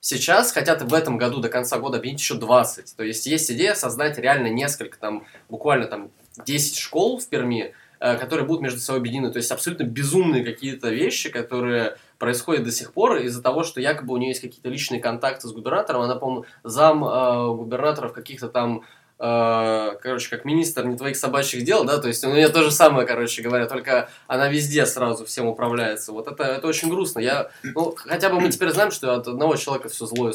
Сейчас 0.00 0.52
хотят 0.52 0.80
в 0.80 0.94
этом 0.94 1.18
году 1.18 1.40
до 1.40 1.50
конца 1.50 1.78
года 1.78 1.98
объединить 1.98 2.22
еще 2.22 2.34
20. 2.34 2.96
То 2.96 3.04
есть 3.04 3.26
есть 3.26 3.50
идея 3.50 3.74
создать 3.74 4.18
реально 4.18 4.46
несколько, 4.46 4.98
там, 4.98 5.26
буквально 5.50 5.86
там 5.86 6.10
10 6.46 6.78
школ 6.78 7.18
в 7.18 7.28
Перми, 7.28 7.74
э, 8.00 8.16
которые 8.16 8.46
будут 8.46 8.62
между 8.62 8.80
собой 8.80 9.00
объединены. 9.00 9.30
То 9.30 9.36
есть 9.36 9.50
абсолютно 9.50 9.82
безумные 9.84 10.42
какие-то 10.42 10.88
вещи, 10.88 11.28
которые 11.28 11.98
происходят 12.18 12.64
до 12.64 12.72
сих 12.72 12.94
пор 12.94 13.18
из-за 13.18 13.42
того, 13.42 13.62
что 13.62 13.78
якобы 13.78 14.14
у 14.14 14.16
нее 14.16 14.30
есть 14.30 14.40
какие-то 14.40 14.70
личные 14.70 15.02
контакты 15.02 15.46
с 15.46 15.52
губернатором. 15.52 16.00
Она, 16.00 16.16
по-моему, 16.16 16.46
зам 16.64 17.04
э, 17.04 17.54
губернатора 17.54 18.08
в 18.08 18.14
каких-то 18.14 18.48
там 18.48 18.84
короче, 19.20 20.30
как 20.30 20.46
министр 20.46 20.86
не 20.86 20.96
твоих 20.96 21.14
собачьих 21.14 21.62
дел, 21.62 21.84
да, 21.84 21.98
то 21.98 22.08
есть 22.08 22.24
у 22.24 22.32
нее 22.32 22.48
то 22.48 22.62
же 22.62 22.70
самое, 22.70 23.06
короче 23.06 23.42
говоря, 23.42 23.66
только 23.66 24.08
она 24.26 24.48
везде 24.48 24.86
сразу 24.86 25.26
всем 25.26 25.46
управляется. 25.46 26.12
Вот 26.12 26.26
это, 26.26 26.42
это 26.42 26.66
очень 26.66 26.88
грустно. 26.88 27.20
Я, 27.20 27.50
ну, 27.62 27.94
хотя 27.96 28.30
бы 28.30 28.40
мы 28.40 28.48
теперь 28.48 28.70
знаем, 28.70 28.90
что 28.90 29.14
от 29.14 29.28
одного 29.28 29.56
человека 29.56 29.90
все 29.90 30.06
злое. 30.06 30.32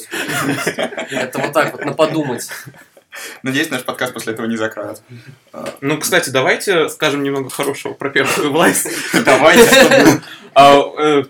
Это 1.10 1.40
вот 1.40 1.52
так 1.52 1.72
вот, 1.72 1.84
на 1.84 1.94
подумать. 1.94 2.48
Надеюсь, 3.44 3.70
наш 3.70 3.84
подкаст 3.84 4.14
после 4.14 4.34
этого 4.34 4.46
не 4.46 4.58
закроют. 4.58 5.02
Ну, 5.82 5.98
кстати, 5.98 6.30
давайте 6.30 6.90
скажем 6.90 7.24
немного 7.24 7.50
хорошего 7.50 7.94
про 7.94 8.10
пермскую 8.10 8.52
власть. 8.54 8.88
Давайте, 9.24 9.66
чтобы... 9.66 10.22
А, 10.54 10.76
э, 10.98 11.24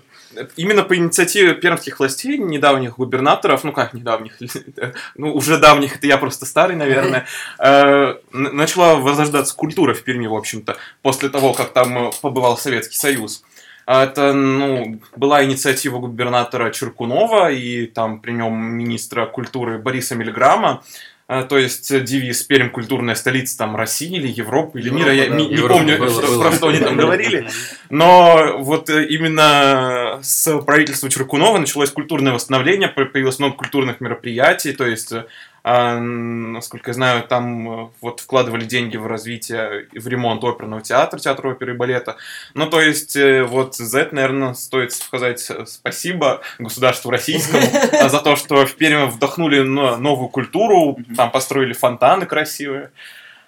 Именно 0.55 0.83
по 0.83 0.95
инициативе 0.95 1.53
пермских 1.53 1.99
властей, 1.99 2.37
недавних 2.37 2.97
губернаторов, 2.97 3.63
ну 3.63 3.71
как 3.71 3.93
недавних, 3.93 4.37
ну 5.15 5.33
уже 5.33 5.57
давних, 5.57 5.97
это 5.97 6.07
я 6.07 6.17
просто 6.17 6.45
старый, 6.45 6.75
наверное, 6.75 7.25
э, 7.59 8.15
начала 8.31 8.95
возрождаться 8.95 9.55
культура 9.55 9.93
в 9.93 10.03
Перми, 10.03 10.27
в 10.27 10.35
общем-то, 10.35 10.77
после 11.01 11.29
того, 11.29 11.53
как 11.53 11.73
там 11.73 12.07
э, 12.07 12.11
побывал 12.21 12.57
Советский 12.57 12.97
Союз. 12.97 13.43
А 13.85 14.03
Это, 14.03 14.33
ну, 14.33 14.99
была 15.15 15.43
инициатива 15.43 15.99
губернатора 15.99 16.71
Черкунова 16.71 17.51
и 17.51 17.85
там 17.85 18.19
при 18.19 18.31
нем 18.31 18.53
министра 18.53 19.27
культуры 19.27 19.77
Бориса 19.77 20.15
Мильграма. 20.15 20.83
А, 21.27 21.41
То 21.43 21.57
есть 21.57 21.89
э, 21.89 22.01
девиз 22.01 22.43
«Пермь– 22.43 22.69
культурная 22.71 23.15
столица 23.15 23.57
там, 23.57 23.75
России 23.75 24.15
или 24.15 24.27
Европы 24.27 24.79
или 24.79 24.89
мира». 24.91 25.11
Я 25.11 25.23
Европа, 25.23 25.39
не, 25.41 25.47
не 25.47 25.55
Европа, 25.55 25.73
помню, 25.77 25.97
было, 25.97 26.09
что- 26.11 26.27
было. 26.27 26.41
про 26.43 26.51
что 26.51 26.67
они 26.67 26.79
там 26.79 26.97
говорили. 26.97 27.47
Но 27.89 28.57
вот 28.59 28.89
э, 28.91 29.05
именно 29.07 30.19
с 30.21 30.59
правительства 30.61 31.09
Черкунова 31.09 31.57
началось 31.57 31.89
культурное 31.89 32.33
восстановление, 32.33 32.89
по- 32.89 33.05
появилось 33.05 33.39
много 33.39 33.55
культурных 33.55 34.01
мероприятий, 34.01 34.73
то 34.73 34.85
есть 34.85 35.11
э, 35.13 35.25
А, 35.67 35.99
насколько 35.99 36.91
я 36.91 36.93
знаю, 36.93 37.23
там 37.23 37.91
вот 37.99 38.19
вкладывали 38.19 38.65
деньги 38.65 38.97
в 38.97 39.07
развитие, 39.07 39.87
в 39.93 40.07
ремонт 40.07 40.43
оперного 40.43 40.83
театра, 40.83 41.17
театра 41.19 41.49
оперы 41.49 41.73
и 41.73 41.75
балета. 41.75 42.17
Ну, 42.53 42.69
то 42.69 42.79
есть, 42.79 43.17
вот 43.47 43.75
за 43.75 44.01
это, 44.01 44.13
наверное, 44.13 44.53
стоит 44.53 44.91
сказать 44.91 45.51
спасибо 45.65 46.41
государству 46.59 47.09
российскому 47.09 47.63
за 48.09 48.19
то, 48.19 48.35
что 48.35 48.67
в 48.67 48.75
Перми 48.75 49.09
вдохнули 49.09 49.61
новую 49.61 50.29
культуру, 50.29 50.99
там 51.17 51.31
построили 51.31 51.73
фонтаны 51.73 52.27
красивые. 52.27 52.91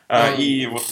А, 0.08 0.32
и 0.32 0.66
вот 0.66 0.84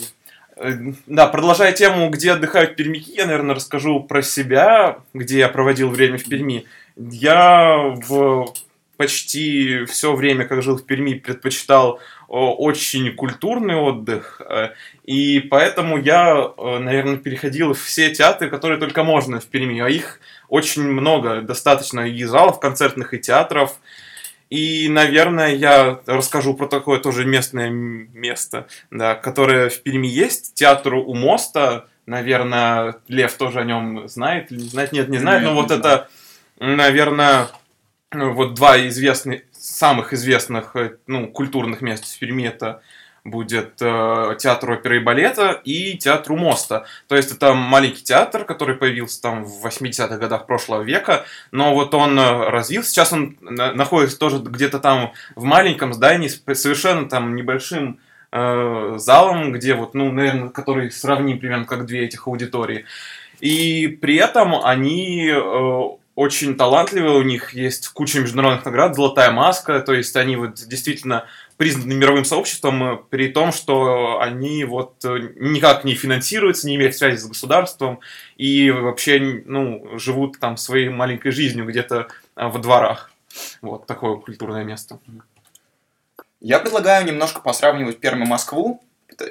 Э, 0.58 0.74
да, 1.06 1.28
продолжая 1.28 1.74
тему, 1.74 2.10
где 2.10 2.32
отдыхают 2.32 2.76
пермяки, 2.76 3.14
я, 3.16 3.26
наверное, 3.26 3.56
расскажу 3.56 4.02
про 4.02 4.22
себя, 4.22 5.00
где 5.14 5.40
я 5.40 5.50
проводил 5.50 5.90
время 5.90 6.18
в 6.18 6.24
Перми. 6.26 6.66
Я 6.96 7.78
в 8.08 8.54
почти 8.98 9.86
все 9.86 10.16
время, 10.16 10.46
как 10.46 10.62
жил 10.62 10.78
в 10.78 10.86
Перми, 10.86 11.14
предпочитал 11.14 12.00
очень 12.28 13.16
культурный 13.16 13.76
отдых, 13.76 14.42
э, 14.50 14.70
и 15.04 15.40
поэтому 15.40 15.98
я, 15.98 16.52
э, 16.58 16.80
наверное, 16.80 17.18
переходил 17.18 17.74
в 17.74 17.82
все 17.82 18.10
театры, 18.10 18.50
которые 18.50 18.80
только 18.80 19.04
можно 19.04 19.40
в 19.40 19.46
Перми, 19.46 19.80
а 19.80 19.90
их 19.90 20.20
очень 20.50 20.84
много, 20.84 21.42
достаточно 21.42 22.02
и 22.02 22.24
залов 22.24 22.60
концертных, 22.60 23.14
и 23.14 23.20
театров, 23.20 23.78
и, 24.50 24.88
наверное, 24.90 25.56
я 25.56 26.00
расскажу 26.06 26.54
про 26.54 26.68
такое 26.68 27.00
тоже 27.00 27.26
местное 27.26 27.70
место, 27.70 28.68
да, 28.92 29.16
которое 29.16 29.70
в 29.70 29.82
Перми 29.82 30.08
есть, 30.08 30.54
театр 30.54 30.94
у 30.96 31.14
моста. 31.14 31.86
Наверное, 32.06 32.98
Лев 33.08 33.34
тоже 33.34 33.62
о 33.62 33.64
нем 33.64 34.08
знает. 34.08 34.52
Знает, 34.52 34.92
нет, 34.92 35.10
не 35.10 35.18
знает, 35.18 35.42
нет, 35.42 35.50
но 35.50 35.56
вот 35.56 35.68
знаю. 35.68 35.80
это, 35.82 36.10
наверное, 36.60 37.48
вот 38.16 38.54
два 38.54 38.88
известных, 38.88 39.42
самых 39.52 40.14
известных 40.14 40.76
ну, 41.08 41.28
культурных 41.28 41.82
мест 41.82 42.06
в 42.06 42.20
Перми 42.20 42.48
это 42.48 42.82
будет 43.26 43.82
э, 43.82 44.36
театр 44.38 44.72
оперы 44.72 44.98
и 44.98 45.00
балета 45.00 45.60
и 45.66 45.98
театр 45.98 46.34
у 46.34 46.38
моста. 46.38 46.86
То 47.08 47.16
есть 47.16 47.32
это 47.32 47.56
маленький 47.56 48.04
театр, 48.04 48.46
который 48.46 48.76
появился 48.76 49.22
там 49.22 49.44
в 49.44 49.66
80-х 49.66 50.18
годах 50.18 50.46
прошлого 50.46 50.84
века, 50.84 51.26
но 51.52 51.74
вот 51.74 51.96
он 51.96 52.18
э, 52.20 52.50
развился. 52.50 52.92
Сейчас 52.92 53.12
он 53.12 53.36
находится 53.42 54.20
тоже 54.20 54.38
где-то 54.38 54.80
там 54.80 55.14
в 55.36 55.44
маленьком 55.44 55.94
здании 55.94 56.28
совершенно 56.54 57.10
там 57.10 57.36
небольшим 57.36 58.00
э, 58.32 58.94
залом, 58.98 59.52
где 59.52 59.74
вот, 59.74 59.96
ну, 59.96 60.12
наверное, 60.12 60.50
который 60.50 60.92
сравним 60.92 61.40
примерно 61.40 61.66
как 61.66 61.88
две 61.88 62.06
этих 62.06 62.28
аудитории. 62.28 62.86
И 63.40 63.88
при 63.88 64.18
этом 64.18 64.64
они 64.64 65.32
э, 65.34 65.82
очень 66.16 66.56
талантливые, 66.56 67.18
у 67.18 67.24
них 67.24 67.54
есть 67.54 67.90
куча 67.90 68.22
международных 68.22 68.64
наград, 68.66 68.96
золотая 68.96 69.32
маска, 69.32 69.82
то 69.82 69.94
есть 69.94 70.16
они 70.16 70.38
вот 70.38 70.56
действительно 70.56 71.28
признаны 71.58 71.94
мировым 71.94 72.26
сообществом, 72.26 72.84
э, 72.84 72.98
при 73.10 73.28
том, 73.28 73.52
что 73.52 74.20
они 74.22 74.64
вот 74.64 75.04
э, 75.04 75.34
никак 75.36 75.84
не 75.84 75.94
финансируются, 75.94 76.68
не 76.68 76.76
имеют 76.76 76.96
связи 76.96 77.18
с 77.18 77.28
государством 77.28 78.00
и 78.38 78.72
вообще, 78.72 79.44
ну, 79.46 80.00
живут 80.00 80.40
там 80.40 80.58
своей 80.58 80.90
маленькой 80.90 81.32
жизнью 81.32 81.66
где-то 81.66 82.08
э, 82.36 82.48
во 82.48 82.60
дворах. 82.60 83.12
Вот 83.62 83.86
такое 83.86 84.16
культурное 84.16 84.64
место. 84.64 85.00
Я 86.40 86.60
предлагаю 86.60 87.06
немножко 87.06 87.42
посравнивать 87.42 88.00
Пермь 88.00 88.24
и 88.24 88.28
Москву 88.28 88.82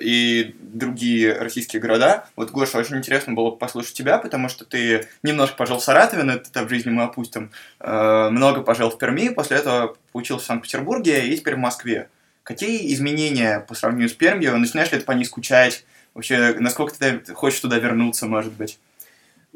и 0.01 0.55
другие 0.61 1.33
российские 1.39 1.81
города. 1.81 2.27
Вот, 2.37 2.51
Гоша, 2.51 2.79
очень 2.79 2.97
интересно 2.97 3.35
было 3.35 3.51
послушать 3.51 3.95
тебя, 3.95 4.19
потому 4.19 4.49
что 4.49 4.65
ты 4.65 5.09
немножко 5.23 5.57
пожил 5.57 5.79
в 5.79 5.85
Саратове, 5.85 6.23
но 6.23 6.35
это 6.35 6.65
в 6.65 6.69
жизни 6.69 6.91
мы 6.91 7.05
опустим, 7.05 7.51
много 7.81 8.63
пожил 8.63 8.91
в 8.91 8.99
Перми, 8.99 9.29
после 9.29 9.59
этого 9.59 9.97
учился 10.13 10.45
в 10.45 10.47
Санкт-Петербурге 10.47 11.29
и 11.29 11.37
теперь 11.37 11.57
в 11.57 11.59
Москве. 11.59 12.09
Какие 12.43 12.93
изменения 12.93 13.61
по 13.61 13.75
сравнению 13.75 14.09
с 14.09 14.13
Пермью? 14.13 14.57
Начинаешь 14.57 14.93
ли 14.93 14.99
ты 14.99 15.05
по 15.05 15.13
ней 15.13 15.25
скучать? 15.25 15.85
Вообще, 16.13 16.55
насколько 16.59 16.99
ты 16.99 17.35
хочешь 17.35 17.61
туда 17.61 17.79
вернуться, 17.79 18.27
может 18.27 18.53
быть? 18.53 18.79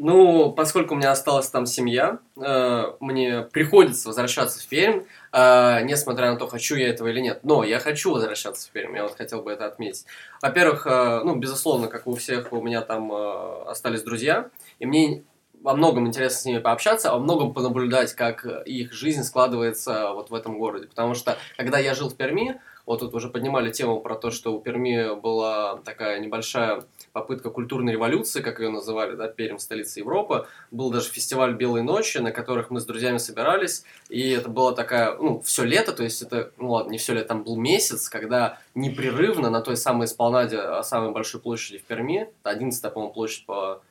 Ну, 0.01 0.53
поскольку 0.53 0.95
у 0.95 0.97
меня 0.97 1.11
осталась 1.11 1.51
там 1.51 1.67
семья, 1.67 2.21
э, 2.37 2.85
мне 3.01 3.43
приходится 3.43 4.07
возвращаться 4.07 4.61
в 4.61 4.69
Пермь, 4.69 5.03
э, 5.33 5.81
несмотря 5.83 6.31
на 6.31 6.39
то, 6.39 6.47
хочу 6.47 6.77
я 6.77 6.89
этого 6.89 7.09
или 7.09 7.19
нет. 7.19 7.41
Но 7.43 7.65
я 7.65 7.81
хочу 7.81 8.13
возвращаться 8.13 8.69
в 8.69 8.71
Пермь, 8.71 8.95
я 8.95 9.03
вот 9.03 9.17
хотел 9.17 9.43
бы 9.43 9.51
это 9.51 9.67
отметить. 9.67 10.07
Во-первых, 10.41 10.87
э, 10.87 11.23
ну, 11.25 11.35
безусловно, 11.35 11.89
как 11.89 12.07
у 12.07 12.15
всех, 12.15 12.53
у 12.53 12.63
меня 12.63 12.83
там 12.83 13.11
э, 13.13 13.63
остались 13.67 14.05
друзья, 14.05 14.51
и 14.79 14.87
мне 14.87 15.25
во 15.63 15.75
многом 15.75 16.07
интересно 16.07 16.39
с 16.39 16.45
ними 16.45 16.59
пообщаться, 16.59 17.11
во 17.11 17.19
многом 17.19 17.53
понаблюдать, 17.53 18.13
как 18.15 18.47
их 18.47 18.93
жизнь 18.93 19.25
складывается 19.25 20.13
вот 20.13 20.31
в 20.31 20.35
этом 20.35 20.61
городе. 20.61 20.87
Потому 20.87 21.15
что, 21.15 21.37
когда 21.57 21.81
я 21.81 21.95
жил 21.95 22.09
в 22.09 22.17
Перми, 22.17 22.61
вот 22.87 23.01
тут 23.01 23.13
уже 23.15 23.29
поднимали 23.31 23.73
тему 23.73 24.01
про 24.01 24.15
то, 24.15 24.31
что 24.31 24.55
у 24.55 24.61
Перми 24.61 25.19
была 25.21 25.79
такая 25.79 26.21
небольшая 26.21 26.85
попытка 27.13 27.51
культурной 27.51 27.93
революции, 27.93 28.43
как 28.43 28.61
ее 28.61 28.71
называли, 28.71 29.15
да, 29.17 29.29
Пермь, 29.29 29.59
столица 29.59 30.01
Европы. 30.01 30.47
Был 30.71 30.91
даже 30.91 31.11
фестиваль 31.11 31.55
«Белые 31.55 31.83
ночи», 31.83 32.19
на 32.19 32.33
которых 32.33 32.71
мы 32.71 32.81
с 32.81 32.85
друзьями 32.85 33.19
собирались, 33.19 33.85
и 34.09 34.31
это 34.31 34.49
было 34.49 34.75
такая, 34.75 35.17
ну, 35.17 35.41
все 35.41 35.65
лето, 35.65 35.93
то 35.93 36.03
есть 36.03 36.23
это, 36.23 36.53
ну 36.57 36.71
ладно, 36.71 36.91
не 36.91 36.99
все 36.99 37.15
лето, 37.15 37.29
там 37.29 37.45
был 37.45 37.57
месяц, 37.57 38.09
когда 38.09 38.59
непрерывно 38.75 39.51
на 39.51 39.61
той 39.61 39.77
самой 39.77 40.07
эспланаде, 40.07 40.59
а, 40.59 40.83
самой 40.83 41.13
большой 41.13 41.41
площади 41.41 41.79
в 41.79 41.85
Перми, 41.85 42.29
это 42.41 42.51
11 42.51 42.93
по-моему, 42.93 43.13
площадь 43.13 43.47
по, 43.47 43.83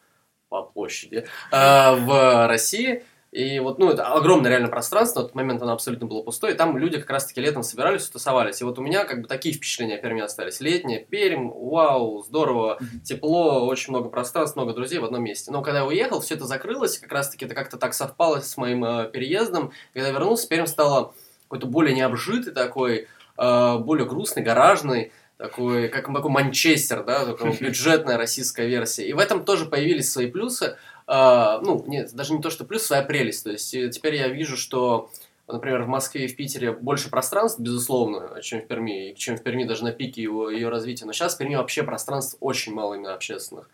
по 0.49 0.63
площади, 0.63 1.27
э, 1.51 1.95
в 1.95 2.47
России, 2.47 3.03
и 3.31 3.59
вот, 3.59 3.77
ну, 3.77 3.89
это 3.89 4.07
огромное 4.07 4.49
реально 4.49 4.69
пространство, 4.69 5.21
в 5.21 5.23
тот 5.25 5.35
момент 5.35 5.61
оно 5.61 5.73
абсолютно 5.73 6.07
было 6.07 6.21
пустое, 6.21 6.53
и 6.53 6.57
там 6.57 6.77
люди 6.77 6.97
как 6.97 7.09
раз-таки 7.09 7.41
летом 7.41 7.61
собирались, 7.61 8.07
тусовались. 8.07 8.61
И 8.61 8.63
вот 8.63 8.79
у 8.79 8.81
меня 8.81 9.03
как 9.03 9.21
бы 9.21 9.27
такие 9.27 9.53
впечатления 9.53 9.95
о 9.95 10.01
Перми 10.01 10.21
остались. 10.21 10.61
Летнее, 10.61 11.05
Пермь, 11.05 11.51
вау, 11.51 12.23
здорово, 12.23 12.79
тепло, 13.03 13.67
очень 13.67 13.91
много 13.91 14.09
пространств, 14.09 14.55
много 14.55 14.73
друзей 14.73 14.99
в 14.99 15.05
одном 15.05 15.23
месте. 15.23 15.51
Но 15.51 15.61
когда 15.61 15.79
я 15.79 15.85
уехал, 15.85 16.21
все 16.21 16.35
это 16.35 16.45
закрылось, 16.45 16.99
как 16.99 17.11
раз-таки 17.11 17.45
это 17.45 17.53
как-то 17.53 17.77
так 17.77 17.93
совпало 17.93 18.39
с 18.39 18.55
моим 18.55 18.85
э, 18.85 19.09
переездом. 19.11 19.71
Когда 19.93 20.07
я 20.07 20.13
вернулся, 20.13 20.47
Пермь 20.47 20.65
стала 20.65 21.13
какой-то 21.43 21.67
более 21.67 21.95
необжитый 21.95 22.53
такой, 22.53 23.07
э, 23.37 23.77
более 23.77 24.07
грустный, 24.07 24.41
гаражный 24.41 25.11
такой, 25.37 25.87
как 25.89 26.07
такой 26.07 26.31
Манчестер, 26.31 27.03
да, 27.03 27.25
такая 27.25 27.51
бюджетная 27.59 28.17
российская 28.17 28.67
версия. 28.67 29.07
И 29.07 29.13
в 29.13 29.19
этом 29.19 29.45
тоже 29.45 29.65
появились 29.65 30.11
свои 30.11 30.27
плюсы. 30.31 30.77
Uh, 31.07 31.61
ну, 31.61 31.85
нет, 31.87 32.13
даже 32.13 32.33
не 32.33 32.41
то, 32.41 32.49
что 32.49 32.65
плюс, 32.65 32.83
своя 32.83 33.01
прелесть. 33.01 33.45
То 33.45 33.51
есть 33.51 33.73
э, 33.73 33.89
теперь 33.89 34.15
я 34.15 34.27
вижу, 34.27 34.57
что, 34.57 35.09
например, 35.47 35.83
в 35.83 35.87
Москве 35.87 36.25
и 36.25 36.27
в 36.27 36.35
Питере 36.35 36.73
больше 36.73 37.09
пространств, 37.09 37.59
безусловно, 37.59 38.41
чем 38.41 38.61
в 38.61 38.67
Перми, 38.67 39.11
и 39.11 39.15
чем 39.15 39.37
в 39.37 39.41
Перми 39.41 39.63
даже 39.63 39.85
на 39.85 39.93
пике 39.93 40.21
его, 40.21 40.49
ее 40.49 40.67
развития. 40.67 41.05
Но 41.05 41.13
сейчас 41.13 41.35
в 41.35 41.37
Перми 41.37 41.55
вообще 41.55 41.83
пространств 41.83 42.35
очень 42.41 42.73
мало 42.73 42.95
именно 42.95 43.13
общественных. 43.13 43.69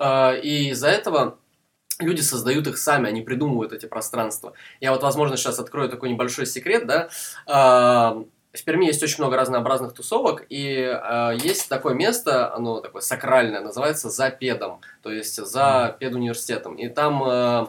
Uh, 0.00 0.40
и 0.40 0.70
из-за 0.70 0.88
этого 0.88 1.38
люди 2.00 2.20
создают 2.20 2.66
их 2.66 2.76
сами, 2.76 3.08
они 3.08 3.22
придумывают 3.22 3.72
эти 3.72 3.86
пространства. 3.86 4.54
Я 4.80 4.90
вот, 4.92 5.04
возможно, 5.04 5.36
сейчас 5.36 5.60
открою 5.60 5.88
такой 5.88 6.10
небольшой 6.10 6.46
секрет, 6.46 6.86
да. 6.86 8.24
В 8.52 8.64
Перми 8.64 8.84
есть 8.84 9.02
очень 9.02 9.16
много 9.18 9.36
разнообразных 9.38 9.94
тусовок, 9.94 10.44
и 10.50 10.74
э, 10.76 11.38
есть 11.42 11.70
такое 11.70 11.94
место, 11.94 12.54
оно 12.54 12.80
такое 12.80 13.00
сакральное, 13.00 13.60
называется 13.60 14.10
«За 14.10 14.30
педом», 14.30 14.80
то 15.02 15.10
есть 15.10 15.36
«За 15.36 15.96
педуниверситетом». 15.98 16.74
И 16.74 16.88
там 16.88 17.22
э, 17.24 17.66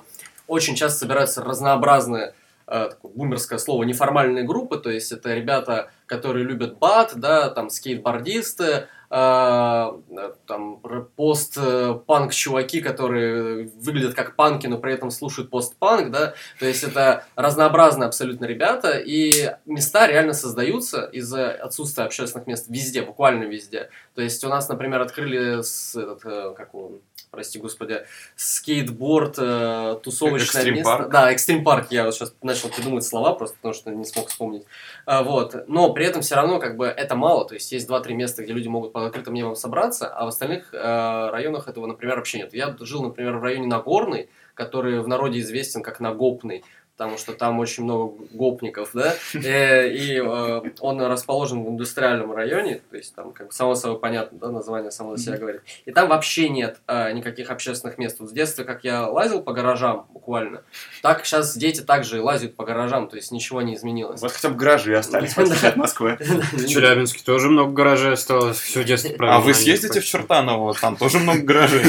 очень 0.48 0.76
часто 0.76 1.00
собираются 1.00 1.42
разнообразные 1.42 2.34
такое 2.74 3.12
бумерское 3.14 3.60
слово, 3.60 3.84
неформальные 3.84 4.44
группы, 4.44 4.78
то 4.78 4.90
есть 4.90 5.12
это 5.12 5.34
ребята, 5.34 5.92
которые 6.06 6.46
любят 6.46 6.80
бат, 6.80 7.14
да, 7.16 7.50
там 7.50 7.70
скейтбордисты, 7.70 8.88
а, 9.16 10.00
там 10.48 10.82
пост-панк 11.16 12.34
чуваки, 12.34 12.82
которые 12.82 13.68
выглядят 13.76 14.16
как 14.16 14.36
панки, 14.36 14.66
но 14.66 14.80
при 14.80 14.92
этом 14.92 15.12
слушают 15.12 15.52
пост-панк, 15.52 16.10
да, 16.10 16.34
то 16.58 16.66
есть 16.66 16.84
это 16.84 17.24
разнообразные 17.36 18.08
абсолютно 18.08 18.46
ребята, 18.46 18.98
и 18.98 19.52
места 19.66 20.08
реально 20.08 20.34
создаются 20.34 21.04
из-за 21.14 21.52
отсутствия 21.52 22.06
общественных 22.06 22.48
мест 22.48 22.66
везде, 22.70 23.04
буквально 23.04 23.44
везде. 23.44 23.92
То 24.16 24.24
есть 24.24 24.44
у 24.44 24.50
нас, 24.50 24.68
например, 24.68 25.02
открыли 25.02 25.62
с, 25.62 25.96
этот, 25.96 26.26
э, 26.26 26.56
как 26.58 26.74
он, 26.74 27.00
прости 27.34 27.58
господи, 27.58 28.06
скейтборд, 28.36 29.36
э, 29.40 29.98
тусовочное 30.04 30.46
экстрим 30.46 30.76
место. 30.76 30.92
Парк. 30.92 31.10
Да, 31.10 31.32
экстрим 31.32 31.64
парк. 31.64 31.88
Я 31.90 32.06
вот 32.06 32.14
сейчас 32.14 32.36
начал 32.44 32.70
придумывать 32.70 33.04
слова 33.06 33.34
просто 33.34 33.56
потому, 33.56 33.74
что 33.74 33.90
не 33.90 34.06
смог 34.06 34.28
вспомнить. 34.28 34.66
А, 35.08 35.24
вот. 35.24 35.68
Но 35.68 35.92
при 35.94 36.06
этом 36.06 36.22
все 36.22 36.36
равно 36.36 36.60
как 36.60 36.78
бы 36.78 36.86
это 36.86 37.16
мало. 37.16 37.48
То 37.48 37.56
есть 37.56 37.72
есть 37.72 37.88
два-три 37.88 38.14
места, 38.14 38.44
где 38.44 38.54
люди 38.54 38.68
могут 38.68 38.94
под 38.94 39.08
открытым 39.08 39.34
небом 39.34 39.56
собраться, 39.56 40.08
а 40.08 40.26
в 40.26 40.28
остальных 40.28 40.74
э, 40.74 41.30
районах 41.32 41.68
этого, 41.68 41.88
например, 41.88 42.18
вообще 42.18 42.38
нет. 42.38 42.54
Я 42.54 42.76
жил, 42.80 43.02
например, 43.02 43.38
в 43.38 43.44
районе 43.44 43.66
Нагорный, 43.66 44.30
который 44.54 45.02
в 45.02 45.08
народе 45.08 45.40
известен 45.40 45.82
как 45.82 46.00
Нагопный. 46.00 46.64
Потому 46.96 47.18
что 47.18 47.34
там 47.34 47.60
очень 47.60 47.84
много 47.84 48.14
гопников, 48.32 48.92
да, 48.94 49.16
э, 49.34 49.90
и 49.90 50.18
э, 50.18 50.62
он 50.80 51.02
расположен 51.02 51.64
в 51.64 51.70
индустриальном 51.70 52.34
районе, 52.34 52.82
то 52.90 52.98
есть 52.98 53.16
там, 53.16 53.32
как 53.32 53.52
само 53.52 53.76
собой 53.76 54.00
понятно, 54.00 54.38
да, 54.38 54.50
название 54.50 54.92
само 54.92 55.16
за 55.16 55.24
себя 55.24 55.38
говорит, 55.38 55.62
и 55.86 55.92
там 55.92 56.08
вообще 56.10 56.50
нет 56.50 56.80
э, 56.88 57.12
никаких 57.14 57.50
общественных 57.50 57.98
мест. 57.98 58.20
Вот 58.20 58.30
с 58.30 58.32
детства, 58.32 58.64
как 58.64 58.84
я 58.84 59.08
лазил 59.08 59.42
по 59.42 59.54
гаражам 59.54 60.06
буквально, 60.14 60.62
так 61.02 61.26
сейчас 61.26 61.58
дети 61.58 61.82
также 61.82 62.22
лазят 62.22 62.56
по 62.56 62.64
гаражам, 62.64 63.10
то 63.10 63.16
есть 63.16 63.32
ничего 63.32 63.62
не 63.62 63.76
изменилось. 63.76 64.22
Вот 64.22 64.32
хотя 64.32 64.50
бы 64.50 64.56
гаражи 64.56 64.96
остались 64.96 65.36
от 65.64 65.76
Москвы. 65.76 66.18
В 66.54 66.68
Челябинске 66.68 67.24
тоже 67.24 67.50
много 67.50 67.72
гаражей 67.72 68.14
осталось, 68.14 68.58
все 68.58 68.84
детство 68.84 69.14
А 69.20 69.40
вы 69.40 69.54
съездите 69.54 70.00
в 70.00 70.06
Чертаново, 70.06 70.74
там 70.76 70.96
тоже 70.96 71.20
много 71.20 71.42
гаражей. 71.42 71.86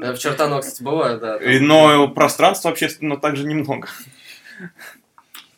В 0.00 0.18
Чертаново, 0.18 0.60
кстати, 0.60 0.82
бывает, 0.82 1.20
да. 1.20 1.38
Но 1.60 2.08
пространства 2.08 2.70
общественно 2.70 3.16
также 3.16 3.46
немного. 3.46 3.88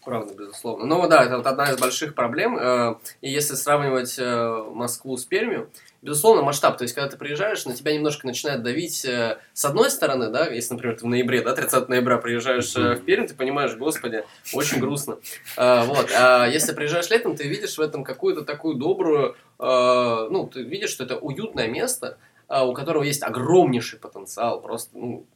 Правда, 0.05 0.35
безусловно. 0.35 0.85
Ну 0.85 1.09
да, 1.09 1.25
это 1.25 1.37
вот 1.37 1.47
одна 1.47 1.71
из 1.71 1.79
больших 1.79 2.15
проблем. 2.17 2.59
э, 2.61 2.97
И 3.21 3.31
если 3.31 3.55
сравнивать 3.55 4.17
э, 4.19 4.65
Москву 4.73 5.17
с 5.17 5.25
Пермью, 5.25 5.71
безусловно, 6.03 6.43
масштаб. 6.43 6.77
То 6.77 6.83
есть, 6.83 6.93
когда 6.93 7.09
ты 7.09 7.17
приезжаешь, 7.17 7.65
на 7.67 7.75
тебя 7.75 7.95
немножко 7.95 8.27
начинает 8.27 8.65
давить 8.65 9.05
э, 9.05 9.39
с 9.53 9.65
одной 9.65 9.93
стороны, 9.93 10.29
да, 10.31 10.47
если, 10.49 10.75
например, 10.75 10.97
ты 10.99 11.05
в 11.05 11.09
ноябре, 11.09 11.41
да, 11.43 11.55
30 11.55 11.89
ноября 11.89 12.17
приезжаешь 12.17 12.75
в 12.75 12.97
Пермь, 13.03 13.29
ты 13.29 13.35
понимаешь, 13.35 13.77
господи, 13.77 14.25
очень 14.53 14.81
грустно. 14.81 15.19
Вот. 15.57 16.11
А 16.19 16.47
если 16.47 16.75
приезжаешь 16.75 17.09
летом, 17.09 17.37
ты 17.37 17.47
видишь 17.47 17.79
в 17.79 17.81
этом 17.81 18.03
какую-то 18.03 18.43
такую 18.43 18.75
добрую, 18.75 19.37
ну, 19.61 20.51
ты 20.53 20.63
видишь, 20.63 20.91
что 20.91 21.05
это 21.05 21.17
уютное 21.17 21.69
место, 21.69 22.19
у 22.61 22.73
которого 22.75 23.03
есть 23.03 23.23
огромнейший 23.23 23.99
потенциал, 23.99 24.61
просто, 24.61 24.97
ну, 24.99 25.27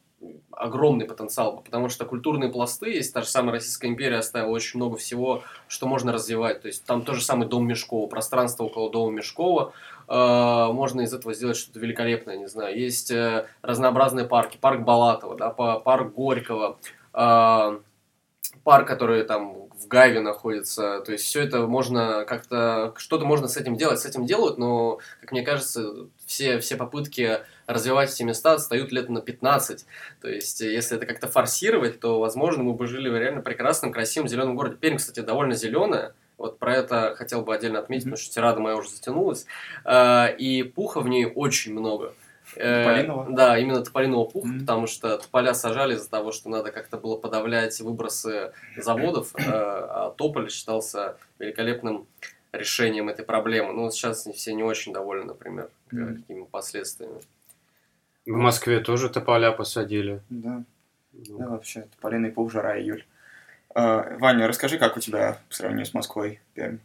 огромный 0.51 1.05
потенциал, 1.05 1.61
потому 1.63 1.89
что 1.89 2.05
культурные 2.05 2.51
пласты, 2.51 2.89
есть 2.89 3.13
та 3.13 3.21
же 3.21 3.27
самая 3.27 3.53
Российская 3.53 3.87
империя 3.87 4.17
оставила 4.17 4.51
очень 4.51 4.79
много 4.79 4.97
всего, 4.97 5.43
что 5.67 5.87
можно 5.87 6.11
развивать. 6.11 6.61
То 6.61 6.67
есть 6.67 6.85
там 6.85 7.03
тот 7.03 7.15
же 7.15 7.23
самый 7.23 7.47
дом 7.47 7.67
Мешкова, 7.67 8.07
пространство 8.07 8.63
около 8.63 8.89
дома 8.89 9.11
Мешкова, 9.11 9.73
э, 10.07 10.71
можно 10.73 11.01
из 11.01 11.13
этого 11.13 11.33
сделать 11.33 11.57
что-то 11.57 11.79
великолепное, 11.79 12.37
не 12.37 12.47
знаю. 12.47 12.77
Есть 12.77 13.11
э, 13.11 13.45
разнообразные 13.61 14.25
парки, 14.25 14.57
парк 14.57 14.81
Балатова, 14.81 15.35
да, 15.35 15.49
па- 15.51 15.79
парк 15.79 16.13
Горького, 16.13 16.79
э, 17.13 17.79
парк, 18.63 18.87
который 18.87 19.23
там 19.23 19.66
в 19.79 19.87
Гайве 19.87 20.19
находится. 20.19 21.01
То 21.01 21.11
есть 21.11 21.25
все 21.25 21.41
это 21.41 21.67
можно 21.67 22.25
как-то, 22.25 22.93
что-то 22.97 23.25
можно 23.25 23.47
с 23.47 23.57
этим 23.57 23.75
делать, 23.75 23.99
с 23.99 24.05
этим 24.05 24.25
делают, 24.25 24.57
но, 24.57 24.99
как 25.21 25.31
мне 25.31 25.43
кажется, 25.43 26.07
все, 26.25 26.59
все 26.59 26.75
попытки 26.75 27.39
развивать 27.67 28.11
эти 28.13 28.23
места 28.23 28.53
отстают 28.53 28.91
лет 28.91 29.09
на 29.09 29.21
15. 29.21 29.85
То 30.21 30.29
есть, 30.29 30.61
э, 30.61 30.73
если 30.73 30.97
это 30.97 31.05
как-то 31.05 31.27
форсировать, 31.27 31.99
то, 31.99 32.19
возможно, 32.19 32.63
мы 32.63 32.73
бы 32.73 32.87
жили 32.87 33.09
в 33.09 33.17
реально 33.17 33.41
прекрасном, 33.41 33.91
красивом, 33.91 34.27
зеленом 34.27 34.55
городе. 34.55 34.77
Пермь, 34.77 34.97
кстати, 34.97 35.19
довольно 35.19 35.53
зеленая. 35.53 36.13
Вот 36.37 36.59
про 36.59 36.75
это 36.75 37.15
хотел 37.17 37.41
бы 37.41 37.53
отдельно 37.53 37.79
отметить, 37.79 38.05
потому 38.05 38.17
что 38.17 38.33
тирада 38.33 38.59
моя 38.59 38.77
уже 38.77 38.89
затянулась. 38.89 39.45
А, 39.83 40.27
И 40.27 40.63
пуха 40.63 41.01
в 41.01 41.07
ней 41.07 41.25
очень 41.25 41.73
много. 41.73 42.13
Э, 42.57 42.83
Тополиного? 42.83 43.35
Да, 43.35 43.57
именно 43.57 43.83
тополиного 43.83 44.25
пуха, 44.25 44.47
Мгм. 44.47 44.59
потому 44.61 44.87
что 44.87 45.17
тополя 45.17 45.53
сажали 45.53 45.95
из-за 45.95 46.09
того, 46.09 46.31
что 46.31 46.49
надо 46.49 46.71
как-то 46.71 46.97
было 46.97 47.17
подавлять 47.17 47.79
выбросы 47.81 48.51
заводов, 48.75 49.35
э, 49.35 49.39
а 49.45 50.13
тополь 50.17 50.49
считался 50.49 51.17
великолепным 51.39 52.07
решением 52.51 53.09
этой 53.09 53.25
проблемы. 53.25 53.73
Ну, 53.73 53.91
сейчас 53.91 54.25
все 54.25 54.53
не 54.53 54.63
очень 54.63 54.93
довольны, 54.93 55.25
например, 55.25 55.69
Мгм. 55.91 56.21
какими 56.23 56.43
последствиями. 56.45 57.21
В 58.25 58.35
Москве 58.35 58.79
тоже 58.79 59.09
тополя 59.09 59.51
посадили. 59.51 60.21
Да, 60.29 60.63
Ну, 61.13 61.37
да, 61.39 61.47
вообще, 61.49 61.81
тополиный 61.95 62.31
пух, 62.31 62.51
жара, 62.51 62.79
июль. 62.79 63.05
А, 63.73 64.17
Ваня, 64.17 64.47
расскажи, 64.47 64.77
как 64.77 64.97
у 64.97 64.99
тебя 64.99 65.39
по 65.49 65.55
сравнению 65.55 65.85
с 65.85 65.93
Москвой, 65.93 66.41
Пермь? 66.53 66.79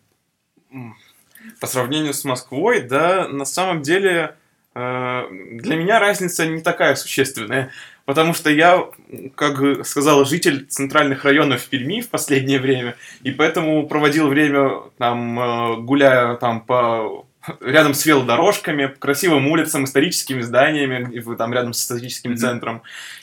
По 1.61 1.67
сравнению 1.67 2.15
с 2.15 2.25
Москвой, 2.25 2.83
да, 2.83 3.29
на 3.29 3.45
самом 3.45 3.83
деле 3.83 4.11
э, 4.21 4.35
для 4.75 5.77
меня 5.77 5.99
разница 5.99 6.47
не 6.47 6.63
такая 6.63 6.95
существенная, 6.95 7.71
потому 8.07 8.33
что 8.33 8.51
я, 8.51 8.87
как 9.35 9.87
сказал, 9.87 10.25
житель 10.25 10.67
центральных 10.67 11.25
районов 11.25 11.67
Перми 11.69 12.01
в 12.01 12.09
последнее 12.09 12.59
время, 12.59 12.97
и 13.23 13.31
поэтому 13.31 13.87
проводил 13.87 14.29
время 14.29 14.81
там, 14.99 15.39
э, 15.39 15.77
гуляя 15.77 16.37
там 16.37 16.63
по 16.63 17.27
рядом 17.61 17.93
с 17.93 18.07
велодорожками, 18.07 18.87
по 18.87 18.99
красивым 18.99 19.49
улицам, 19.49 19.85
историческими 19.85 20.41
зданиями, 20.43 21.21
там 21.35 21.53
рядом 21.53 21.73
с 21.73 21.83
историческим 21.83 22.31
Мгм. 22.31 22.39
центром. 22.39 22.83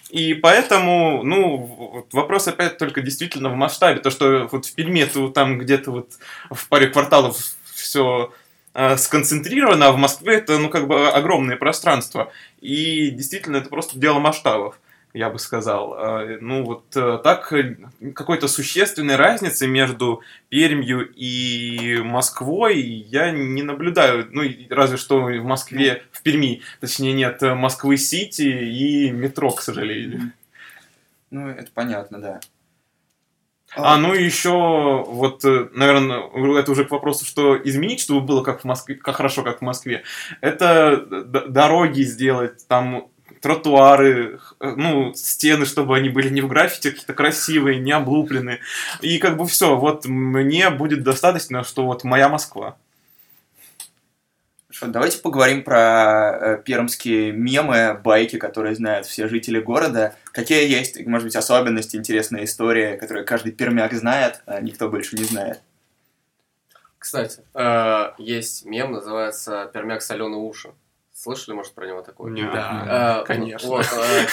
И 0.10 0.34
поэтому, 0.34 1.24
ну, 1.24 2.06
вопрос 2.12 2.48
опять 2.48 2.78
только 2.78 3.02
действительно 3.02 3.50
в 3.50 3.56
масштабе. 3.56 4.02
То, 4.02 4.10
что 4.10 4.50
вот 4.52 4.66
в 4.66 4.76
Перми 4.76 5.00
это 5.00 5.30
там 5.30 5.58
где-то 5.58 5.92
вот 5.92 6.10
в 6.52 6.68
паре 6.68 6.88
кварталов 6.88 7.38
все 7.74 8.34
сконцентрировано, 8.98 9.88
а 9.88 9.92
в 9.92 9.98
Москве 9.98 10.36
это, 10.36 10.58
ну, 10.58 10.70
как 10.70 10.88
бы 10.88 11.10
огромное 11.10 11.58
пространство. 11.58 12.32
И 12.62 13.10
действительно, 13.12 13.58
это 13.58 13.70
просто 13.70 13.98
дело 13.98 14.20
масштабов, 14.20 14.80
я 15.14 15.30
бы 15.30 15.40
сказал. 15.40 15.94
А, 15.94 16.38
Ну, 16.40 16.64
вот 16.64 16.86
э, 16.96 17.20
так 17.24 17.52
э, 17.54 17.78
какой-то 18.14 18.48
существенной 18.48 19.16
разницы 19.16 19.68
между 19.68 20.22
Пермью 20.50 21.10
и 21.16 21.98
Москвой 22.04 22.80
я 22.82 23.32
не 23.32 23.64
наблюдаю. 23.64 24.28
Ну, 24.32 24.44
разве 24.70 24.98
что 24.98 25.22
в 25.22 25.44
Москве, 25.44 26.04
в 26.12 26.22
Перми, 26.22 26.62
точнее, 26.80 27.14
нет 27.14 27.42
э, 27.42 27.56
Москвы-Сити 27.56 28.42
и 28.44 29.12
метро, 29.12 29.52
к 29.52 29.62
сожалению. 29.62 30.32
Ну, 31.32 31.48
это 31.48 31.70
понятно, 31.74 32.20
да. 32.20 32.40
А, 33.76 33.98
ну 33.98 34.14
и 34.14 34.24
еще, 34.24 35.04
вот, 35.08 35.44
наверное, 35.44 36.24
это 36.60 36.72
уже 36.72 36.86
к 36.86 36.92
вопросу, 36.92 37.26
что 37.26 37.56
изменить, 37.58 38.02
чтобы 38.02 38.22
было 38.22 38.44
как 38.44 38.62
в 38.62 38.64
Москве, 38.66 38.96
как 38.96 39.16
хорошо, 39.16 39.44
как 39.44 39.60
в 39.60 39.62
Москве. 39.62 40.04
Это 40.42 40.98
дороги 41.48 42.02
сделать, 42.02 42.68
там 42.68 43.10
тротуары, 43.42 44.38
х- 44.40 44.56
ну, 44.76 45.14
стены, 45.14 45.66
чтобы 45.66 45.96
они 45.96 46.10
были 46.10 46.30
не 46.30 46.42
в 46.42 46.48
граффити, 46.48 46.88
а 46.88 46.92
какие-то 46.92 47.14
красивые, 47.14 47.80
не 47.80 47.92
облупленные. 47.92 48.60
И 49.02 49.18
как 49.18 49.38
бы 49.38 49.46
все, 49.48 49.78
вот 49.78 50.06
мне 50.06 50.70
будет 50.72 51.04
достаточно, 51.04 51.64
что 51.64 51.86
вот 51.86 52.04
моя 52.04 52.28
Москва. 52.28 52.78
Хорошо, 54.80 54.94
давайте 54.94 55.18
поговорим 55.20 55.64
про 55.64 56.32
э, 56.56 56.62
пермские 56.64 57.32
мемы, 57.34 58.00
байки, 58.02 58.38
которые 58.38 58.76
знают 58.76 59.06
все 59.06 59.28
жители 59.28 59.60
города. 59.60 60.16
Какие 60.32 60.70
есть, 60.70 61.06
может 61.06 61.26
быть, 61.26 61.36
особенности, 61.36 61.98
интересные 61.98 62.46
истории, 62.46 62.96
которые 62.96 63.26
каждый 63.26 63.52
пермяк 63.52 63.94
знает, 63.94 64.42
а 64.46 64.62
никто 64.62 64.88
больше 64.90 65.18
не 65.18 65.26
знает? 65.26 65.62
Кстати, 66.98 67.42
э, 67.54 68.12
есть 68.18 68.66
мем, 68.66 68.92
называется 68.94 69.70
«Пермяк 69.74 70.02
соленые 70.02 70.40
уши». 70.40 70.70
Слышали, 71.14 71.56
может, 71.56 71.74
про 71.74 71.86
него 71.86 72.02
такое? 72.02 72.32
Нет. 72.32 72.52
Да, 72.54 73.20
Э, 73.22 73.26
конечно. 73.26 73.68
Вот, 73.68 73.86
э, 73.86 74.26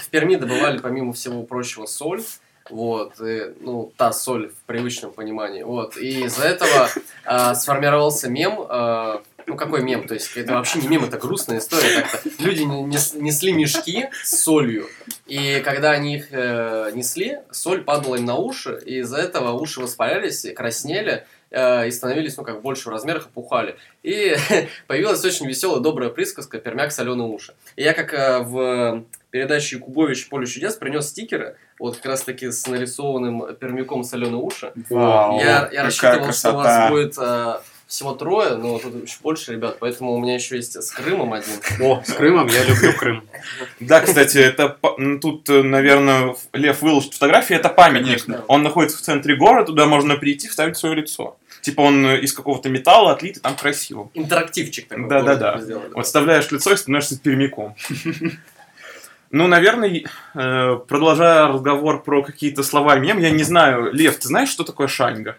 в 0.00 0.08
Перми 0.10 0.36
добывали, 0.36 0.78
помимо 0.78 1.12
всего 1.12 1.42
прочего, 1.42 1.86
соль. 1.86 2.22
Вот, 2.70 3.14
и, 3.20 3.54
ну, 3.60 3.92
та 3.96 4.12
соль 4.12 4.50
в 4.50 4.66
привычном 4.66 5.10
понимании. 5.12 5.62
Вот, 5.62 5.96
и 5.96 6.24
из-за 6.26 6.44
этого 6.44 6.88
э, 7.24 7.54
сформировался 7.54 8.28
мем. 8.30 8.60
э, 8.68 9.18
ну, 9.48 9.56
какой 9.56 9.82
мем? 9.82 10.06
То 10.06 10.14
есть, 10.14 10.36
это 10.36 10.52
вообще 10.52 10.78
не 10.78 10.88
мем, 10.88 11.04
это 11.04 11.16
грустная 11.18 11.58
история. 11.58 12.02
Как-то 12.02 12.28
люди 12.38 12.62
не- 12.62 12.82
нес- 12.84 13.14
несли 13.14 13.52
мешки 13.52 14.08
с 14.22 14.42
солью, 14.44 14.86
и 15.26 15.60
когда 15.64 15.90
они 15.90 16.16
их 16.16 16.28
э, 16.30 16.90
несли, 16.94 17.38
соль 17.50 17.82
падала 17.82 18.16
им 18.16 18.24
на 18.26 18.36
уши, 18.36 18.80
и 18.84 18.98
из-за 18.98 19.16
этого 19.18 19.52
уши 19.52 19.80
воспалялись, 19.80 20.46
краснели, 20.54 21.26
э, 21.50 21.88
и 21.88 21.90
становились, 21.90 22.36
ну, 22.36 22.44
как 22.44 22.60
больше 22.62 22.88
в 22.88 22.92
размерах, 22.92 23.26
и 23.26 23.28
пухали. 23.30 23.76
И 24.02 24.36
появилась 24.86 25.24
очень 25.24 25.46
веселая, 25.46 25.80
добрая 25.80 26.10
присказка 26.10 26.58
«Пермяк 26.58 26.92
соленые 26.92 27.28
уши». 27.28 27.54
И 27.76 27.82
я, 27.82 27.94
как 27.94 28.12
э, 28.14 28.40
в 28.40 29.04
передаче 29.30 29.76
Якубович 29.76 30.28
«Поле 30.28 30.46
чудес» 30.46 30.74
принес 30.74 31.08
стикеры, 31.08 31.56
вот 31.78 31.96
как 31.96 32.06
раз 32.06 32.22
таки 32.22 32.50
с 32.50 32.66
нарисованным 32.66 33.54
пермяком 33.56 34.04
соленые 34.04 34.42
уши. 34.42 34.72
Вау, 34.90 35.38
я 35.40 35.68
я 35.72 35.84
рассчитывал, 35.84 36.32
что 36.32 36.52
у 36.52 36.56
вас 36.56 36.66
красота. 36.66 36.88
будет 36.90 37.14
э, 37.18 37.54
всего 37.88 38.12
трое, 38.12 38.54
но 38.56 38.78
тут 38.78 39.02
еще 39.02 39.16
больше 39.22 39.52
ребят, 39.52 39.78
поэтому 39.80 40.12
у 40.12 40.20
меня 40.20 40.34
еще 40.34 40.56
есть 40.56 40.80
с 40.80 40.90
Крымом 40.92 41.32
один. 41.32 41.54
О, 41.80 42.02
с 42.04 42.12
Крымом, 42.12 42.46
я 42.48 42.62
люблю 42.64 42.92
Крым. 42.92 43.24
Да, 43.80 44.02
кстати, 44.02 44.36
это 44.36 44.76
тут, 45.20 45.48
э, 45.48 45.62
наверное, 45.62 46.36
Лев 46.52 46.82
выложит 46.82 47.14
фотографии, 47.14 47.56
это 47.56 47.70
памятник. 47.70 48.26
Он 48.46 48.62
находится 48.62 48.98
в 48.98 49.00
центре 49.00 49.36
города, 49.36 49.68
туда 49.68 49.86
можно 49.86 50.16
прийти, 50.16 50.48
вставить 50.48 50.76
свое 50.76 50.96
лицо. 50.96 51.38
Типа 51.62 51.80
он 51.80 52.06
э, 52.06 52.20
из 52.20 52.34
какого-то 52.34 52.68
металла 52.68 53.12
отлит, 53.12 53.38
и 53.38 53.40
там 53.40 53.56
красиво. 53.56 54.10
Интерактивчик 54.12 54.86
такой. 54.86 55.08
Да-да-да. 55.08 55.58
Вот 55.94 56.04
вставляешь 56.04 56.50
лицо 56.50 56.72
и 56.72 56.76
становишься 56.76 57.18
пермяком. 57.18 57.74
Ну, 59.30 59.46
наверное, 59.46 60.04
э, 60.34 60.76
продолжая 60.88 61.48
разговор 61.48 62.02
про 62.02 62.22
какие-то 62.22 62.62
слова 62.62 62.96
мем, 62.96 63.18
я 63.18 63.28
не 63.28 63.42
знаю, 63.42 63.92
Лев, 63.92 64.16
ты 64.16 64.26
знаешь, 64.26 64.48
что 64.48 64.64
такое 64.64 64.88
шаньга? 64.88 65.36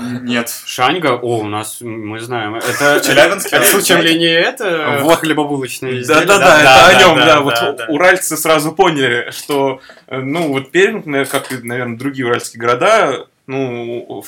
Нет. 0.00 0.52
Шаньга? 0.66 1.14
О, 1.14 1.38
у 1.38 1.46
нас, 1.46 1.80
мы 1.80 2.20
знаем. 2.20 2.54
Это 2.56 3.00
Челябинске? 3.04 3.56
Это 3.56 3.66
случаем 3.66 4.02
ли 4.02 4.18
не 4.18 4.26
это? 4.26 5.00
Вот. 5.02 5.20
хлебобулочные 5.20 6.04
Да, 6.04 6.24
да, 6.24 6.38
да, 6.38 6.60
это 6.60 6.86
о 6.86 7.00
нем, 7.00 7.16
да. 7.16 7.40
Вот 7.40 7.84
уральцы 7.88 8.36
сразу 8.36 8.72
поняли, 8.72 9.30
что, 9.30 9.80
э, 10.06 10.20
ну, 10.20 10.48
вот 10.48 10.70
Пермь, 10.70 11.24
как 11.26 11.52
и, 11.52 11.56
наверное, 11.66 11.96
другие 11.96 12.26
уральские 12.26 12.60
города, 12.60 13.26
ну, 13.46 14.24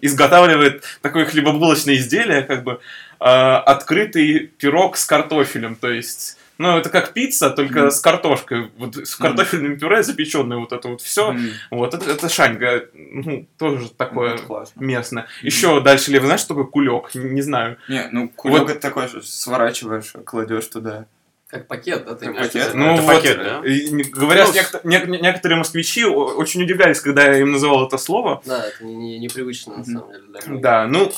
изготавливает 0.00 0.84
такое 1.02 1.24
хлебобулочное 1.24 1.96
изделие, 1.96 2.42
как 2.42 2.64
бы 2.64 2.80
э, 3.20 3.24
открытый 3.24 4.50
пирог 4.58 4.96
с 4.96 5.04
картофелем, 5.04 5.76
то 5.76 5.90
есть. 5.90 6.36
Ну, 6.60 6.76
это 6.76 6.90
как 6.90 7.14
пицца, 7.14 7.48
только 7.48 7.80
Мгм. 7.80 7.90
с 7.90 8.00
картошкой. 8.00 8.70
Вот 8.76 8.94
с 8.96 9.16
картофельным 9.16 9.78
пюре 9.78 10.02
запеченное 10.02 10.58
вот 10.58 10.72
это 10.72 10.88
вот 10.88 11.00
все. 11.00 11.30
М, 11.30 11.50
Вот 11.70 11.94
это, 11.94 12.10
это 12.10 12.28
шаньга. 12.28 12.84
Ну, 12.92 13.46
тоже 13.58 13.88
такое 13.90 14.36
классно. 14.36 14.78
местное. 14.82 15.26
Еще 15.42 15.80
дальше 15.80 16.10
лево, 16.10 16.26
знаешь, 16.26 16.42
что 16.42 16.48
такое 16.50 16.64
кулек? 16.66 17.14
Не, 17.14 17.30
не 17.30 17.40
знаю. 17.42 17.78
Не, 17.88 18.08
ну 18.12 18.28
кулек 18.28 18.60
Вот. 18.60 18.70
это 18.72 18.80
такое, 18.80 19.08
что 19.08 19.22
сворачиваешь, 19.22 20.12
кладешь 20.26 20.66
туда. 20.66 21.06
Как 21.46 21.66
пакет, 21.66 22.04
да, 22.04 22.14
ты 22.14 22.26
Как 22.26 22.36
пакет? 22.36 22.70
Ну 22.74 22.92
Это 22.92 23.02
вот, 23.02 23.14
пакет, 23.16 23.38
да? 23.38 23.60
и 23.66 24.02
говорят, 24.04 24.48
Ну, 24.48 24.54
некто- 24.54 24.80
не- 25.08 25.18
некоторые 25.20 25.56
москвичи 25.58 26.04
очень 26.04 26.62
удивлялись, 26.62 27.00
когда 27.00 27.24
я 27.24 27.38
им 27.38 27.52
называл 27.52 27.86
это 27.88 27.96
слово. 27.98 28.40
Да, 28.44 28.66
это 28.66 28.84
не, 28.84 28.94
не- 28.94 29.18
непривычно, 29.18 29.78
на 29.78 29.84
самом 29.84 30.12
деле. 30.12 30.22
для. 30.28 30.56
Да, 30.60 30.86
ну, 30.86 31.10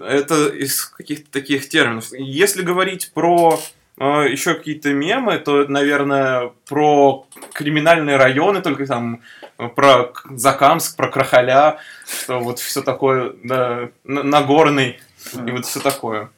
это 0.00 0.48
из 0.48 0.84
каких-то 0.86 1.30
таких 1.30 1.68
терминов. 1.68 2.06
Если 2.12 2.62
говорить 2.62 3.12
про 3.14 3.60
еще 4.04 4.54
какие-то 4.54 4.92
мемы, 4.92 5.38
то, 5.38 5.64
наверное, 5.66 6.52
про 6.68 7.26
криминальные 7.52 8.16
районы, 8.16 8.62
только 8.62 8.86
там 8.86 9.22
э, 9.58 9.68
про 9.68 10.12
Закамск, 10.30 10.96
про 10.96 11.08
Крахаля, 11.08 11.78
что 12.06 12.38
вот 12.38 12.58
все 12.58 12.82
такое, 12.82 13.34
да, 13.42 13.90
Нагорный, 14.04 15.00
и 15.34 15.50
вот 15.50 15.66
все 15.66 15.80
такое. 15.80 16.30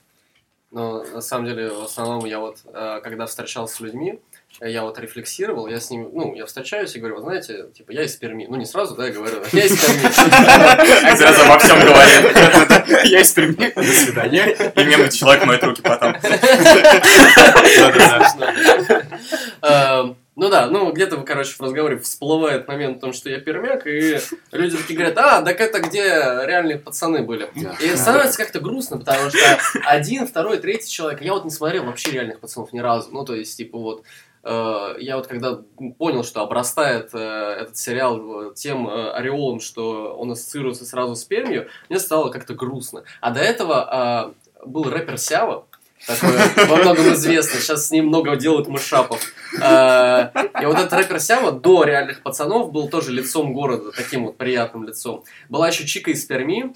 Но 0.70 1.02
на 1.02 1.20
самом 1.20 1.46
деле, 1.46 1.70
в 1.70 1.82
основном, 1.82 2.24
я 2.24 2.38
вот, 2.38 2.58
э, 2.72 3.00
когда 3.02 3.26
встречался 3.26 3.76
с 3.76 3.80
людьми, 3.80 4.20
я 4.60 4.82
вот 4.82 4.98
рефлексировал, 4.98 5.66
я 5.68 5.80
с 5.80 5.90
ними, 5.90 6.08
ну, 6.12 6.34
я 6.34 6.44
встречаюсь 6.44 6.94
и 6.94 6.98
говорю, 6.98 7.16
вы 7.16 7.22
знаете, 7.22 7.66
типа, 7.74 7.92
я 7.92 8.02
из 8.02 8.14
Перми. 8.16 8.46
Ну, 8.48 8.56
не 8.56 8.66
сразу, 8.66 8.94
да, 8.94 9.06
я 9.06 9.12
говорю, 9.12 9.42
я 9.52 9.64
из 9.64 9.78
Перми. 9.80 11.16
Сразу 11.16 11.42
обо 11.44 11.58
всем 11.58 11.78
говорит. 11.80 13.04
Я 13.04 13.20
из 13.20 13.32
Перми. 13.32 13.72
До 13.74 13.82
свидания. 13.82 14.72
И 14.76 14.84
мемный 14.84 15.10
человек 15.10 15.46
моет 15.46 15.62
руки 15.64 15.80
потом. 15.82 16.14
Эм, 19.62 20.16
Ну 20.36 20.48
да, 20.48 20.66
ну 20.68 20.90
где-то, 20.92 21.16
короче, 21.18 21.54
в 21.54 21.60
разговоре 21.60 21.98
всплывает 21.98 22.66
момент 22.66 22.98
о 22.98 23.00
том, 23.00 23.12
что 23.12 23.28
я 23.28 23.40
пермяк, 23.40 23.86
и 23.86 24.18
люди 24.52 24.76
такие 24.76 24.98
говорят, 24.98 25.18
а, 25.18 25.42
так 25.42 25.60
это 25.60 25.80
где 25.80 26.04
реальные 26.46 26.78
пацаны 26.78 27.22
были. 27.22 27.50
И 27.82 27.96
становится 27.96 28.38
как-то 28.38 28.60
грустно, 28.60 28.96
потому 28.98 29.28
что 29.30 29.58
один, 29.84 30.26
второй, 30.26 30.58
третий 30.58 30.90
человек, 30.90 31.20
я 31.20 31.34
вот 31.34 31.44
не 31.44 31.50
смотрел 31.50 31.84
вообще 31.84 32.12
реальных 32.12 32.40
пацанов 32.40 32.72
ни 32.72 32.78
разу. 32.78 33.10
Ну, 33.12 33.24
то 33.24 33.34
есть, 33.34 33.56
типа, 33.56 33.76
вот, 33.78 34.00
э, 34.00 34.02
я 34.42 35.16
вот 35.16 35.26
когда 35.26 35.60
понял, 35.98 36.24
что 36.24 36.40
обрастает 36.40 37.10
э, 37.12 37.18
этот 37.18 37.76
сериал 37.76 38.50
э, 38.50 38.54
тем 38.54 38.88
э, 38.88 39.10
ореолом, 39.12 39.60
что 39.60 40.14
он 40.16 40.30
ассоциируется 40.32 40.84
сразу 40.86 41.14
с 41.14 41.24
Пермью, 41.24 41.66
мне 41.88 41.98
стало 41.98 42.30
как-то 42.30 42.54
грустно. 42.54 43.04
А 43.20 43.30
до 43.32 43.40
этого 43.40 44.32
э, 44.62 44.66
был 44.66 44.84
рэпер 44.90 45.18
Сява, 45.18 45.66
такой 46.06 46.30
во 46.68 46.76
многом 46.76 47.12
известный. 47.12 47.60
Сейчас 47.60 47.88
с 47.88 47.90
ним 47.90 48.06
много 48.06 48.34
делают 48.36 48.66
мышапов. 48.68 49.20
Э, 49.60 50.30
И 50.62 50.64
вот 50.64 50.78
этот 50.78 50.92
рэпер 50.94 51.20
Сява 51.20 51.52
до 51.52 51.84
реальных 51.84 52.22
пацанов 52.22 52.72
был 52.72 52.88
тоже 52.88 53.12
лицом 53.12 53.52
города, 53.52 53.92
таким 53.92 54.24
вот 54.24 54.38
приятным 54.38 54.84
лицом. 54.84 55.24
Была 55.50 55.68
еще 55.68 55.86
Чика 55.86 56.10
из 56.12 56.24
Перми, 56.24 56.74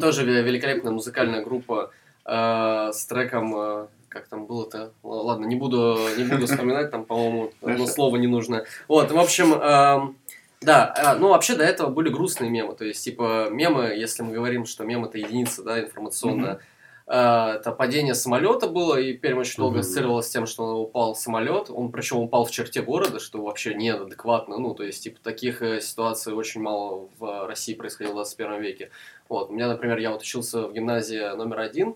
тоже 0.00 0.24
ве- 0.24 0.42
великолепная 0.42 0.92
музыкальная 0.92 1.42
группа 1.44 1.90
э, 2.24 2.90
с 2.94 3.04
треком 3.04 3.54
э, 3.56 3.86
как 4.18 4.28
там 4.28 4.46
было-то? 4.46 4.92
Ладно, 5.02 5.46
не 5.46 5.56
буду, 5.56 5.98
не 6.16 6.24
буду 6.24 6.46
вспоминать, 6.48 6.90
там, 6.90 7.04
по-моему, 7.04 7.52
одно 7.62 7.86
слово 7.86 8.16
не 8.16 8.26
нужно. 8.26 8.64
Вот, 8.88 9.10
в 9.10 9.18
общем, 9.18 10.14
да, 10.60 10.92
э, 10.96 11.18
ну 11.18 11.28
вообще 11.28 11.54
до 11.54 11.64
этого 11.64 11.88
были 11.90 12.08
грустные 12.08 12.50
мемы, 12.50 12.74
то 12.74 12.84
есть, 12.84 13.04
типа, 13.04 13.48
мемы, 13.50 13.94
если 13.96 14.22
мы 14.22 14.32
говорим, 14.32 14.66
что 14.66 14.84
мем 14.84 15.04
это 15.04 15.18
единица, 15.18 15.62
да, 15.62 15.80
информационная, 15.80 16.58
э, 17.06 17.12
это 17.14 17.70
падение 17.70 18.14
самолета 18.14 18.66
было, 18.66 18.96
и 18.96 19.12
Пермь 19.12 19.38
очень 19.38 19.58
долго 19.58 19.80
ассоциировалось 19.80 20.26
с 20.26 20.30
тем, 20.30 20.46
что 20.46 20.82
упал 20.82 21.14
самолет, 21.14 21.70
он 21.70 21.92
причем 21.92 22.18
упал 22.18 22.44
в 22.44 22.50
черте 22.50 22.82
города, 22.82 23.20
что 23.20 23.42
вообще 23.42 23.74
неадекватно, 23.74 24.58
ну, 24.58 24.74
то 24.74 24.82
есть, 24.82 25.04
типа, 25.04 25.20
таких 25.22 25.62
э, 25.62 25.80
ситуаций 25.80 26.32
очень 26.32 26.60
мало 26.60 27.08
в 27.18 27.46
России 27.46 27.74
происходило 27.74 28.12
в 28.12 28.16
21 28.16 28.60
веке. 28.60 28.90
Вот, 29.28 29.50
у 29.50 29.52
меня, 29.52 29.68
например, 29.68 29.98
я 29.98 30.10
вот 30.10 30.22
учился 30.22 30.66
в 30.66 30.72
гимназии 30.72 31.36
номер 31.36 31.60
один, 31.60 31.94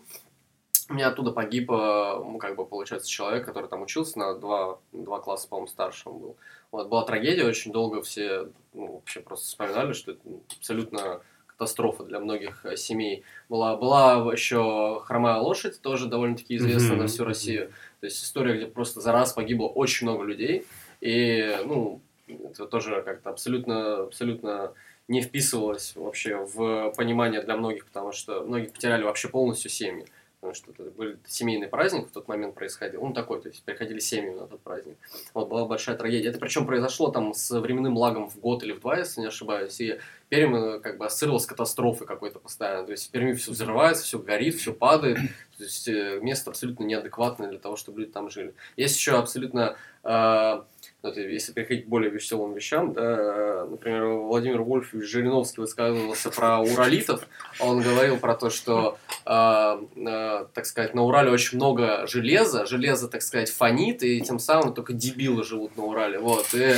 у 0.92 0.94
меня 0.94 1.08
оттуда 1.08 1.32
погиб, 1.32 1.70
ну, 1.70 2.38
как 2.38 2.56
бы, 2.56 2.64
получается, 2.66 3.10
человек, 3.10 3.44
который 3.44 3.68
там 3.68 3.82
учился 3.82 4.18
на 4.18 4.34
два, 4.34 4.78
два 4.92 5.20
класса, 5.20 5.48
по-моему, 5.48 5.66
старше 5.66 6.08
он 6.08 6.18
был. 6.18 6.36
Вот, 6.70 6.88
была 6.88 7.04
трагедия, 7.04 7.44
очень 7.44 7.72
долго 7.72 8.02
все, 8.02 8.48
ну, 8.74 8.94
вообще 8.94 9.20
просто 9.20 9.46
вспоминали, 9.46 9.92
что 9.92 10.12
это 10.12 10.20
ну, 10.24 10.42
абсолютно 10.56 11.20
катастрофа 11.46 12.04
для 12.04 12.20
многих 12.20 12.64
э, 12.64 12.76
семей. 12.76 13.24
Была, 13.48 13.76
была 13.76 14.14
еще 14.32 15.00
«Хромая 15.04 15.36
лошадь», 15.38 15.80
тоже 15.80 16.06
довольно-таки 16.06 16.56
известная 16.56 16.92
Мгм. 16.92 17.02
на 17.02 17.06
всю 17.08 17.24
Россию. 17.24 17.68
То 18.00 18.06
есть 18.06 18.22
история, 18.22 18.56
где 18.56 18.66
просто 18.66 19.00
за 19.00 19.12
раз 19.12 19.32
погибло 19.32 19.66
очень 19.66 20.06
много 20.06 20.24
людей. 20.24 20.66
И, 21.00 21.56
ну, 21.64 22.00
это 22.26 22.66
тоже 22.66 23.02
как-то 23.02 23.30
абсолютно, 23.30 24.02
абсолютно 24.02 24.72
не 25.08 25.20
вписывалось 25.20 25.94
вообще 25.96 26.36
в 26.36 26.92
понимание 26.96 27.42
для 27.42 27.56
многих, 27.56 27.86
потому 27.86 28.12
что 28.12 28.42
многие 28.42 28.68
потеряли 28.68 29.02
вообще 29.02 29.28
полностью 29.28 29.70
семьи. 29.70 30.06
Потому 30.42 30.56
что 30.56 30.72
это 30.72 30.90
был 30.90 31.14
семейный 31.24 31.68
праздник 31.68 32.08
в 32.08 32.10
тот 32.10 32.26
момент 32.26 32.56
происходил. 32.56 33.04
Он 33.04 33.14
такой, 33.14 33.40
то 33.40 33.48
есть 33.48 33.62
приходили 33.62 34.00
семьи 34.00 34.30
на 34.30 34.48
тот 34.48 34.60
праздник. 34.60 34.96
Вот, 35.34 35.48
была 35.48 35.66
большая 35.66 35.96
трагедия. 35.96 36.30
Это 36.30 36.40
причем 36.40 36.66
произошло 36.66 37.12
там 37.12 37.32
с 37.32 37.48
временным 37.60 37.96
лагом 37.96 38.28
в 38.28 38.40
год 38.40 38.64
или 38.64 38.72
в 38.72 38.80
два, 38.80 38.98
если 38.98 39.20
не 39.20 39.28
ошибаюсь. 39.28 39.80
И 39.80 40.00
Пермь 40.30 40.56
э, 40.56 40.80
как 40.80 40.98
бы 40.98 41.06
ассоциировалась 41.06 41.44
с 41.44 41.46
катастрофой 41.46 42.08
какой-то 42.08 42.40
постоянно. 42.40 42.86
То 42.86 42.90
есть 42.90 43.06
в 43.06 43.10
Перми 43.12 43.34
все 43.34 43.52
взрывается, 43.52 44.02
все 44.02 44.18
горит, 44.18 44.56
все 44.56 44.72
падает. 44.72 45.18
То 45.58 45.62
есть 45.62 45.86
э, 45.86 46.18
место 46.20 46.50
абсолютно 46.50 46.82
неадекватное 46.82 47.48
для 47.48 47.60
того, 47.60 47.76
чтобы 47.76 48.00
люди 48.00 48.10
там 48.10 48.28
жили. 48.28 48.52
Есть 48.76 48.96
еще 48.96 49.16
абсолютно, 49.16 49.76
э, 50.02 50.62
это 51.02 51.20
если 51.20 51.52
переходить 51.52 51.86
к 51.86 51.88
более 51.88 52.10
веселым 52.10 52.54
вещам, 52.54 52.92
да, 52.92 53.02
э, 53.02 53.66
например, 53.70 54.04
Владимир 54.06 54.62
Вольфович 54.62 55.08
Жириновский 55.08 55.60
высказывался 55.60 56.30
про 56.30 56.60
уралитов. 56.60 57.26
Он 57.58 57.82
говорил 57.82 58.18
про 58.18 58.34
то, 58.34 58.50
что, 58.50 58.98
э, 59.26 59.82
э, 59.96 60.44
так 60.54 60.66
сказать, 60.66 60.94
на 60.94 61.02
Урале 61.02 61.30
очень 61.30 61.58
много 61.58 62.06
железа, 62.06 62.66
железо, 62.66 63.08
так 63.08 63.22
сказать, 63.22 63.50
фонит, 63.50 64.02
и 64.02 64.20
тем 64.20 64.38
самым 64.38 64.74
только 64.74 64.92
дебилы 64.92 65.42
живут 65.44 65.76
на 65.76 65.84
Урале. 65.84 66.18
Вот. 66.18 66.54
И, 66.54 66.74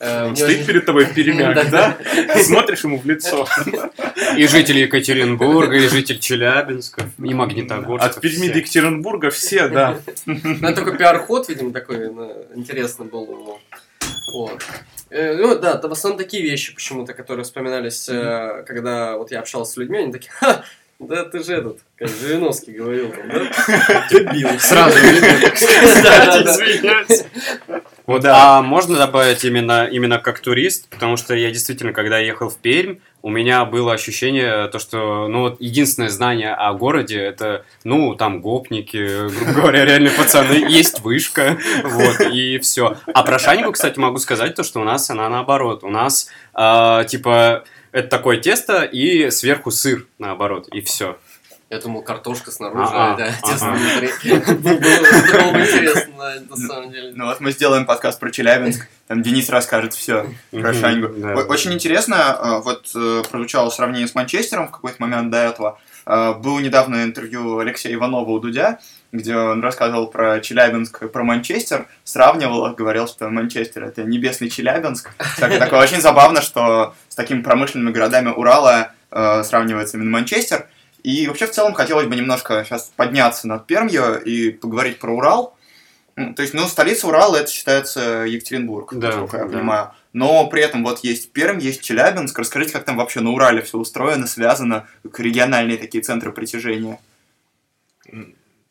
Он 0.00 0.30
мне 0.30 0.36
стоит 0.36 0.66
перед 0.66 0.86
тобой 0.86 1.06
перемяк, 1.06 1.70
Да. 1.70 1.98
Смотришь 2.42 2.84
ему 2.84 2.98
в 2.98 3.06
лицо. 3.06 3.48
И 4.36 4.46
житель 4.46 4.78
Екатеринбурга, 4.78 5.76
и 5.76 5.88
житель 5.88 6.18
Челябинска, 6.18 7.10
и 7.22 7.34
Магнитогорска. 7.34 8.08
От 8.08 8.20
Перми 8.20 8.48
до 8.48 8.58
Екатеринбурга 8.58 9.30
все, 9.30 9.68
да. 9.68 9.98
Ну, 10.26 10.68
это 10.68 10.82
такой 10.82 10.96
пиар-ход, 10.96 11.48
видимо, 11.48 11.72
такой 11.72 12.10
ну, 12.10 12.46
интересный 12.54 13.06
был 13.06 13.22
у 13.22 13.36
него. 13.40 13.60
Вот. 14.32 14.62
Э, 15.10 15.34
Ну, 15.36 15.58
да, 15.58 15.74
это 15.74 15.88
в 15.88 15.92
основном 15.92 16.18
такие 16.18 16.42
вещи 16.42 16.74
почему-то, 16.74 17.14
которые 17.14 17.44
вспоминались, 17.44 18.08
э, 18.08 18.62
когда 18.66 19.16
вот 19.16 19.30
я 19.30 19.40
общался 19.40 19.72
с 19.72 19.76
людьми, 19.76 19.98
они 19.98 20.12
такие, 20.12 20.30
ха, 20.30 20.62
да 20.98 21.24
ты 21.24 21.42
же 21.42 21.54
этот, 21.54 21.78
как 21.96 22.08
Жириновский 22.08 22.72
говорил, 22.72 23.10
там, 23.10 23.28
да? 23.28 24.06
Дебил. 24.10 24.58
Сразу 24.60 24.96
да. 26.02 26.42
Извиняюсь. 26.42 27.24
Вот, 28.08 28.22
Да. 28.22 28.58
а 28.58 28.62
можно 28.62 28.96
добавить 28.96 29.44
именно, 29.44 29.84
именно 29.86 30.18
как 30.18 30.40
турист, 30.40 30.88
потому 30.88 31.18
что 31.18 31.34
я 31.34 31.50
действительно, 31.50 31.92
когда 31.92 32.18
ехал 32.18 32.48
в 32.48 32.56
Пермь, 32.56 32.96
у 33.20 33.28
меня 33.28 33.66
было 33.66 33.92
ощущение, 33.92 34.68
то, 34.68 34.78
что, 34.78 35.28
ну, 35.28 35.40
вот 35.42 35.60
единственное 35.60 36.08
знание 36.08 36.54
о 36.54 36.72
городе, 36.72 37.20
это, 37.20 37.66
ну, 37.84 38.14
там 38.14 38.40
гопники, 38.40 39.28
грубо 39.44 39.60
говоря, 39.60 39.84
реальные 39.84 40.12
пацаны, 40.12 40.54
есть 40.70 41.00
вышка, 41.00 41.58
вот, 41.84 42.20
и 42.32 42.58
все. 42.60 42.96
А 43.12 43.22
про 43.24 43.38
Шаньку, 43.38 43.72
кстати, 43.72 43.98
могу 43.98 44.16
сказать 44.16 44.54
то, 44.54 44.62
что 44.62 44.80
у 44.80 44.84
нас 44.84 45.10
она 45.10 45.28
наоборот. 45.28 45.84
У 45.84 45.90
нас, 45.90 46.30
а, 46.54 47.04
типа, 47.04 47.64
это 47.92 48.08
такое 48.08 48.38
тесто 48.38 48.84
и 48.84 49.30
сверху 49.30 49.70
сыр, 49.70 50.06
наоборот, 50.18 50.68
и 50.72 50.80
все. 50.80 51.18
Я 51.70 51.78
думал, 51.80 52.00
картошка 52.00 52.50
снаружи, 52.50 52.90
тесно 53.44 53.72
ага. 53.72 53.78
внутри. 53.78 54.32
Было 54.54 54.78
бы 54.78 54.86
это 54.86 55.38
было 55.42 55.52
бы 55.52 55.60
интересно, 55.60 56.34
на 56.48 56.56
самом 56.56 56.90
деле. 56.90 57.12
Ну 57.14 57.26
вот 57.26 57.40
мы 57.40 57.52
сделаем 57.52 57.84
подкаст 57.84 58.18
про 58.18 58.30
Челябинск, 58.30 58.88
там 59.06 59.20
Денис 59.22 59.50
расскажет 59.50 59.92
все 59.92 60.24
про 60.50 60.72
Шаньгу. 60.72 61.08
Очень 61.48 61.74
интересно, 61.74 62.38
э, 62.42 62.60
вот 62.64 62.90
э, 62.94 63.22
прозвучало 63.30 63.68
сравнение 63.68 64.08
с 64.08 64.14
Манчестером 64.14 64.68
в 64.68 64.70
какой-то 64.70 64.96
момент 65.02 65.30
до 65.30 65.36
этого. 65.38 65.78
Э, 66.06 66.32
Было 66.32 66.58
недавно 66.60 67.04
интервью 67.04 67.58
Алексея 67.58 67.92
Иванова 67.92 68.30
у 68.30 68.38
Дудя, 68.38 68.78
где 69.12 69.36
он 69.36 69.62
рассказывал 69.62 70.06
про 70.06 70.40
Челябинск 70.40 71.02
и 71.02 71.08
про 71.08 71.22
Манчестер, 71.22 71.86
сравнивал, 72.02 72.72
говорил, 72.72 73.06
что 73.06 73.28
Манчестер 73.28 73.84
это 73.84 74.04
небесный 74.04 74.48
Челябинск. 74.48 75.10
Так- 75.38 75.58
Такое 75.58 75.80
очень 75.82 76.00
забавно, 76.00 76.40
что 76.40 76.94
с 77.10 77.14
такими 77.14 77.42
промышленными 77.42 77.92
городами 77.92 78.30
Урала 78.30 78.92
э, 79.10 79.42
сравнивается 79.44 79.98
именно 79.98 80.10
Манчестер. 80.12 80.66
И 81.02 81.26
вообще 81.26 81.46
в 81.46 81.52
целом 81.52 81.74
хотелось 81.74 82.06
бы 82.06 82.16
немножко 82.16 82.64
сейчас 82.64 82.92
подняться 82.96 83.46
над 83.46 83.66
Пермью 83.66 84.20
и 84.20 84.50
поговорить 84.50 84.98
про 84.98 85.12
Урал. 85.12 85.56
То 86.14 86.42
есть, 86.42 86.52
ну, 86.52 86.66
столица 86.66 87.06
Урала 87.06 87.36
это 87.36 87.50
считается 87.50 88.24
Екатеринбург, 88.24 88.92
да, 88.94 89.08
насколько 89.08 89.36
я 89.36 89.44
да. 89.44 89.50
понимаю. 89.50 89.90
Но 90.12 90.48
при 90.48 90.62
этом 90.62 90.82
вот 90.82 91.04
есть 91.04 91.32
Пермь, 91.32 91.60
есть 91.60 91.82
Челябинск. 91.82 92.36
Расскажите, 92.38 92.72
как 92.72 92.84
там 92.84 92.96
вообще 92.96 93.20
на 93.20 93.30
Урале 93.30 93.62
все 93.62 93.78
устроено, 93.78 94.26
связано, 94.26 94.88
как 95.04 95.20
региональные 95.20 95.78
такие 95.78 96.02
центры 96.02 96.32
притяжения? 96.32 96.98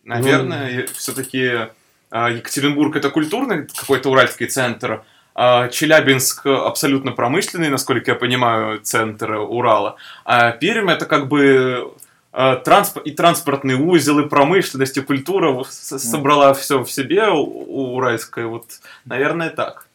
Наверное, 0.03 0.87
ну... 0.87 0.93
все-таки 0.93 1.69
а, 2.09 2.29
Екатеринбург 2.29 2.95
это 2.95 3.09
культурный 3.09 3.67
какой-то 3.67 4.09
уральский 4.09 4.47
центр, 4.47 5.03
а 5.35 5.67
Челябинск 5.69 6.47
абсолютно 6.47 7.11
промышленный, 7.11 7.69
насколько 7.69 8.11
я 8.11 8.15
понимаю, 8.15 8.79
центр 8.81 9.33
Урала. 9.33 9.97
А 10.25 10.51
Пермь 10.51 10.89
это 10.89 11.05
как 11.05 11.27
бы 11.27 11.93
а, 12.39 12.55
транспорт, 12.55 13.07
и 13.07 13.11
транспортный 13.11 13.73
узел, 13.73 14.19
и 14.19 14.29
промышленность, 14.29 14.95
и 14.95 15.01
культура 15.01 15.63
собрала 15.63 16.53
все 16.53 16.83
в 16.83 16.91
себе 16.91 17.29
у, 17.29 17.95
уральская. 17.95 18.45
Вот, 18.45 18.65
наверное, 19.05 19.49
так. 19.49 19.87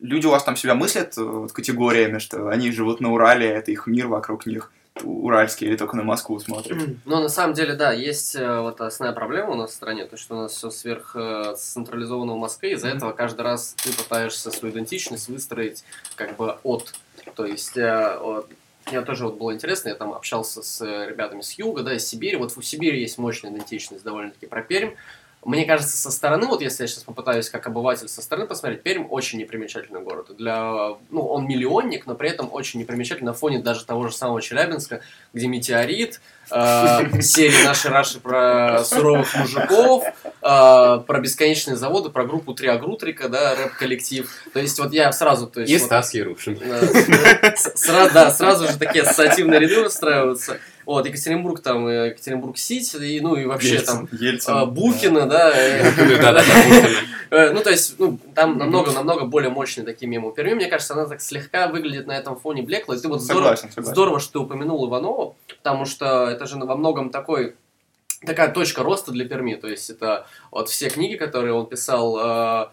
Люди 0.00 0.24
у 0.24 0.30
вас 0.30 0.44
там 0.44 0.56
себя 0.56 0.74
мыслят 0.74 1.18
э, 1.18 1.22
вот, 1.22 1.52
категориями, 1.52 2.20
что 2.20 2.48
они 2.48 2.72
живут 2.72 3.00
на 3.00 3.12
Урале, 3.12 3.48
это 3.48 3.70
их 3.70 3.86
мир 3.86 4.06
вокруг 4.06 4.46
них 4.46 4.72
уральские 5.04 5.68
или 5.68 5.76
только 5.76 5.94
на 5.98 6.04
Москву 6.04 6.40
смотрят? 6.40 6.78
Ну, 7.04 7.20
на 7.20 7.28
самом 7.28 7.52
деле, 7.52 7.74
да, 7.74 7.92
есть 7.92 8.34
э, 8.34 8.60
вот 8.60 8.80
основная 8.80 9.14
проблема 9.14 9.50
у 9.50 9.56
нас 9.56 9.72
в 9.72 9.74
стране, 9.74 10.06
то, 10.06 10.16
что 10.16 10.36
у 10.36 10.38
нас 10.38 10.52
все 10.52 10.70
сверх 10.70 11.14
э, 11.16 11.54
централизовано 11.54 12.32
в 12.32 12.38
Москве, 12.38 12.72
из-за 12.72 12.88
mm-hmm. 12.88 12.96
этого 12.96 13.12
каждый 13.12 13.42
раз 13.42 13.74
ты 13.84 13.92
пытаешься 13.92 14.50
свою 14.50 14.72
идентичность 14.72 15.28
выстроить 15.28 15.84
как 16.16 16.34
бы 16.36 16.56
от. 16.62 16.94
То 17.34 17.44
есть, 17.44 17.76
э, 18.92 18.94
я 18.94 19.02
тоже 19.02 19.24
вот 19.24 19.36
было 19.36 19.54
интересно, 19.54 19.88
я 19.88 19.94
там 19.94 20.12
общался 20.12 20.62
с 20.62 20.84
ребятами 20.84 21.40
с 21.40 21.52
юга, 21.52 21.82
да, 21.82 21.94
из 21.94 22.06
Сибири. 22.06 22.36
Вот 22.36 22.56
в 22.56 22.62
Сибири 22.62 23.00
есть 23.00 23.18
мощная 23.18 23.50
идентичность 23.50 24.04
довольно-таки 24.04 24.46
про 24.46 24.62
Пермь. 24.62 24.94
Мне 25.48 25.64
кажется, 25.64 25.96
со 25.96 26.10
стороны, 26.10 26.46
вот 26.46 26.60
если 26.60 26.82
я 26.82 26.88
сейчас 26.88 27.04
попытаюсь 27.04 27.48
как 27.48 27.66
обыватель 27.66 28.06
со 28.06 28.20
стороны 28.20 28.46
посмотреть, 28.46 28.82
Пермь 28.82 29.06
очень 29.08 29.38
непримечательный 29.38 30.02
город. 30.02 30.36
Для, 30.36 30.90
ну, 31.08 31.22
он 31.22 31.46
миллионник, 31.46 32.04
но 32.04 32.14
при 32.14 32.28
этом 32.28 32.50
очень 32.52 32.78
непримечательный 32.80 33.28
на 33.28 33.32
фоне 33.32 33.60
даже 33.60 33.86
того 33.86 34.08
же 34.08 34.14
самого 34.14 34.42
Челябинска, 34.42 35.00
где 35.32 35.46
метеорит, 35.46 36.20
э, 36.50 37.20
серии 37.22 37.64
нашей 37.64 37.90
Раши 37.90 38.20
про 38.20 38.84
суровых 38.84 39.34
мужиков, 39.36 40.04
э, 40.04 40.30
про 40.42 41.18
бесконечные 41.18 41.76
заводы, 41.78 42.10
про 42.10 42.26
группу 42.26 42.52
Три 42.52 42.68
Агрутрика, 42.68 43.30
да, 43.30 43.54
рэп-коллектив. 43.54 44.30
То 44.52 44.60
есть 44.60 44.78
вот 44.78 44.92
я 44.92 45.10
сразу... 45.12 45.46
То 45.46 45.62
есть, 45.62 45.72
И 45.72 45.78
вот, 45.78 45.86
Стас 45.86 46.12
Ярушин. 46.12 46.58
Э, 46.60 47.56
сразу, 47.56 48.12
да, 48.12 48.30
сразу 48.32 48.66
же 48.68 48.76
такие 48.76 49.02
ассоциативные 49.02 49.60
ряды 49.60 49.82
выстраиваются. 49.82 50.58
Вот, 50.88 51.04
Екатеринбург 51.04 51.60
там, 51.60 51.86
Екатеринбург-Сити, 51.86 52.96
и, 52.96 53.20
ну 53.20 53.36
и 53.36 53.44
вообще 53.44 53.74
Ельцин, 53.74 54.06
там 54.06 54.08
Ельцин, 54.10 54.54
э, 54.54 54.64
Букина, 54.64 55.26
да. 55.26 55.52
Э, 57.30 57.50
ну, 57.52 57.60
то 57.60 57.68
есть, 57.68 57.98
ну, 57.98 58.18
там 58.34 58.56
намного, 58.56 58.90
намного 58.92 59.26
более 59.26 59.50
мощные 59.50 59.84
такие 59.84 60.08
мемы. 60.08 60.32
Перми, 60.32 60.54
мне 60.54 60.66
кажется, 60.66 60.94
она 60.94 61.04
так 61.04 61.20
слегка 61.20 61.68
выглядит 61.68 62.06
на 62.06 62.12
этом 62.12 62.36
фоне 62.36 62.62
блекло. 62.62 62.94
И 62.94 63.06
вот 63.06 63.20
здорово, 63.20 63.54
здорово, 63.76 64.18
что 64.18 64.32
ты 64.32 64.38
упомянул 64.38 64.88
Иванова, 64.88 65.34
потому 65.58 65.84
что 65.84 66.30
это 66.30 66.46
же 66.46 66.56
во 66.56 66.74
многом 66.74 67.10
такой 67.10 67.54
такая 68.24 68.50
точка 68.50 68.82
роста 68.82 69.12
для 69.12 69.28
Перми. 69.28 69.56
То 69.56 69.68
есть 69.68 69.90
это 69.90 70.26
вот 70.50 70.70
все 70.70 70.88
книги, 70.88 71.16
которые 71.16 71.52
он 71.52 71.66
писал, 71.66 72.18
э, 72.18 72.68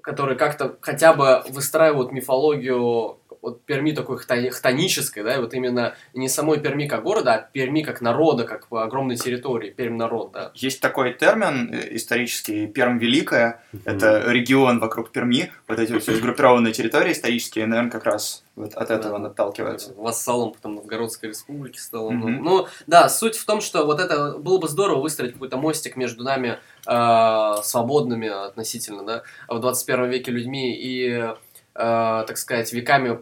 которые 0.00 0.36
как-то 0.36 0.76
хотя 0.80 1.14
бы 1.14 1.44
выстраивают 1.50 2.10
мифологию 2.10 3.18
вот 3.44 3.62
Перми 3.64 3.92
такой 3.92 4.18
хтонической, 4.18 5.22
да, 5.22 5.34
и 5.36 5.38
вот 5.38 5.52
именно 5.52 5.94
не 6.14 6.28
самой 6.28 6.60
Перми 6.60 6.86
как 6.86 7.02
города, 7.02 7.34
а 7.34 7.38
Перми 7.38 7.82
как 7.82 8.00
народа, 8.00 8.44
как 8.44 8.66
огромной 8.70 9.16
территории, 9.16 9.70
Пермь 9.70 9.96
народ, 9.96 10.32
да. 10.32 10.50
Есть 10.54 10.80
такой 10.80 11.12
термин 11.12 11.72
э, 11.72 11.94
исторический, 11.94 12.66
Перм 12.66 12.98
Великая, 12.98 13.62
mm-hmm. 13.72 13.80
это 13.84 14.24
регион 14.32 14.80
вокруг 14.80 15.12
Перми, 15.12 15.52
вот 15.68 15.78
эти 15.78 15.92
вот 15.92 16.02
все 16.02 16.14
сгруппированные 16.14 16.72
территории 16.72 17.12
исторические, 17.12 17.66
наверное, 17.66 17.90
как 17.90 18.04
раз 18.04 18.44
вот 18.56 18.72
от 18.74 18.90
этого 18.90 19.18
да. 19.18 19.26
отталкиваются. 19.26 19.92
Вассалом 19.94 20.52
потом 20.52 20.76
Новгородской 20.76 21.28
республики 21.28 21.78
стал. 21.78 22.10
Mm-hmm. 22.10 22.16
Ну, 22.16 22.40
ну, 22.40 22.66
да, 22.86 23.08
суть 23.10 23.36
в 23.36 23.44
том, 23.44 23.60
что 23.60 23.84
вот 23.84 24.00
это 24.00 24.38
было 24.38 24.58
бы 24.58 24.68
здорово 24.68 25.00
выстроить 25.00 25.34
какой-то 25.34 25.58
мостик 25.58 25.96
между 25.96 26.24
нами 26.24 26.58
э, 26.86 27.62
свободными 27.62 28.28
относительно, 28.28 29.04
да, 29.04 29.22
в 29.48 29.60
21 29.60 30.08
веке 30.08 30.30
людьми 30.30 30.74
и, 30.74 31.08
э, 31.10 31.34
так 31.74 32.38
сказать, 32.38 32.72
веками 32.72 33.20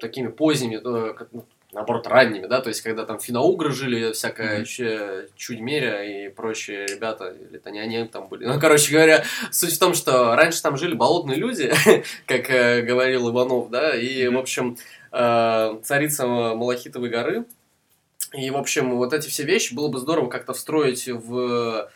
такими 0.00 0.28
поздними, 0.28 0.76
э, 0.76 1.14
ну, 1.32 1.44
наоборот, 1.72 2.06
ранними, 2.06 2.46
да, 2.46 2.60
то 2.60 2.68
есть, 2.68 2.80
когда 2.80 3.04
там 3.04 3.18
финоугры 3.18 3.72
жили, 3.72 4.12
всякая 4.12 4.62
mm-hmm. 4.62 5.30
чудь-меря 5.36 6.04
и 6.04 6.28
прочие 6.28 6.86
ребята, 6.86 7.28
или 7.28 7.56
это 7.56 7.70
не 7.70 7.80
они 7.80 8.04
там 8.04 8.28
были. 8.28 8.46
Ну, 8.46 8.58
короче 8.58 8.92
говоря, 8.92 9.24
суть 9.50 9.74
в 9.74 9.78
том, 9.78 9.94
что 9.94 10.34
раньше 10.34 10.62
там 10.62 10.76
жили 10.76 10.94
болотные 10.94 11.36
люди, 11.36 11.72
как 12.26 12.50
э, 12.50 12.82
говорил 12.82 13.30
Иванов, 13.30 13.70
да, 13.70 13.94
и, 13.94 14.22
mm-hmm. 14.22 14.34
в 14.34 14.38
общем, 14.38 14.78
э, 15.12 15.80
царица 15.82 16.26
Малахитовой 16.26 17.10
горы, 17.10 17.44
и, 18.32 18.50
в 18.50 18.56
общем, 18.56 18.96
вот 18.96 19.12
эти 19.12 19.28
все 19.28 19.44
вещи 19.44 19.74
было 19.74 19.88
бы 19.88 19.98
здорово 19.98 20.28
как-то 20.28 20.52
встроить 20.52 21.06
в 21.08 21.88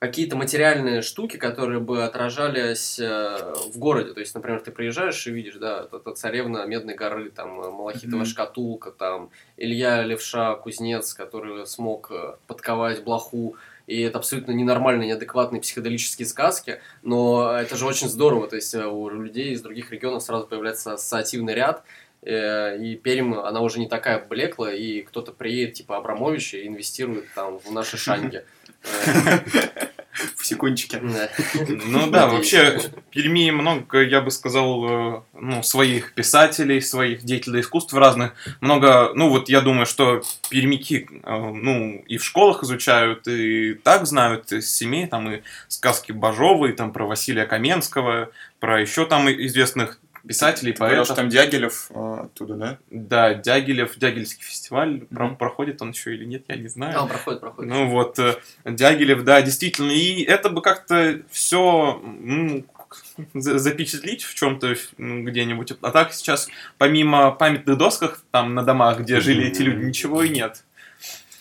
какие-то 0.00 0.34
материальные 0.34 1.02
штуки, 1.02 1.36
которые 1.36 1.78
бы 1.78 2.04
отражались 2.04 2.98
э, 2.98 3.52
в 3.70 3.78
городе. 3.78 4.14
То 4.14 4.20
есть, 4.20 4.34
например, 4.34 4.60
ты 4.60 4.72
приезжаешь 4.72 5.26
и 5.26 5.30
видишь, 5.30 5.56
да, 5.56 5.86
это 5.92 6.12
царевна 6.12 6.64
Медной 6.64 6.94
горы, 6.94 7.30
там, 7.30 7.60
э, 7.60 7.70
Малахитовая 7.70 8.24
mm-hmm. 8.24 8.28
шкатулка, 8.28 8.92
там, 8.92 9.28
Илья 9.58 10.02
Левша, 10.02 10.54
кузнец, 10.54 11.12
который 11.12 11.66
смог 11.66 12.10
э, 12.10 12.36
подковать 12.46 13.04
блоху. 13.04 13.56
И 13.86 14.00
это 14.00 14.18
абсолютно 14.18 14.52
ненормальные, 14.52 15.08
неадекватные 15.08 15.60
психоделические 15.60 16.26
сказки, 16.26 16.80
но 17.02 17.52
это 17.52 17.76
же 17.76 17.84
очень 17.84 18.08
здорово. 18.08 18.48
То 18.48 18.56
есть 18.56 18.74
у 18.74 19.10
людей 19.10 19.52
из 19.52 19.60
других 19.60 19.90
регионов 19.90 20.22
сразу 20.22 20.46
появляется 20.46 20.94
ассоциативный 20.94 21.54
ряд, 21.54 21.82
и 22.22 23.00
Пермь, 23.02 23.34
она 23.34 23.62
уже 23.62 23.80
не 23.80 23.88
такая 23.88 24.24
блеклая, 24.24 24.76
и 24.76 25.02
кто-то 25.02 25.32
приедет, 25.32 25.74
типа 25.74 25.96
Абрамович, 25.96 26.54
и 26.54 26.68
инвестирует 26.68 27.26
там 27.34 27.58
в 27.58 27.72
наши 27.72 27.96
шанги. 27.96 28.44
В 30.36 30.46
секундчике. 30.46 31.00
Ну 31.02 32.10
да, 32.10 32.28
вообще 32.28 32.78
в 32.78 33.10
Перми 33.10 33.50
много, 33.50 34.02
я 34.02 34.20
бы 34.20 34.30
сказал, 34.30 34.84
э, 34.84 35.20
ну, 35.34 35.62
своих 35.62 36.14
писателей, 36.14 36.80
своих 36.80 37.22
деятелей 37.22 37.60
искусств 37.60 37.94
разных. 37.94 38.32
Много, 38.60 39.12
ну 39.14 39.28
вот 39.28 39.48
я 39.48 39.60
думаю, 39.60 39.86
что 39.86 40.22
пермики, 40.48 41.08
э, 41.22 41.36
ну, 41.36 42.02
и 42.06 42.18
в 42.18 42.24
школах 42.24 42.62
изучают, 42.62 43.26
и 43.28 43.74
так 43.74 44.06
знают 44.06 44.52
из 44.52 44.74
семей, 44.74 45.06
там 45.06 45.30
и 45.30 45.42
сказки 45.68 46.12
Бажова, 46.12 46.66
и 46.66 46.72
там 46.72 46.92
про 46.92 47.06
Василия 47.06 47.46
Каменского, 47.46 48.30
про 48.58 48.80
еще 48.80 49.06
там 49.06 49.28
известных 49.30 49.98
писателей, 50.26 50.72
Ты 50.72 50.78
поэтов. 50.78 51.16
там 51.16 51.28
Дягилев 51.28 51.90
а, 51.94 52.22
оттуда, 52.24 52.54
да? 52.54 52.78
Да, 52.90 53.34
Дягилев, 53.34 53.96
Дягильский 53.96 54.44
фестиваль, 54.44 55.06
mm-hmm. 55.10 55.36
проходит 55.36 55.82
он 55.82 55.90
еще 55.90 56.14
или 56.14 56.24
нет, 56.24 56.44
я 56.48 56.56
не 56.56 56.68
знаю. 56.68 56.92
Да, 56.92 57.02
он 57.02 57.08
проходит, 57.08 57.40
проходит. 57.40 57.70
Ну 57.70 57.88
вот, 57.88 58.18
э, 58.18 58.36
Дягилев, 58.64 59.24
да, 59.24 59.42
действительно, 59.42 59.90
и 59.90 60.22
это 60.22 60.48
бы 60.50 60.62
как-то 60.62 61.20
все 61.30 62.00
ну, 62.02 62.64
запечатлить 63.34 64.22
в 64.22 64.34
чем-то 64.34 64.74
ну, 64.98 65.24
где-нибудь. 65.24 65.72
А 65.80 65.90
так 65.90 66.12
сейчас, 66.12 66.48
помимо 66.78 67.30
памятных 67.30 67.78
досках 67.78 68.22
там 68.30 68.54
на 68.54 68.62
домах, 68.62 69.00
где 69.00 69.20
жили 69.20 69.46
эти 69.46 69.62
люди, 69.62 69.84
ничего 69.84 70.22
и 70.22 70.28
нет. 70.28 70.64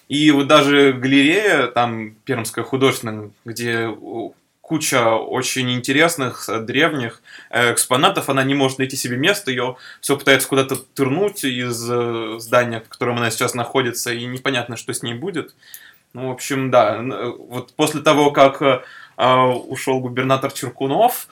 И 0.08 0.32
вот 0.32 0.48
даже 0.48 0.92
галерея, 0.94 1.68
там, 1.68 2.16
Пермская 2.26 2.66
художественная, 2.66 3.30
где 3.46 3.88
куча 4.70 5.16
очень 5.16 5.72
интересных, 5.72 6.48
э, 6.48 6.60
древних 6.60 7.24
э, 7.50 7.74
экспонатов, 7.74 8.30
она 8.30 8.44
не 8.44 8.54
может 8.54 8.78
найти 8.78 8.96
себе 8.96 9.18
место, 9.18 9.50
ее 9.50 9.78
все 10.00 10.16
пытается 10.16 10.48
куда-то 10.48 10.76
тырнуть 10.76 11.44
из 11.44 11.90
э, 11.90 12.36
здания, 12.38 12.82
в 12.82 12.88
котором 12.88 13.18
она 13.18 13.32
сейчас 13.32 13.56
находится, 13.56 14.14
и 14.14 14.26
непонятно, 14.28 14.78
что 14.78 14.94
с 14.94 15.02
ней 15.02 15.16
будет. 15.16 15.56
Ну, 16.14 16.28
в 16.28 16.32
общем, 16.32 16.70
да, 16.70 17.02
вот 17.02 17.74
после 17.74 18.02
того, 18.02 18.30
как 18.30 18.62
э, 18.62 18.82
ушел 19.26 20.00
губернатор 20.02 20.52
Черкунов, 20.52 21.28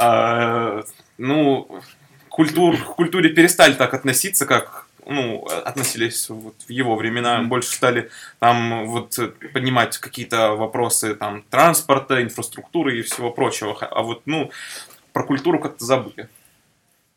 э, 0.00 0.82
ну, 1.16 1.80
культур, 2.28 2.76
к 2.76 2.96
культуре 2.96 3.30
перестали 3.30 3.74
так 3.74 3.94
относиться, 3.94 4.46
как 4.46 4.86
ну, 5.10 5.44
относились 5.44 6.28
вот 6.30 6.54
в 6.66 6.70
его 6.70 6.96
времена, 6.96 7.40
mm-hmm. 7.40 7.46
больше 7.46 7.74
стали 7.74 8.10
там 8.38 8.86
вот 8.86 9.18
поднимать 9.52 9.98
какие-то 9.98 10.52
вопросы 10.52 11.14
там 11.14 11.42
транспорта, 11.50 12.22
инфраструктуры 12.22 12.98
и 12.98 13.02
всего 13.02 13.30
прочего. 13.30 13.76
А 13.80 14.02
вот, 14.02 14.22
ну, 14.24 14.50
про 15.12 15.24
культуру 15.24 15.58
как-то 15.58 15.84
забыли. 15.84 16.28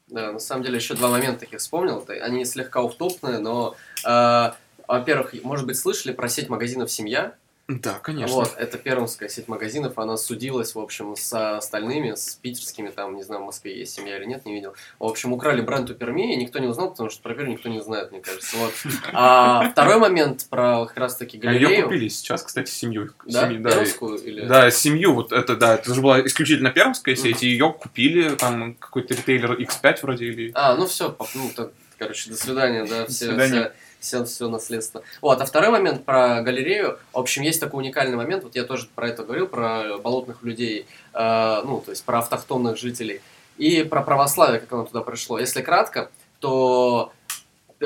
Да, 0.07 0.31
на 0.31 0.39
самом 0.39 0.63
деле 0.63 0.77
еще 0.77 0.95
два 0.95 1.09
момента 1.09 1.41
таких 1.41 1.59
вспомнил. 1.59 2.05
Они 2.21 2.45
слегка 2.45 2.81
уфтопные, 2.81 3.39
но, 3.39 3.75
э, 4.05 4.51
во-первых, 4.87 5.33
может 5.43 5.65
быть, 5.65 5.77
слышали 5.77 6.11
про 6.13 6.27
сеть 6.29 6.49
магазинов 6.49 6.91
«Семья», 6.91 7.35
Да, 7.69 7.93
конечно. 7.99 8.35
Вот, 8.35 8.55
это 8.57 8.77
пермская 8.77 9.29
сеть 9.29 9.47
магазинов, 9.47 9.97
она 9.97 10.17
судилась, 10.17 10.75
в 10.75 10.79
общем, 10.79 11.15
с 11.15 11.57
остальными, 11.57 12.13
с 12.13 12.35
питерскими, 12.35 12.89
там, 12.89 13.15
не 13.15 13.23
знаю, 13.23 13.41
в 13.41 13.45
Москве 13.45 13.79
есть 13.79 13.93
семья 13.95 14.17
или 14.17 14.25
нет, 14.25 14.45
не 14.45 14.53
видел. 14.53 14.73
В 14.99 15.05
общем, 15.05 15.31
украли 15.31 15.61
бренд 15.61 15.89
у 15.89 15.93
Перми, 15.93 16.33
и 16.33 16.35
никто 16.35 16.59
не 16.59 16.67
узнал, 16.67 16.91
потому 16.91 17.09
что 17.09 17.21
про 17.23 17.33
Пермь 17.35 17.51
никто 17.51 17.69
не 17.69 17.81
знает, 17.81 18.11
мне 18.11 18.19
кажется. 18.19 18.57
Вот. 18.57 18.73
А 19.13 19.69
второй 19.69 19.97
момент 19.97 20.45
про 20.49 20.85
как 20.85 20.97
раз-таки 20.97 21.39
А 21.41 21.53
ее 21.53 21.59
галерею. 21.67 21.85
купили 21.85 22.09
сейчас, 22.09 22.43
кстати, 22.43 22.69
семью. 22.69 23.11
Да, 23.25 23.47
Семью, 23.47 23.61
да, 23.61 23.71
пермскую 23.71 24.17
или... 24.17 24.45
Да, 24.45 24.69
семью, 24.69 25.13
вот 25.13 25.31
это, 25.31 25.55
да, 25.55 25.75
это 25.75 25.93
же 25.93 26.01
была 26.01 26.19
исключительно 26.25 26.69
пермская 26.69 27.15
сеть, 27.15 27.43
и 27.43 27.47
ее 27.47 27.71
купили, 27.71 28.35
там, 28.35 28.75
какой-то 28.75 29.13
ритейлер 29.13 29.53
X5 29.53 29.99
вроде, 30.01 30.25
или... 30.25 30.51
А, 30.53 30.75
ну 30.75 30.85
все, 30.85 31.15
ну, 31.33 31.49
так, 31.55 31.71
короче, 31.97 32.29
до 32.29 32.35
свидания, 32.35 32.85
да, 32.85 33.05
все, 33.05 33.27
свидания. 33.27 33.71
Все, 34.03 34.23
все, 34.25 34.49
наследство. 34.49 35.01
Вот, 35.21 35.41
а 35.41 35.45
второй 35.45 35.69
момент 35.71 36.05
про 36.05 36.41
галерею. 36.41 36.99
В 37.13 37.17
общем, 37.17 37.41
есть 37.41 37.59
такой 37.59 37.83
уникальный 37.83 38.17
момент, 38.17 38.43
вот 38.43 38.55
я 38.55 38.63
тоже 38.65 38.87
про 38.93 39.07
это 39.07 39.23
говорил, 39.23 39.47
про 39.47 39.97
болотных 39.97 40.43
людей, 40.43 40.85
э, 41.13 41.61
ну, 41.65 41.81
то 41.81 41.91
есть 41.91 42.03
про 42.03 42.19
автохтонных 42.19 42.77
жителей, 42.77 43.21
и 43.57 43.83
про 43.83 44.03
православие, 44.03 44.59
как 44.59 44.71
оно 44.73 44.85
туда 44.85 45.01
пришло. 45.01 45.39
Если 45.39 45.61
кратко, 45.61 46.11
то 46.39 47.13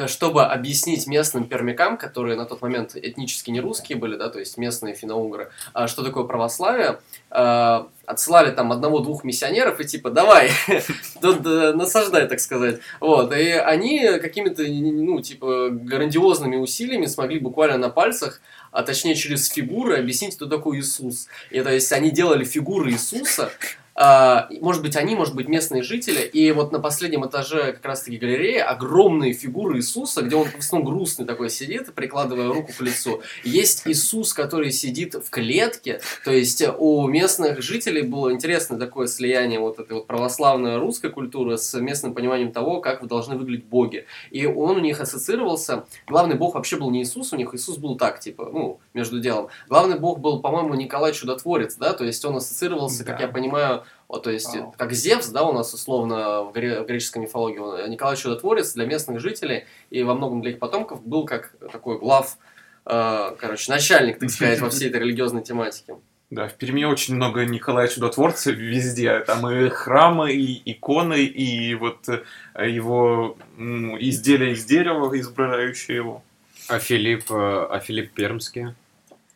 чтобы 0.06 0.45
объяснить 0.45 1.08
местным 1.08 1.45
пермякам, 1.45 1.98
которые 1.98 2.36
на 2.38 2.45
тот 2.45 2.62
момент 2.62 2.95
этнически 2.95 3.50
не 3.50 3.60
русские 3.60 3.98
были, 3.98 4.16
да, 4.16 4.30
то 4.30 4.39
есть 4.39 4.58
местные 4.58 4.93
финно-угры, 4.93 5.50
а, 5.74 5.88
что 5.88 6.04
такое 6.04 6.26
православие, 6.26 7.00
э, 7.32 7.84
отсылали 8.06 8.52
там 8.52 8.72
одного-двух 8.72 9.24
миссионеров 9.24 9.80
и 9.80 9.86
типа 9.86 10.10
давай, 10.10 10.52
э, 10.68 11.74
насаждай, 11.74 12.28
так 12.28 12.39
сказать. 12.39 12.80
Вот, 13.00 13.34
и 13.34 13.50
они 13.52 14.20
какими-то, 14.20 14.64
ну, 14.64 15.22
типа, 15.22 15.70
грандиозными 15.72 16.58
усилиями 16.58 17.06
смогли 17.06 17.39
буквально 17.39 17.78
на 17.78 17.89
пальцах, 17.89 18.41
а 18.72 18.84
точнее 18.84 19.16
через 19.16 19.50
фигуры 19.50 19.98
объяснить, 19.98 20.36
кто 20.36 20.45
такой 20.45 20.80
Иисус. 20.80 21.28
И 21.50 21.62
то 21.62 21.72
есть 21.72 21.91
они 21.91 22.12
делали 22.12 22.43
фигуры 22.43 22.91
Иисуса, 22.91 23.52
может 23.98 24.84
быть, 24.84 24.95
они, 24.95 25.16
может 25.16 25.34
быть, 25.34 25.48
местные 25.48 25.82
жители. 25.82 26.22
И 26.22 26.52
вот 26.52 26.72
на 26.72 26.80
последнем 26.80 27.26
этаже 27.26 27.74
как 27.74 27.86
раз-таки 27.86 28.18
галереи 28.18 28.60
огромные 28.60 29.34
фигуры 29.34 29.78
Иисуса, 29.78 30.22
где 30.22 30.36
он 30.36 30.45
в 30.45 30.60
основном 30.60 30.93
грустный 30.93 31.26
такой 31.26 31.50
сидит, 31.50 31.93
прикладывая 31.93 32.48
руку 32.48 32.72
к 32.78 32.82
лицу. 32.82 33.22
Есть 33.43 33.84
Иисус, 33.86 34.34
который 34.34 34.72
сидит 34.72 35.16
в 35.16 35.30
клетке. 35.32 36.02
То 36.24 36.32
есть 36.32 36.64
у 36.78 37.08
местных 37.08 37.62
жителей 37.62 38.04
было 38.04 38.32
интересное 38.32 38.78
такое 38.78 39.08
слияние 39.08 39.60
вот 39.60 39.80
этой 39.80 39.93
вот 39.93 40.08
православной 40.08 40.78
русской 40.78 41.10
культуры 41.10 41.58
с 41.58 41.74
местным 41.80 42.14
пониманием 42.14 42.52
того, 42.52 42.82
как 42.82 43.06
должны 43.08 43.36
выглядеть 43.36 43.66
боги. 43.66 44.06
И 44.30 44.45
он 44.45 44.78
у 44.78 44.80
них 44.80 45.02
ассоциировался... 45.02 45.86
Главный 46.08 46.36
бог 46.36 46.54
вообще 46.54 46.78
был 46.78 46.91
не 46.91 47.02
Иисус, 47.02 47.34
у 47.34 47.36
них 47.36 47.54
Иисус 47.54 47.78
был 47.78 47.98
так, 47.98 48.20
типа, 48.20 48.50
ну, 48.54 48.80
между 48.93 49.20
делом. 49.20 49.48
Главный 49.68 49.98
бог 49.98 50.20
был, 50.20 50.39
по-моему, 50.39 50.76
Николай 50.76 51.14
Чудотворец, 51.14 51.76
да, 51.78 51.93
то 51.93 52.04
есть 52.04 52.24
он 52.26 52.36
ассоциировался, 52.36 53.04
как 53.04 53.18
Да. 53.18 53.24
я 53.24 53.32
понимаю, 53.32 53.84
вот, 54.08 54.24
то 54.24 54.30
есть, 54.32 54.56
Вау. 54.56 54.74
как 54.78 54.94
Зевс, 54.94 55.28
да, 55.28 55.44
у 55.44 55.52
нас 55.54 55.74
условно 55.74 56.44
в, 56.44 56.52
гре- 56.54 56.82
в 56.82 56.86
греческой 56.86 57.22
мифологии, 57.24 57.60
он- 57.60 57.90
Николай 57.90 58.16
Чудотворец 58.16 58.74
для 58.74 58.86
местных 58.86 59.20
жителей 59.20 59.66
и 59.90 60.04
во 60.04 60.14
многом 60.14 60.42
для 60.42 60.52
их 60.52 60.60
потомков 60.60 61.06
был 61.06 61.26
как 61.26 61.52
такой 61.72 62.00
глав, 62.00 62.38
э, 62.86 63.36
короче, 63.40 63.72
начальник, 63.72 64.20
так 64.20 64.30
сказать, 64.30 64.60
во 64.62 64.70
всей 64.70 64.90
этой 64.90 65.02
религиозной 65.02 65.44
тематике. 65.44 65.96
Да, 66.30 66.50
в 66.50 66.56
Перми 66.56 66.84
очень 66.84 67.16
много 67.16 67.46
Николая 67.46 67.88
Чудотворца 67.88 68.52
везде. 68.52 69.20
Там 69.22 69.50
и 69.50 69.70
храмы, 69.70 70.34
и 70.34 70.62
иконы, 70.72 71.24
и 71.24 71.74
вот 71.76 72.10
э, 72.10 72.70
его 72.70 73.38
изделия 73.58 74.52
из 74.52 74.66
дерева, 74.66 75.18
изображающие 75.18 75.96
его. 75.96 76.24
А 76.68 76.80
Филипп, 76.80 77.32
э, 77.32 77.68
а 77.70 77.80
Филипп 77.80 78.12
Пермский? 78.14 78.68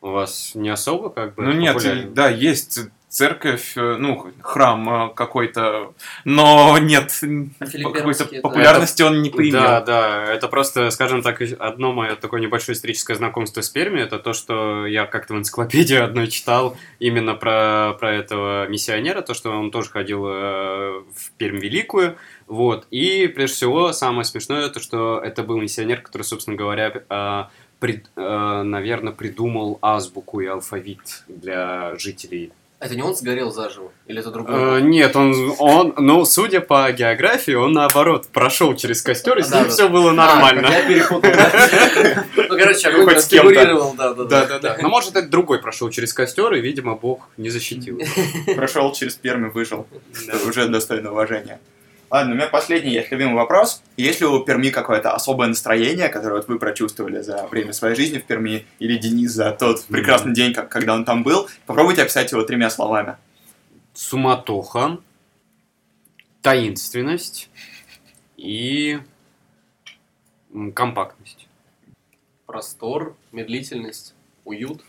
У 0.01 0.09
вас 0.09 0.51
не 0.53 0.67
особо 0.69 1.09
как 1.11 1.35
бы 1.35 1.43
Ну 1.43 1.53
нет, 1.53 2.13
да, 2.13 2.27
есть 2.29 2.79
церковь, 3.11 3.73
э, 3.75 3.97
ну, 3.99 4.31
храм 4.39 4.89
э, 4.89 5.13
какой-то, 5.13 5.93
но 6.23 6.77
нет, 6.77 7.11
А 7.59 7.65
какой-то 7.65 8.25
популярности 8.41 9.01
он 9.03 9.21
не 9.21 9.29
поимел. 9.29 9.59
Да, 9.59 9.81
да, 9.81 10.33
это 10.33 10.47
просто, 10.47 10.89
скажем 10.91 11.21
так, 11.21 11.41
одно 11.59 11.91
мое 11.91 12.15
такое 12.15 12.39
небольшое 12.39 12.73
историческое 12.73 13.15
знакомство 13.15 13.59
с 13.59 13.69
Перми, 13.69 13.99
это 13.99 14.17
то, 14.17 14.31
что 14.31 14.87
я 14.87 15.05
как-то 15.05 15.33
в 15.33 15.37
энциклопедии 15.37 15.95
одной 16.01 16.29
читал 16.29 16.77
именно 16.99 17.35
про, 17.35 17.97
про 17.99 18.13
этого 18.13 18.67
миссионера, 18.69 19.21
то, 19.21 19.33
что 19.33 19.51
он 19.51 19.71
тоже 19.71 19.89
ходил 19.89 20.25
э, 20.27 20.31
в 21.13 21.31
Пермь 21.37 21.59
Великую, 21.59 22.15
вот, 22.47 22.87
и 22.91 23.27
прежде 23.27 23.55
всего 23.57 23.91
самое 23.91 24.23
смешное, 24.23 24.69
то, 24.69 24.79
что 24.79 25.19
это 25.21 25.43
был 25.43 25.59
миссионер, 25.59 25.99
который, 25.99 26.23
собственно 26.23 26.55
говоря, 26.55 27.49
прид- 27.81 28.07
э, 28.15 28.61
наверное, 28.63 29.11
придумал 29.11 29.79
азбуку 29.81 30.39
и 30.39 30.45
алфавит 30.45 31.25
для 31.27 31.93
жителей 31.97 32.53
Это 32.81 32.95
не 32.95 33.03
он 33.03 33.15
сгорел 33.15 33.51
заживо? 33.51 33.91
Или 34.07 34.19
это 34.21 34.29
Э, 34.29 34.33
другой? 34.33 34.81
Нет, 34.81 35.15
он, 35.15 35.53
он, 35.59 35.93
ну, 35.97 36.25
судя 36.25 36.61
по 36.61 36.91
географии, 36.91 37.51
он 37.51 37.73
наоборот 37.73 38.27
прошел 38.33 38.75
через 38.75 39.03
костер, 39.03 39.37
и 39.37 39.43
с 39.43 39.53
ним 39.53 39.69
все 39.69 39.87
было 39.87 40.09
А, 40.09 40.13
нормально. 40.15 40.67
я 40.67 40.81
перепутал. 40.87 41.21
да. 41.21 42.25
Ну, 42.35 42.57
короче, 42.57 42.87
огонь 42.89 43.05
Хоть 43.05 43.21
с 43.21 43.27
кем-то. 43.27 43.47
конфигурировал, 43.49 43.93
да, 43.95 44.13
да, 44.15 44.23
Да, 44.23 44.45
да, 44.47 44.59
да. 44.59 44.77
Но 44.81 44.89
может 44.89 45.15
это 45.15 45.27
другой 45.27 45.61
прошел 45.61 45.91
через 45.91 46.11
костер, 46.11 46.51
и, 46.53 46.59
видимо, 46.59 46.95
Бог 46.95 47.29
не 47.37 47.49
защитил. 47.51 47.99
его. 47.99 48.53
Прошел 48.55 48.91
через 48.93 49.13
Пермь 49.13 49.45
и 49.45 49.49
выжил. 49.51 49.85
Уже 50.47 50.67
достойно 50.67 51.11
уважения. 51.11 51.59
Ладно, 52.11 52.33
у 52.33 52.35
меня 52.35 52.47
последний 52.47 52.91
есть 52.91 53.09
любимый 53.09 53.35
вопрос. 53.35 53.81
Есть 53.95 54.19
ли 54.19 54.27
у 54.27 54.43
Перми 54.43 54.69
какое-то 54.69 55.13
особое 55.13 55.47
настроение, 55.47 56.09
которое 56.09 56.35
вот 56.35 56.49
вы 56.49 56.59
прочувствовали 56.59 57.21
за 57.21 57.47
время 57.47 57.71
своей 57.71 57.95
жизни 57.95 58.17
в 58.17 58.25
Перми, 58.25 58.65
или 58.79 58.97
Денис 58.97 59.31
за 59.31 59.51
тот 59.53 59.85
прекрасный 59.85 60.33
день, 60.33 60.53
как- 60.53 60.67
когда 60.67 60.93
он 60.93 61.05
там 61.05 61.23
был? 61.23 61.47
Попробуйте 61.65 62.01
описать 62.01 62.29
его 62.33 62.43
тремя 62.43 62.69
словами. 62.69 63.15
Суматоха, 63.93 64.97
таинственность 66.41 67.49
и 68.35 68.99
компактность. 70.75 71.47
Простор, 72.45 73.15
медлительность, 73.31 74.15
уют. 74.43 74.83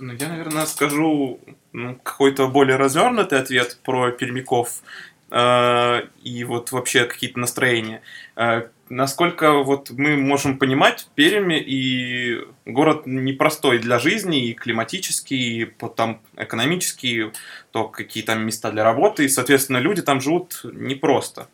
Ну, 0.00 0.12
я, 0.12 0.28
наверное, 0.28 0.64
скажу 0.66 1.40
ну, 1.72 1.96
какой-то 1.96 2.46
более 2.48 2.76
развернутый 2.76 3.40
ответ 3.40 3.78
про 3.82 4.12
пермяков 4.12 4.82
и 5.30 6.44
вот 6.44 6.72
вообще 6.72 7.04
какие-то 7.04 7.38
настроения. 7.38 8.00
Э, 8.36 8.68
насколько 8.88 9.52
вот 9.52 9.90
мы 9.90 10.16
можем 10.16 10.58
понимать, 10.58 11.08
Пермь 11.14 11.52
и 11.52 12.38
город 12.64 13.02
непростой 13.06 13.78
для 13.78 13.98
жизни, 13.98 14.48
и 14.48 14.54
климатический, 14.54 15.62
и 15.62 15.64
по- 15.66 15.88
там 15.88 16.22
экономический, 16.36 17.32
то 17.72 17.88
какие 17.88 18.22
там 18.22 18.46
места 18.46 18.70
для 18.70 18.84
работы, 18.84 19.24
и, 19.24 19.28
соответственно, 19.28 19.78
люди 19.78 20.00
там 20.02 20.20
живут 20.20 20.60
непросто. 20.64 21.48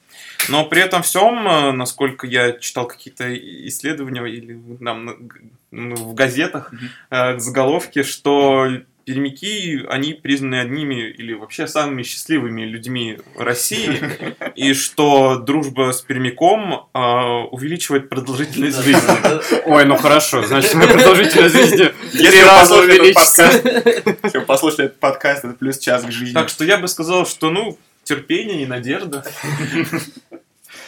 Но 0.48 0.64
при 0.66 0.80
этом 0.82 1.02
всем, 1.02 1.46
э, 1.48 1.72
насколько 1.72 2.26
я 2.26 2.52
читал 2.52 2.86
какие-то 2.86 3.34
исследования 3.66 4.24
или 4.26 4.60
нам 4.80 5.04
на- 5.04 5.16
ну, 5.72 5.96
в 5.96 6.14
газетах, 6.14 6.72
э, 7.10 7.38
заголовки, 7.38 8.04
что 8.04 8.68
пермяки, 9.04 9.84
они 9.88 10.14
признаны 10.14 10.60
одними 10.60 11.10
или 11.10 11.32
вообще 11.34 11.66
самыми 11.66 12.02
счастливыми 12.02 12.62
людьми 12.62 13.18
России, 13.36 14.00
и 14.56 14.72
что 14.74 15.36
дружба 15.36 15.92
с 15.92 16.00
пермяком 16.02 16.88
э, 16.92 16.98
увеличивает 17.50 18.08
продолжительность 18.08 18.82
жизни. 18.82 19.64
Ой, 19.66 19.84
ну 19.84 19.96
хорошо, 19.96 20.42
значит, 20.46 20.74
моя 20.74 20.92
продолжительность 20.92 21.54
жизни 21.54 21.92
Если 22.12 22.40
раза 22.40 22.76
увеличится. 22.80 24.40
послушали 24.46 24.86
этот 24.86 25.00
подкаст, 25.00 25.44
это 25.44 25.54
плюс 25.54 25.78
час 25.78 26.04
к 26.04 26.10
жизни. 26.10 26.34
Так 26.34 26.48
что 26.48 26.64
я 26.64 26.78
бы 26.78 26.88
сказал, 26.88 27.26
что, 27.26 27.50
ну, 27.50 27.78
терпение 28.04 28.62
и 28.62 28.66
надежда. 28.66 29.24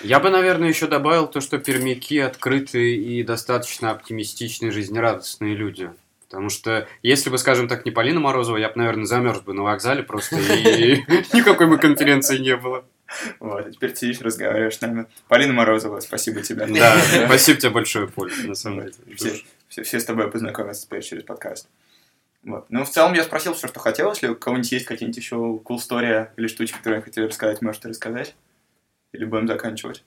Я 0.03 0.21
бы, 0.21 0.31
наверное, 0.31 0.69
еще 0.69 0.87
добавил 0.87 1.27
то, 1.27 1.41
что 1.41 1.59
пермяки 1.59 2.19
открытые 2.19 2.97
и 2.97 3.23
достаточно 3.23 3.91
оптимистичные, 3.91 4.71
жизнерадостные 4.71 5.55
люди. 5.55 5.91
Потому 6.29 6.49
что, 6.49 6.89
если 7.03 7.31
бы, 7.31 7.39
скажем 7.39 7.69
так, 7.69 7.85
не 7.85 7.93
Полина 7.93 8.19
Морозова, 8.19 8.57
я 8.57 8.69
бы, 8.69 8.75
наверное, 8.77 9.05
замерз 9.05 9.41
бы 9.41 9.53
на 9.53 9.63
вокзале 9.63 10.03
просто, 10.03 10.37
и 10.37 10.97
никакой 11.33 11.69
бы 11.69 11.79
конференции 11.79 12.39
не 12.39 12.57
было. 12.57 12.85
Вот, 13.39 13.67
а 13.67 13.71
теперь 13.71 13.93
ты 13.93 13.99
сидишь, 13.99 14.21
разговариваешь 14.21 14.77
с 14.77 14.81
нами. 14.81 15.07
Полина 15.29 15.53
Морозова, 15.53 16.01
спасибо 16.01 16.43
тебе. 16.43 16.67
Да, 16.67 16.99
спасибо 17.27 17.61
тебе 17.61 17.71
большое, 17.71 18.09
Поль, 18.09 18.33
на 18.45 18.57
самом 18.57 18.81
деле. 18.81 19.15
Все, 19.15 19.43
все, 19.69 19.83
все 19.85 20.01
с 20.01 20.05
тобой 20.05 20.29
познакомятся 20.31 20.87
теперь 20.87 21.03
через 21.03 21.23
подкаст. 21.23 21.69
Вот. 22.43 22.67
Ну, 22.69 22.85
в 22.85 22.91
целом 22.91 23.13
я 23.15 23.25
спросил 23.25 23.55
все, 23.55 23.69
что 23.69 23.81
хотел. 23.81 24.11
Если 24.11 24.29
у 24.29 24.37
кого-нибудь 24.37 24.71
есть 24.71 24.87
какие-нибудь 24.87 25.17
еще 25.17 25.37
cool 25.37 25.79
story 25.79 26.29
или 26.37 26.47
штучки, 26.49 26.77
которые 26.77 27.03
хотели 27.03 27.27
рассказать, 27.27 27.63
можете 27.63 27.89
рассказать. 27.89 28.35
Или 29.13 29.25
будем 29.25 29.49
заканчивать. 29.49 30.05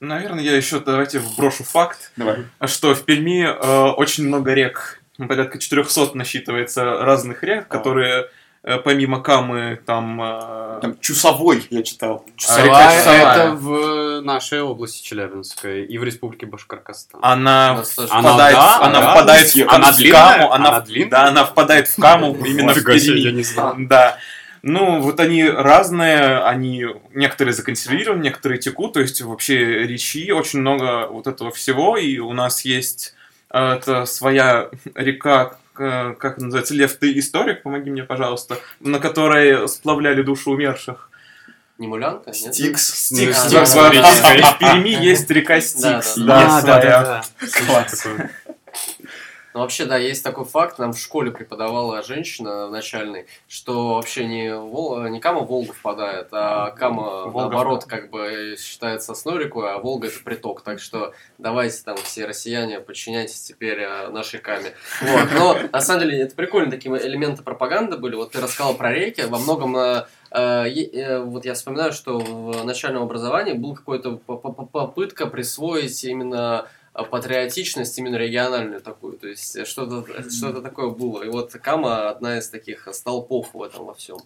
Наверное, 0.00 0.42
я 0.44 0.56
еще 0.56 0.80
давайте 0.80 1.18
вброшу 1.18 1.64
факт, 1.64 2.10
Давай. 2.16 2.44
что 2.66 2.94
в 2.94 3.02
Перми 3.04 3.44
э, 3.46 3.90
очень 3.92 4.26
много 4.26 4.52
рек. 4.52 5.00
Порядка 5.16 5.58
400 5.58 6.10
насчитывается 6.14 6.84
разных 6.98 7.42
рек, 7.42 7.64
О. 7.64 7.78
которые 7.78 8.26
э, 8.62 8.76
помимо 8.78 9.22
Камы, 9.22 9.80
там... 9.86 10.20
э, 10.22 10.78
Там 10.82 10.98
Чусовой, 11.00 11.66
я 11.70 11.82
читал. 11.82 12.26
Чусовая 12.36 12.64
река 12.66 12.96
Чусовая. 12.98 13.32
это 13.46 13.50
в 13.52 14.20
нашей 14.20 14.60
области 14.60 15.02
Челябинской 15.02 15.86
и 15.86 15.96
в 15.96 16.04
республике 16.04 16.44
Башкортостан. 16.44 17.20
Она 17.22 17.70
Она, 17.70 17.82
впадает, 17.84 18.56
да, 18.56 18.80
она 18.82 19.00
да, 19.00 19.10
впадает 19.12 19.46
в, 19.54 19.68
она 19.70 19.92
в 19.92 19.96
длинная? 19.96 20.20
Каму, 20.20 20.52
она, 20.52 20.68
Она 20.68 20.80
в- 20.80 20.84
длинная? 20.84 21.10
да, 21.10 21.24
она 21.28 21.44
впадает 21.46 21.88
в 21.88 21.96
Каму 21.98 22.34
именно 22.44 22.74
в 22.74 22.84
Перми. 22.84 23.18
я 23.20 23.32
не 23.32 23.42
знал. 23.42 23.74
Да. 23.78 24.18
Ну, 24.68 25.00
вот 25.00 25.20
они 25.20 25.44
разные, 25.44 26.40
они 26.40 26.86
некоторые 27.14 27.54
законсервированы, 27.54 28.20
некоторые 28.20 28.58
текут, 28.58 28.94
то 28.94 29.00
есть 29.00 29.20
вообще 29.20 29.86
речи, 29.86 30.32
очень 30.32 30.58
много 30.58 31.06
вот 31.06 31.28
этого 31.28 31.52
всего, 31.52 31.96
и 31.96 32.18
у 32.18 32.32
нас 32.32 32.64
есть 32.64 33.14
э, 33.50 33.74
это 33.74 34.06
своя 34.06 34.68
река, 34.96 35.56
как 35.72 36.38
называется, 36.38 36.74
Лев, 36.74 36.96
ты 36.96 37.16
историк, 37.16 37.62
помоги 37.62 37.90
мне, 37.90 38.02
пожалуйста, 38.02 38.58
на 38.80 38.98
которой 38.98 39.68
сплавляли 39.68 40.22
души 40.22 40.50
умерших. 40.50 41.10
Не 41.78 41.86
мулянка? 41.86 42.32
Стикс. 42.32 42.92
Стикс. 42.92 43.54
А, 43.54 43.64
В- 43.64 43.74
да, 43.74 43.90
да, 43.92 44.36
да. 44.40 44.52
Перми 44.58 44.88
есть 44.88 45.30
река 45.30 45.60
Стикс. 45.60 46.16
Да, 46.16 46.42
есть 46.42 46.60
своя. 46.62 47.22
Класс. 47.66 48.06
Ну, 49.56 49.62
вообще, 49.62 49.86
да, 49.86 49.96
есть 49.96 50.22
такой 50.22 50.44
факт, 50.44 50.78
нам 50.78 50.92
в 50.92 50.98
школе 50.98 51.30
преподавала 51.30 52.02
женщина 52.02 52.66
в 52.66 52.70
начальной, 52.70 53.24
что 53.48 53.94
вообще 53.94 54.26
не, 54.26 54.54
Вол... 54.54 55.04
не 55.04 55.18
Кама 55.18 55.40
в 55.40 55.46
Волгу 55.46 55.72
впадает, 55.72 56.28
а 56.32 56.72
Кама, 56.72 57.22
Волга 57.22 57.38
наоборот, 57.54 57.84
как 57.86 58.10
бы 58.10 58.56
считается 58.58 59.12
основной 59.12 59.44
рекой, 59.44 59.72
а 59.72 59.78
Волга 59.78 60.08
это 60.08 60.22
приток. 60.22 60.60
Так 60.60 60.78
что 60.78 61.14
давайте 61.38 61.82
там 61.84 61.96
все 61.96 62.26
россияне 62.26 62.80
подчиняйтесь 62.80 63.40
теперь 63.40 63.80
э, 63.80 64.08
нашей 64.10 64.40
Каме. 64.40 64.74
Вот. 65.00 65.28
Но, 65.34 65.56
на 65.72 65.80
самом 65.80 66.02
деле, 66.02 66.20
это 66.20 66.36
прикольные 66.36 66.70
такие 66.70 66.94
элементы 67.06 67.42
пропаганды 67.42 67.96
были. 67.96 68.14
Вот 68.14 68.32
ты 68.32 68.42
рассказал 68.42 68.74
про 68.74 68.92
реки, 68.92 69.22
во 69.22 69.38
многом 69.38 69.74
э, 69.74 70.04
э, 70.32 70.66
э, 70.68 71.18
вот 71.20 71.46
я 71.46 71.54
вспоминаю, 71.54 71.94
что 71.94 72.18
в 72.18 72.62
начальном 72.66 73.04
образовании 73.04 73.54
был 73.54 73.74
какой-то 73.74 74.18
по- 74.18 74.36
по- 74.36 74.52
по- 74.52 74.66
попытка 74.66 75.26
присвоить 75.26 76.04
именно 76.04 76.68
патриотичность 77.04 77.98
именно 77.98 78.16
региональную 78.16 78.80
такую, 78.80 79.18
то 79.18 79.28
есть 79.28 79.56
э, 79.56 79.64
что-то 79.64 80.06
что 80.30 80.60
такое 80.60 80.90
было. 80.90 81.22
И 81.22 81.28
вот 81.28 81.52
Кама 81.52 82.08
одна 82.08 82.38
из 82.38 82.48
таких 82.48 82.88
столпов 82.92 83.54
в 83.54 83.62
этом 83.62 83.86
во 83.86 83.94
всем. 83.94 84.18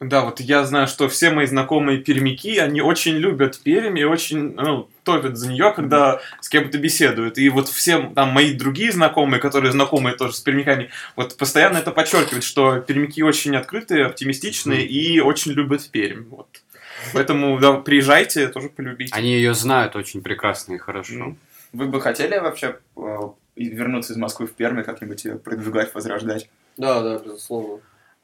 Да, 0.00 0.20
вот 0.24 0.38
я 0.38 0.64
знаю, 0.64 0.86
что 0.86 1.08
все 1.08 1.30
мои 1.30 1.46
знакомые 1.46 1.98
пермяки, 1.98 2.58
они 2.58 2.80
очень 2.80 3.16
любят 3.16 3.58
Пермь 3.58 3.98
и 3.98 4.04
очень, 4.04 4.54
ну, 4.54 4.88
топят 5.02 5.36
за 5.36 5.48
нее, 5.50 5.72
когда 5.74 6.20
с 6.40 6.48
кем-то 6.48 6.78
беседуют. 6.78 7.36
И 7.36 7.48
вот 7.48 7.68
все 7.68 8.12
там 8.14 8.28
мои 8.28 8.52
другие 8.52 8.92
знакомые, 8.92 9.40
которые 9.40 9.72
знакомые 9.72 10.14
тоже 10.14 10.34
с 10.34 10.40
пермяками, 10.40 10.90
вот 11.16 11.36
постоянно 11.36 11.78
это 11.78 11.90
подчеркивают, 11.90 12.44
что 12.44 12.78
пермяки 12.78 13.24
очень 13.24 13.56
открытые, 13.56 14.06
оптимистичные 14.06 14.86
и 14.86 15.18
очень 15.18 15.50
любят 15.52 15.88
Пермь. 15.90 16.28
Вот. 16.30 16.46
Поэтому 17.12 17.58
да, 17.58 17.74
приезжайте, 17.74 18.46
тоже 18.48 18.68
полюбите. 18.68 19.12
Они 19.14 19.32
ее 19.32 19.52
знают 19.54 19.96
очень 19.96 20.22
прекрасно 20.22 20.74
и 20.74 20.78
хорошо. 20.78 21.14
Мгм. 21.14 21.38
Вы 21.72 21.86
бы 21.86 22.00
хотели 22.00 22.38
вообще 22.38 22.78
э, 22.96 23.16
вернуться 23.56 24.12
из 24.12 24.16
Москвы 24.16 24.46
в 24.46 24.52
Перми, 24.52 24.82
как-нибудь 24.82 25.24
ее 25.24 25.36
продвигать, 25.36 25.94
возрождать? 25.94 26.48
Да, 26.76 27.00
да, 27.02 27.18
безусловно. 27.18 27.80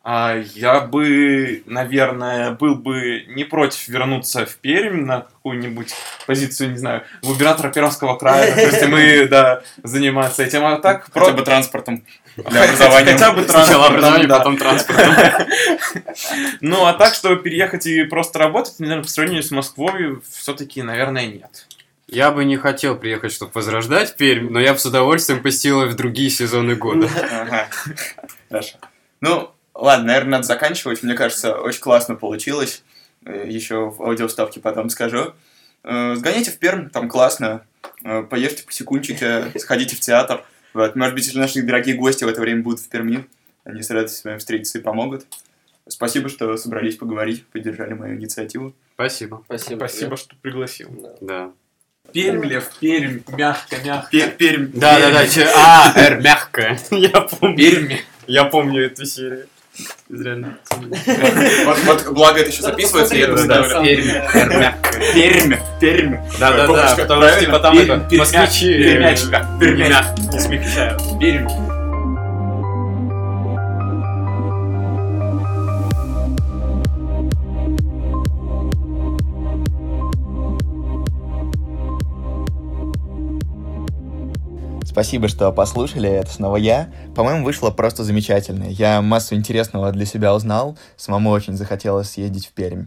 А 0.06 0.36
я 0.36 0.80
бы, 0.80 1.62
наверное, 1.64 2.50
был 2.50 2.74
бы 2.74 3.24
не 3.26 3.44
против 3.44 3.88
вернуться 3.88 4.44
в 4.44 4.56
Пермь 4.56 5.06
на 5.06 5.22
какую-нибудь 5.22 5.94
позицию, 6.26 6.72
не 6.72 6.76
знаю, 6.76 7.04
губернатора 7.22 7.72
Пермского 7.72 8.16
края, 8.18 8.54
допустим, 8.54 8.94
и, 8.98 9.24
да, 9.26 9.62
заниматься 9.82 10.42
этим. 10.42 10.62
А 10.66 10.76
так, 10.78 11.04
Хотя 11.10 11.28
про- 11.28 11.32
бы 11.32 11.42
транспортом 11.42 12.04
для 12.36 12.64
образования. 12.64 13.12
Хотя 13.12 13.32
бы 13.32 13.44
Сначала 13.44 13.64
транспортом, 13.66 13.94
образование, 13.94 14.28
да. 14.28 14.38
потом 14.38 14.56
транспорт. 14.58 15.00
Ну, 16.60 16.84
а 16.84 16.92
так, 16.92 17.14
чтобы 17.14 17.42
переехать 17.42 17.86
и 17.86 18.04
просто 18.04 18.38
работать, 18.38 18.78
наверное, 18.80 19.04
по 19.04 19.08
сравнению 19.08 19.42
с 19.42 19.50
Москвой, 19.50 20.20
все-таки, 20.30 20.82
наверное, 20.82 21.26
нет. 21.26 21.66
Я 22.14 22.30
бы 22.30 22.44
не 22.44 22.56
хотел 22.56 22.96
приехать, 22.96 23.32
чтобы 23.32 23.50
возрождать 23.54 24.16
Пермь, 24.16 24.48
но 24.48 24.60
я 24.60 24.72
бы 24.72 24.78
с 24.78 24.86
удовольствием 24.86 25.42
посетил 25.42 25.84
в 25.86 25.96
другие 25.96 26.30
сезоны 26.30 26.76
года. 26.76 27.08
Хорошо. 28.48 28.76
Ну, 29.20 29.50
ладно, 29.74 30.06
наверное, 30.06 30.30
надо 30.32 30.44
заканчивать. 30.44 31.02
Мне 31.02 31.14
кажется, 31.14 31.56
очень 31.56 31.80
классно 31.80 32.14
получилось. 32.14 32.84
Э, 33.24 33.44
Еще 33.48 33.90
в 33.90 34.00
аудиоставке 34.00 34.60
потом 34.60 34.90
скажу. 34.90 35.34
Э, 35.82 36.14
Сгоните 36.14 36.52
в 36.52 36.58
Пермь, 36.58 36.88
там 36.88 37.08
классно. 37.08 37.66
Э, 38.04 38.22
Поешьте 38.22 38.62
по 38.62 38.72
секундчике, 38.72 39.46
сходите 39.58 39.96
в 39.96 40.00
театр. 40.00 40.44
Вот. 40.72 40.94
Может 40.94 41.14
быть, 41.16 41.26
если 41.26 41.40
наши 41.40 41.62
дорогие 41.62 41.96
гости 41.96 42.22
в 42.22 42.28
это 42.28 42.40
время 42.40 42.62
будут 42.62 42.78
в 42.78 42.88
Перми, 42.88 43.26
они 43.64 43.82
с 43.82 43.90
радостью 43.90 44.20
с 44.20 44.24
вами 44.24 44.38
встретятся 44.38 44.78
и 44.78 44.82
помогут. 44.82 45.26
Спасибо, 45.88 46.28
что 46.28 46.56
собрались 46.56 46.96
поговорить, 46.96 47.44
поддержали 47.48 47.92
мою 47.94 48.16
инициативу. 48.16 48.72
Спасибо. 48.94 49.42
Спасибо. 49.46 49.78
Спасибо, 49.78 50.16
что 50.16 50.36
пригласил. 50.40 50.88
Да. 50.90 51.16
Да. 51.20 51.52
Пермь, 52.12 52.44
Лев, 52.44 52.70
Пермь, 52.80 53.20
мягко, 53.28 53.76
мягко. 53.84 54.08
Пе- 54.10 54.28
Пермь. 54.28 54.68
Да, 54.74 55.00
да, 55.00 55.10
да. 55.10 55.26
че- 55.26 55.48
А, 55.56 55.92
Р 55.96 56.20
мягкая. 56.20 56.78
Я 56.90 57.20
помню. 57.22 57.56
Пермь. 57.56 57.92
Я 58.26 58.44
помню 58.44 58.86
эту 58.86 59.04
серию. 59.04 59.46
Реально. 60.08 60.58
Вот, 60.70 61.78
вот, 61.84 62.06
благо 62.12 62.38
это 62.40 62.50
еще 62.50 62.62
записывается, 62.62 63.16
я 63.16 63.26
это. 63.26 63.42
Р 63.42 64.48
мягкая. 64.56 65.12
Пермь, 65.12 65.54
Пермь. 65.80 66.16
Да, 66.38 66.52
да, 66.52 66.66
да. 66.68 66.94
Потому 66.96 67.22
что 67.28 67.40
типа 67.40 67.58
там 67.58 67.76
Пермь, 67.76 67.90
это 67.90 68.16
москвичи. 68.16 68.78
пермячка, 68.78 69.48
смягчают. 70.38 71.02
Пермь. 71.18 71.48
Спасибо, 84.94 85.26
что 85.26 85.50
послушали, 85.50 86.08
это 86.08 86.30
снова 86.30 86.54
я. 86.54 86.88
По-моему, 87.16 87.44
вышло 87.44 87.72
просто 87.72 88.04
замечательно. 88.04 88.62
Я 88.62 89.02
массу 89.02 89.34
интересного 89.34 89.90
для 89.90 90.06
себя 90.06 90.32
узнал, 90.32 90.78
самому 90.96 91.30
очень 91.30 91.56
захотелось 91.56 92.10
съездить 92.10 92.46
в 92.46 92.52
Пермь. 92.52 92.84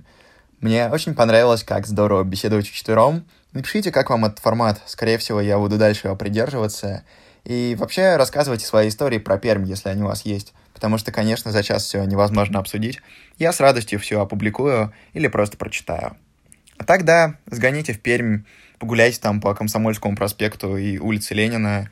Мне 0.62 0.88
очень 0.88 1.16
понравилось, 1.16 1.64
как 1.64 1.86
здорово 1.86 2.24
беседовать 2.24 2.66
вчетвером. 2.66 3.26
Напишите, 3.52 3.92
как 3.92 4.10
вам 4.10 4.24
этот 4.24 4.40
формат. 4.40 4.80
Скорее 4.86 5.18
всего, 5.18 5.42
я 5.42 5.58
буду 5.58 5.78
дальше 5.78 6.08
его 6.08 6.16
придерживаться. 6.16 7.04
И 7.44 7.76
вообще 7.78 8.16
рассказывайте 8.16 8.66
свои 8.66 8.88
истории 8.88 9.18
про 9.18 9.38
Пермь, 9.38 9.66
если 9.66 9.90
они 9.90 10.04
у 10.04 10.08
вас 10.08 10.22
есть. 10.22 10.54
Потому 10.74 10.98
что, 10.98 11.12
конечно, 11.12 11.52
за 11.52 11.62
час 11.62 11.84
все 11.84 12.02
невозможно 12.06 12.60
обсудить. 12.60 13.02
Я 13.38 13.52
с 13.52 13.60
радостью 13.60 14.00
все 14.00 14.22
опубликую 14.22 14.94
или 15.12 15.28
просто 15.28 15.58
прочитаю. 15.58 16.16
А 16.78 16.86
так, 16.86 17.04
да, 17.04 17.36
сгоните 17.48 17.92
в 17.92 18.00
Пермь, 18.00 18.44
погуляйте 18.80 19.20
там 19.20 19.42
по 19.42 19.54
Комсомольскому 19.54 20.16
проспекту 20.16 20.78
и 20.78 20.98
улице 20.98 21.34
Ленина, 21.34 21.90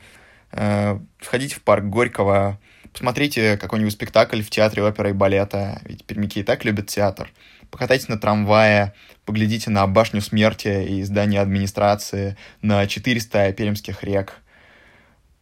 э, 0.52 0.98
сходите 1.20 1.56
в 1.56 1.62
парк 1.62 1.84
Горького, 1.84 2.58
посмотрите 2.92 3.56
какой-нибудь 3.58 3.92
спектакль 3.92 4.42
в 4.42 4.50
театре 4.50 4.82
оперы 4.82 5.10
и 5.10 5.12
балета, 5.12 5.80
ведь 5.84 6.04
пермяки 6.04 6.40
и 6.40 6.42
так 6.42 6.64
любят 6.64 6.86
театр. 6.86 7.30
Покатайтесь 7.70 8.08
на 8.08 8.18
трамвае, 8.18 8.94
поглядите 9.24 9.70
на 9.70 9.86
башню 9.86 10.20
смерти 10.20 10.86
и 10.88 11.02
здание 11.02 11.40
администрации, 11.40 12.36
на 12.62 12.86
400 12.86 13.52
пермских 13.52 14.02
рек. 14.02 14.40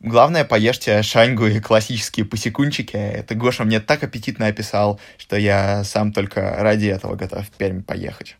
Главное, 0.01 0.45
поешьте 0.45 1.03
шаньгу 1.03 1.47
и 1.47 1.61
классические 1.61 2.27
посекунчики. 2.27 2.97
Это 2.97 3.35
Гоша 3.35 3.65
мне 3.65 3.81
так 3.81 4.03
аппетитно 4.03 4.49
описал, 4.49 5.01
что 5.17 5.37
я 5.37 5.83
сам 5.85 6.13
только 6.13 6.57
ради 6.59 6.87
этого 6.87 7.15
готов 7.15 7.47
в 7.47 7.51
Пермь 7.53 7.83
поехать. 7.83 8.37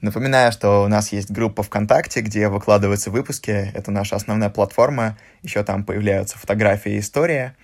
Напоминаю, 0.00 0.50
что 0.50 0.82
у 0.82 0.88
нас 0.88 1.12
есть 1.12 1.30
группа 1.30 1.62
ВКонтакте, 1.62 2.22
где 2.22 2.48
выкладываются 2.48 3.10
выпуски. 3.10 3.70
Это 3.74 3.90
наша 3.90 4.16
основная 4.16 4.48
платформа. 4.48 5.18
Еще 5.42 5.62
там 5.62 5.84
появляются 5.84 6.38
фотографии 6.38 6.92
и 6.92 7.00
история. 7.00 7.54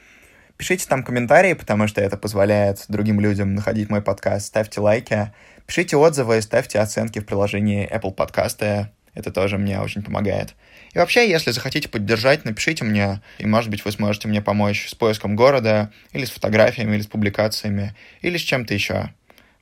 Пишите 0.59 0.87
там 0.87 1.03
комментарии, 1.03 1.55
потому 1.55 1.89
что 1.89 2.03
это 2.03 2.19
позволяет 2.19 2.85
другим 2.89 3.21
людям 3.21 3.55
находить 3.55 3.89
мой 3.89 4.03
подкаст. 4.03 4.47
Ставьте 4.47 4.81
лайки, 4.81 5.33
пишите 5.67 5.97
отзывы, 5.97 6.43
ставьте 6.43 6.79
оценки 6.79 7.21
в 7.21 7.25
приложении 7.25 7.91
Apple 7.91 8.13
Подкасты. 8.13 8.91
Это 9.15 9.33
тоже 9.33 9.57
мне 9.57 9.81
очень 9.81 10.03
помогает. 10.03 10.55
И 10.93 10.99
вообще, 10.99 11.31
если 11.31 11.53
захотите 11.53 11.89
поддержать, 11.89 12.45
напишите 12.45 12.85
мне, 12.85 13.23
и, 13.39 13.47
может 13.47 13.71
быть, 13.71 13.83
вы 13.87 13.93
сможете 13.93 14.29
мне 14.29 14.43
помочь 14.43 14.89
с 14.89 14.95
поиском 14.95 15.37
города, 15.37 15.91
или 16.13 16.27
с 16.27 16.31
фотографиями, 16.31 16.97
или 16.97 17.03
с 17.03 17.07
публикациями, 17.07 17.95
или 18.21 18.37
с 18.37 18.43
чем-то 18.43 18.75
еще. 18.75 19.11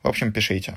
В 0.02 0.08
общем, 0.08 0.32
пишите. 0.32 0.74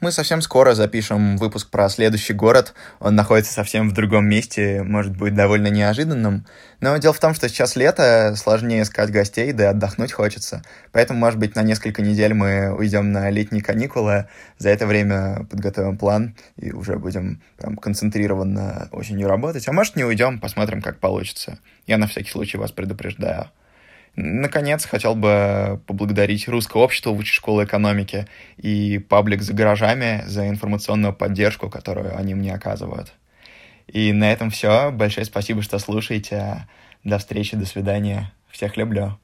Мы 0.00 0.12
совсем 0.12 0.40
скоро 0.40 0.72
запишем 0.72 1.36
выпуск 1.36 1.68
про 1.68 1.86
следующий 1.90 2.32
город. 2.32 2.72
Он 3.00 3.14
находится 3.14 3.52
совсем 3.52 3.90
в 3.90 3.92
другом 3.92 4.26
месте, 4.26 4.82
может 4.82 5.14
быть 5.14 5.34
довольно 5.34 5.66
неожиданным. 5.66 6.46
Но 6.80 6.96
дело 6.96 7.12
в 7.12 7.20
том, 7.20 7.34
что 7.34 7.50
сейчас 7.50 7.76
лето, 7.76 8.34
сложнее 8.34 8.80
искать 8.80 9.10
гостей, 9.10 9.52
да 9.52 9.64
и 9.64 9.66
отдохнуть 9.66 10.12
хочется. 10.12 10.62
Поэтому, 10.92 11.18
может 11.18 11.38
быть, 11.38 11.54
на 11.54 11.62
несколько 11.62 12.00
недель 12.00 12.32
мы 12.32 12.74
уйдем 12.74 13.12
на 13.12 13.28
летние 13.28 13.62
каникулы. 13.62 14.26
За 14.56 14.70
это 14.70 14.86
время 14.86 15.46
подготовим 15.50 15.98
план 15.98 16.34
и 16.56 16.72
уже 16.72 16.98
будем 16.98 17.42
прям 17.58 17.76
концентрированно 17.76 18.88
осенью 18.92 19.28
работать. 19.28 19.68
А 19.68 19.72
может, 19.72 19.96
не 19.96 20.04
уйдем, 20.04 20.40
посмотрим, 20.40 20.80
как 20.80 20.98
получится. 20.98 21.58
Я 21.86 21.98
на 21.98 22.06
всякий 22.06 22.30
случай 22.30 22.56
вас 22.56 22.72
предупреждаю. 22.72 23.50
Наконец, 24.16 24.84
хотел 24.84 25.14
бы 25.14 25.80
поблагодарить 25.86 26.48
Русское 26.48 26.82
общество 26.82 27.12
Высшей 27.12 27.34
школы 27.34 27.64
экономики 27.64 28.26
и 28.56 28.98
паблик 28.98 29.42
«За 29.42 29.54
гаражами» 29.54 30.24
за 30.26 30.48
информационную 30.48 31.14
поддержку, 31.14 31.70
которую 31.70 32.16
они 32.16 32.34
мне 32.34 32.52
оказывают. 32.52 33.12
И 33.86 34.12
на 34.12 34.32
этом 34.32 34.50
все. 34.50 34.90
Большое 34.90 35.24
спасибо, 35.24 35.62
что 35.62 35.78
слушаете. 35.78 36.66
До 37.04 37.18
встречи, 37.18 37.56
до 37.56 37.66
свидания. 37.66 38.32
Всех 38.50 38.76
люблю. 38.76 39.20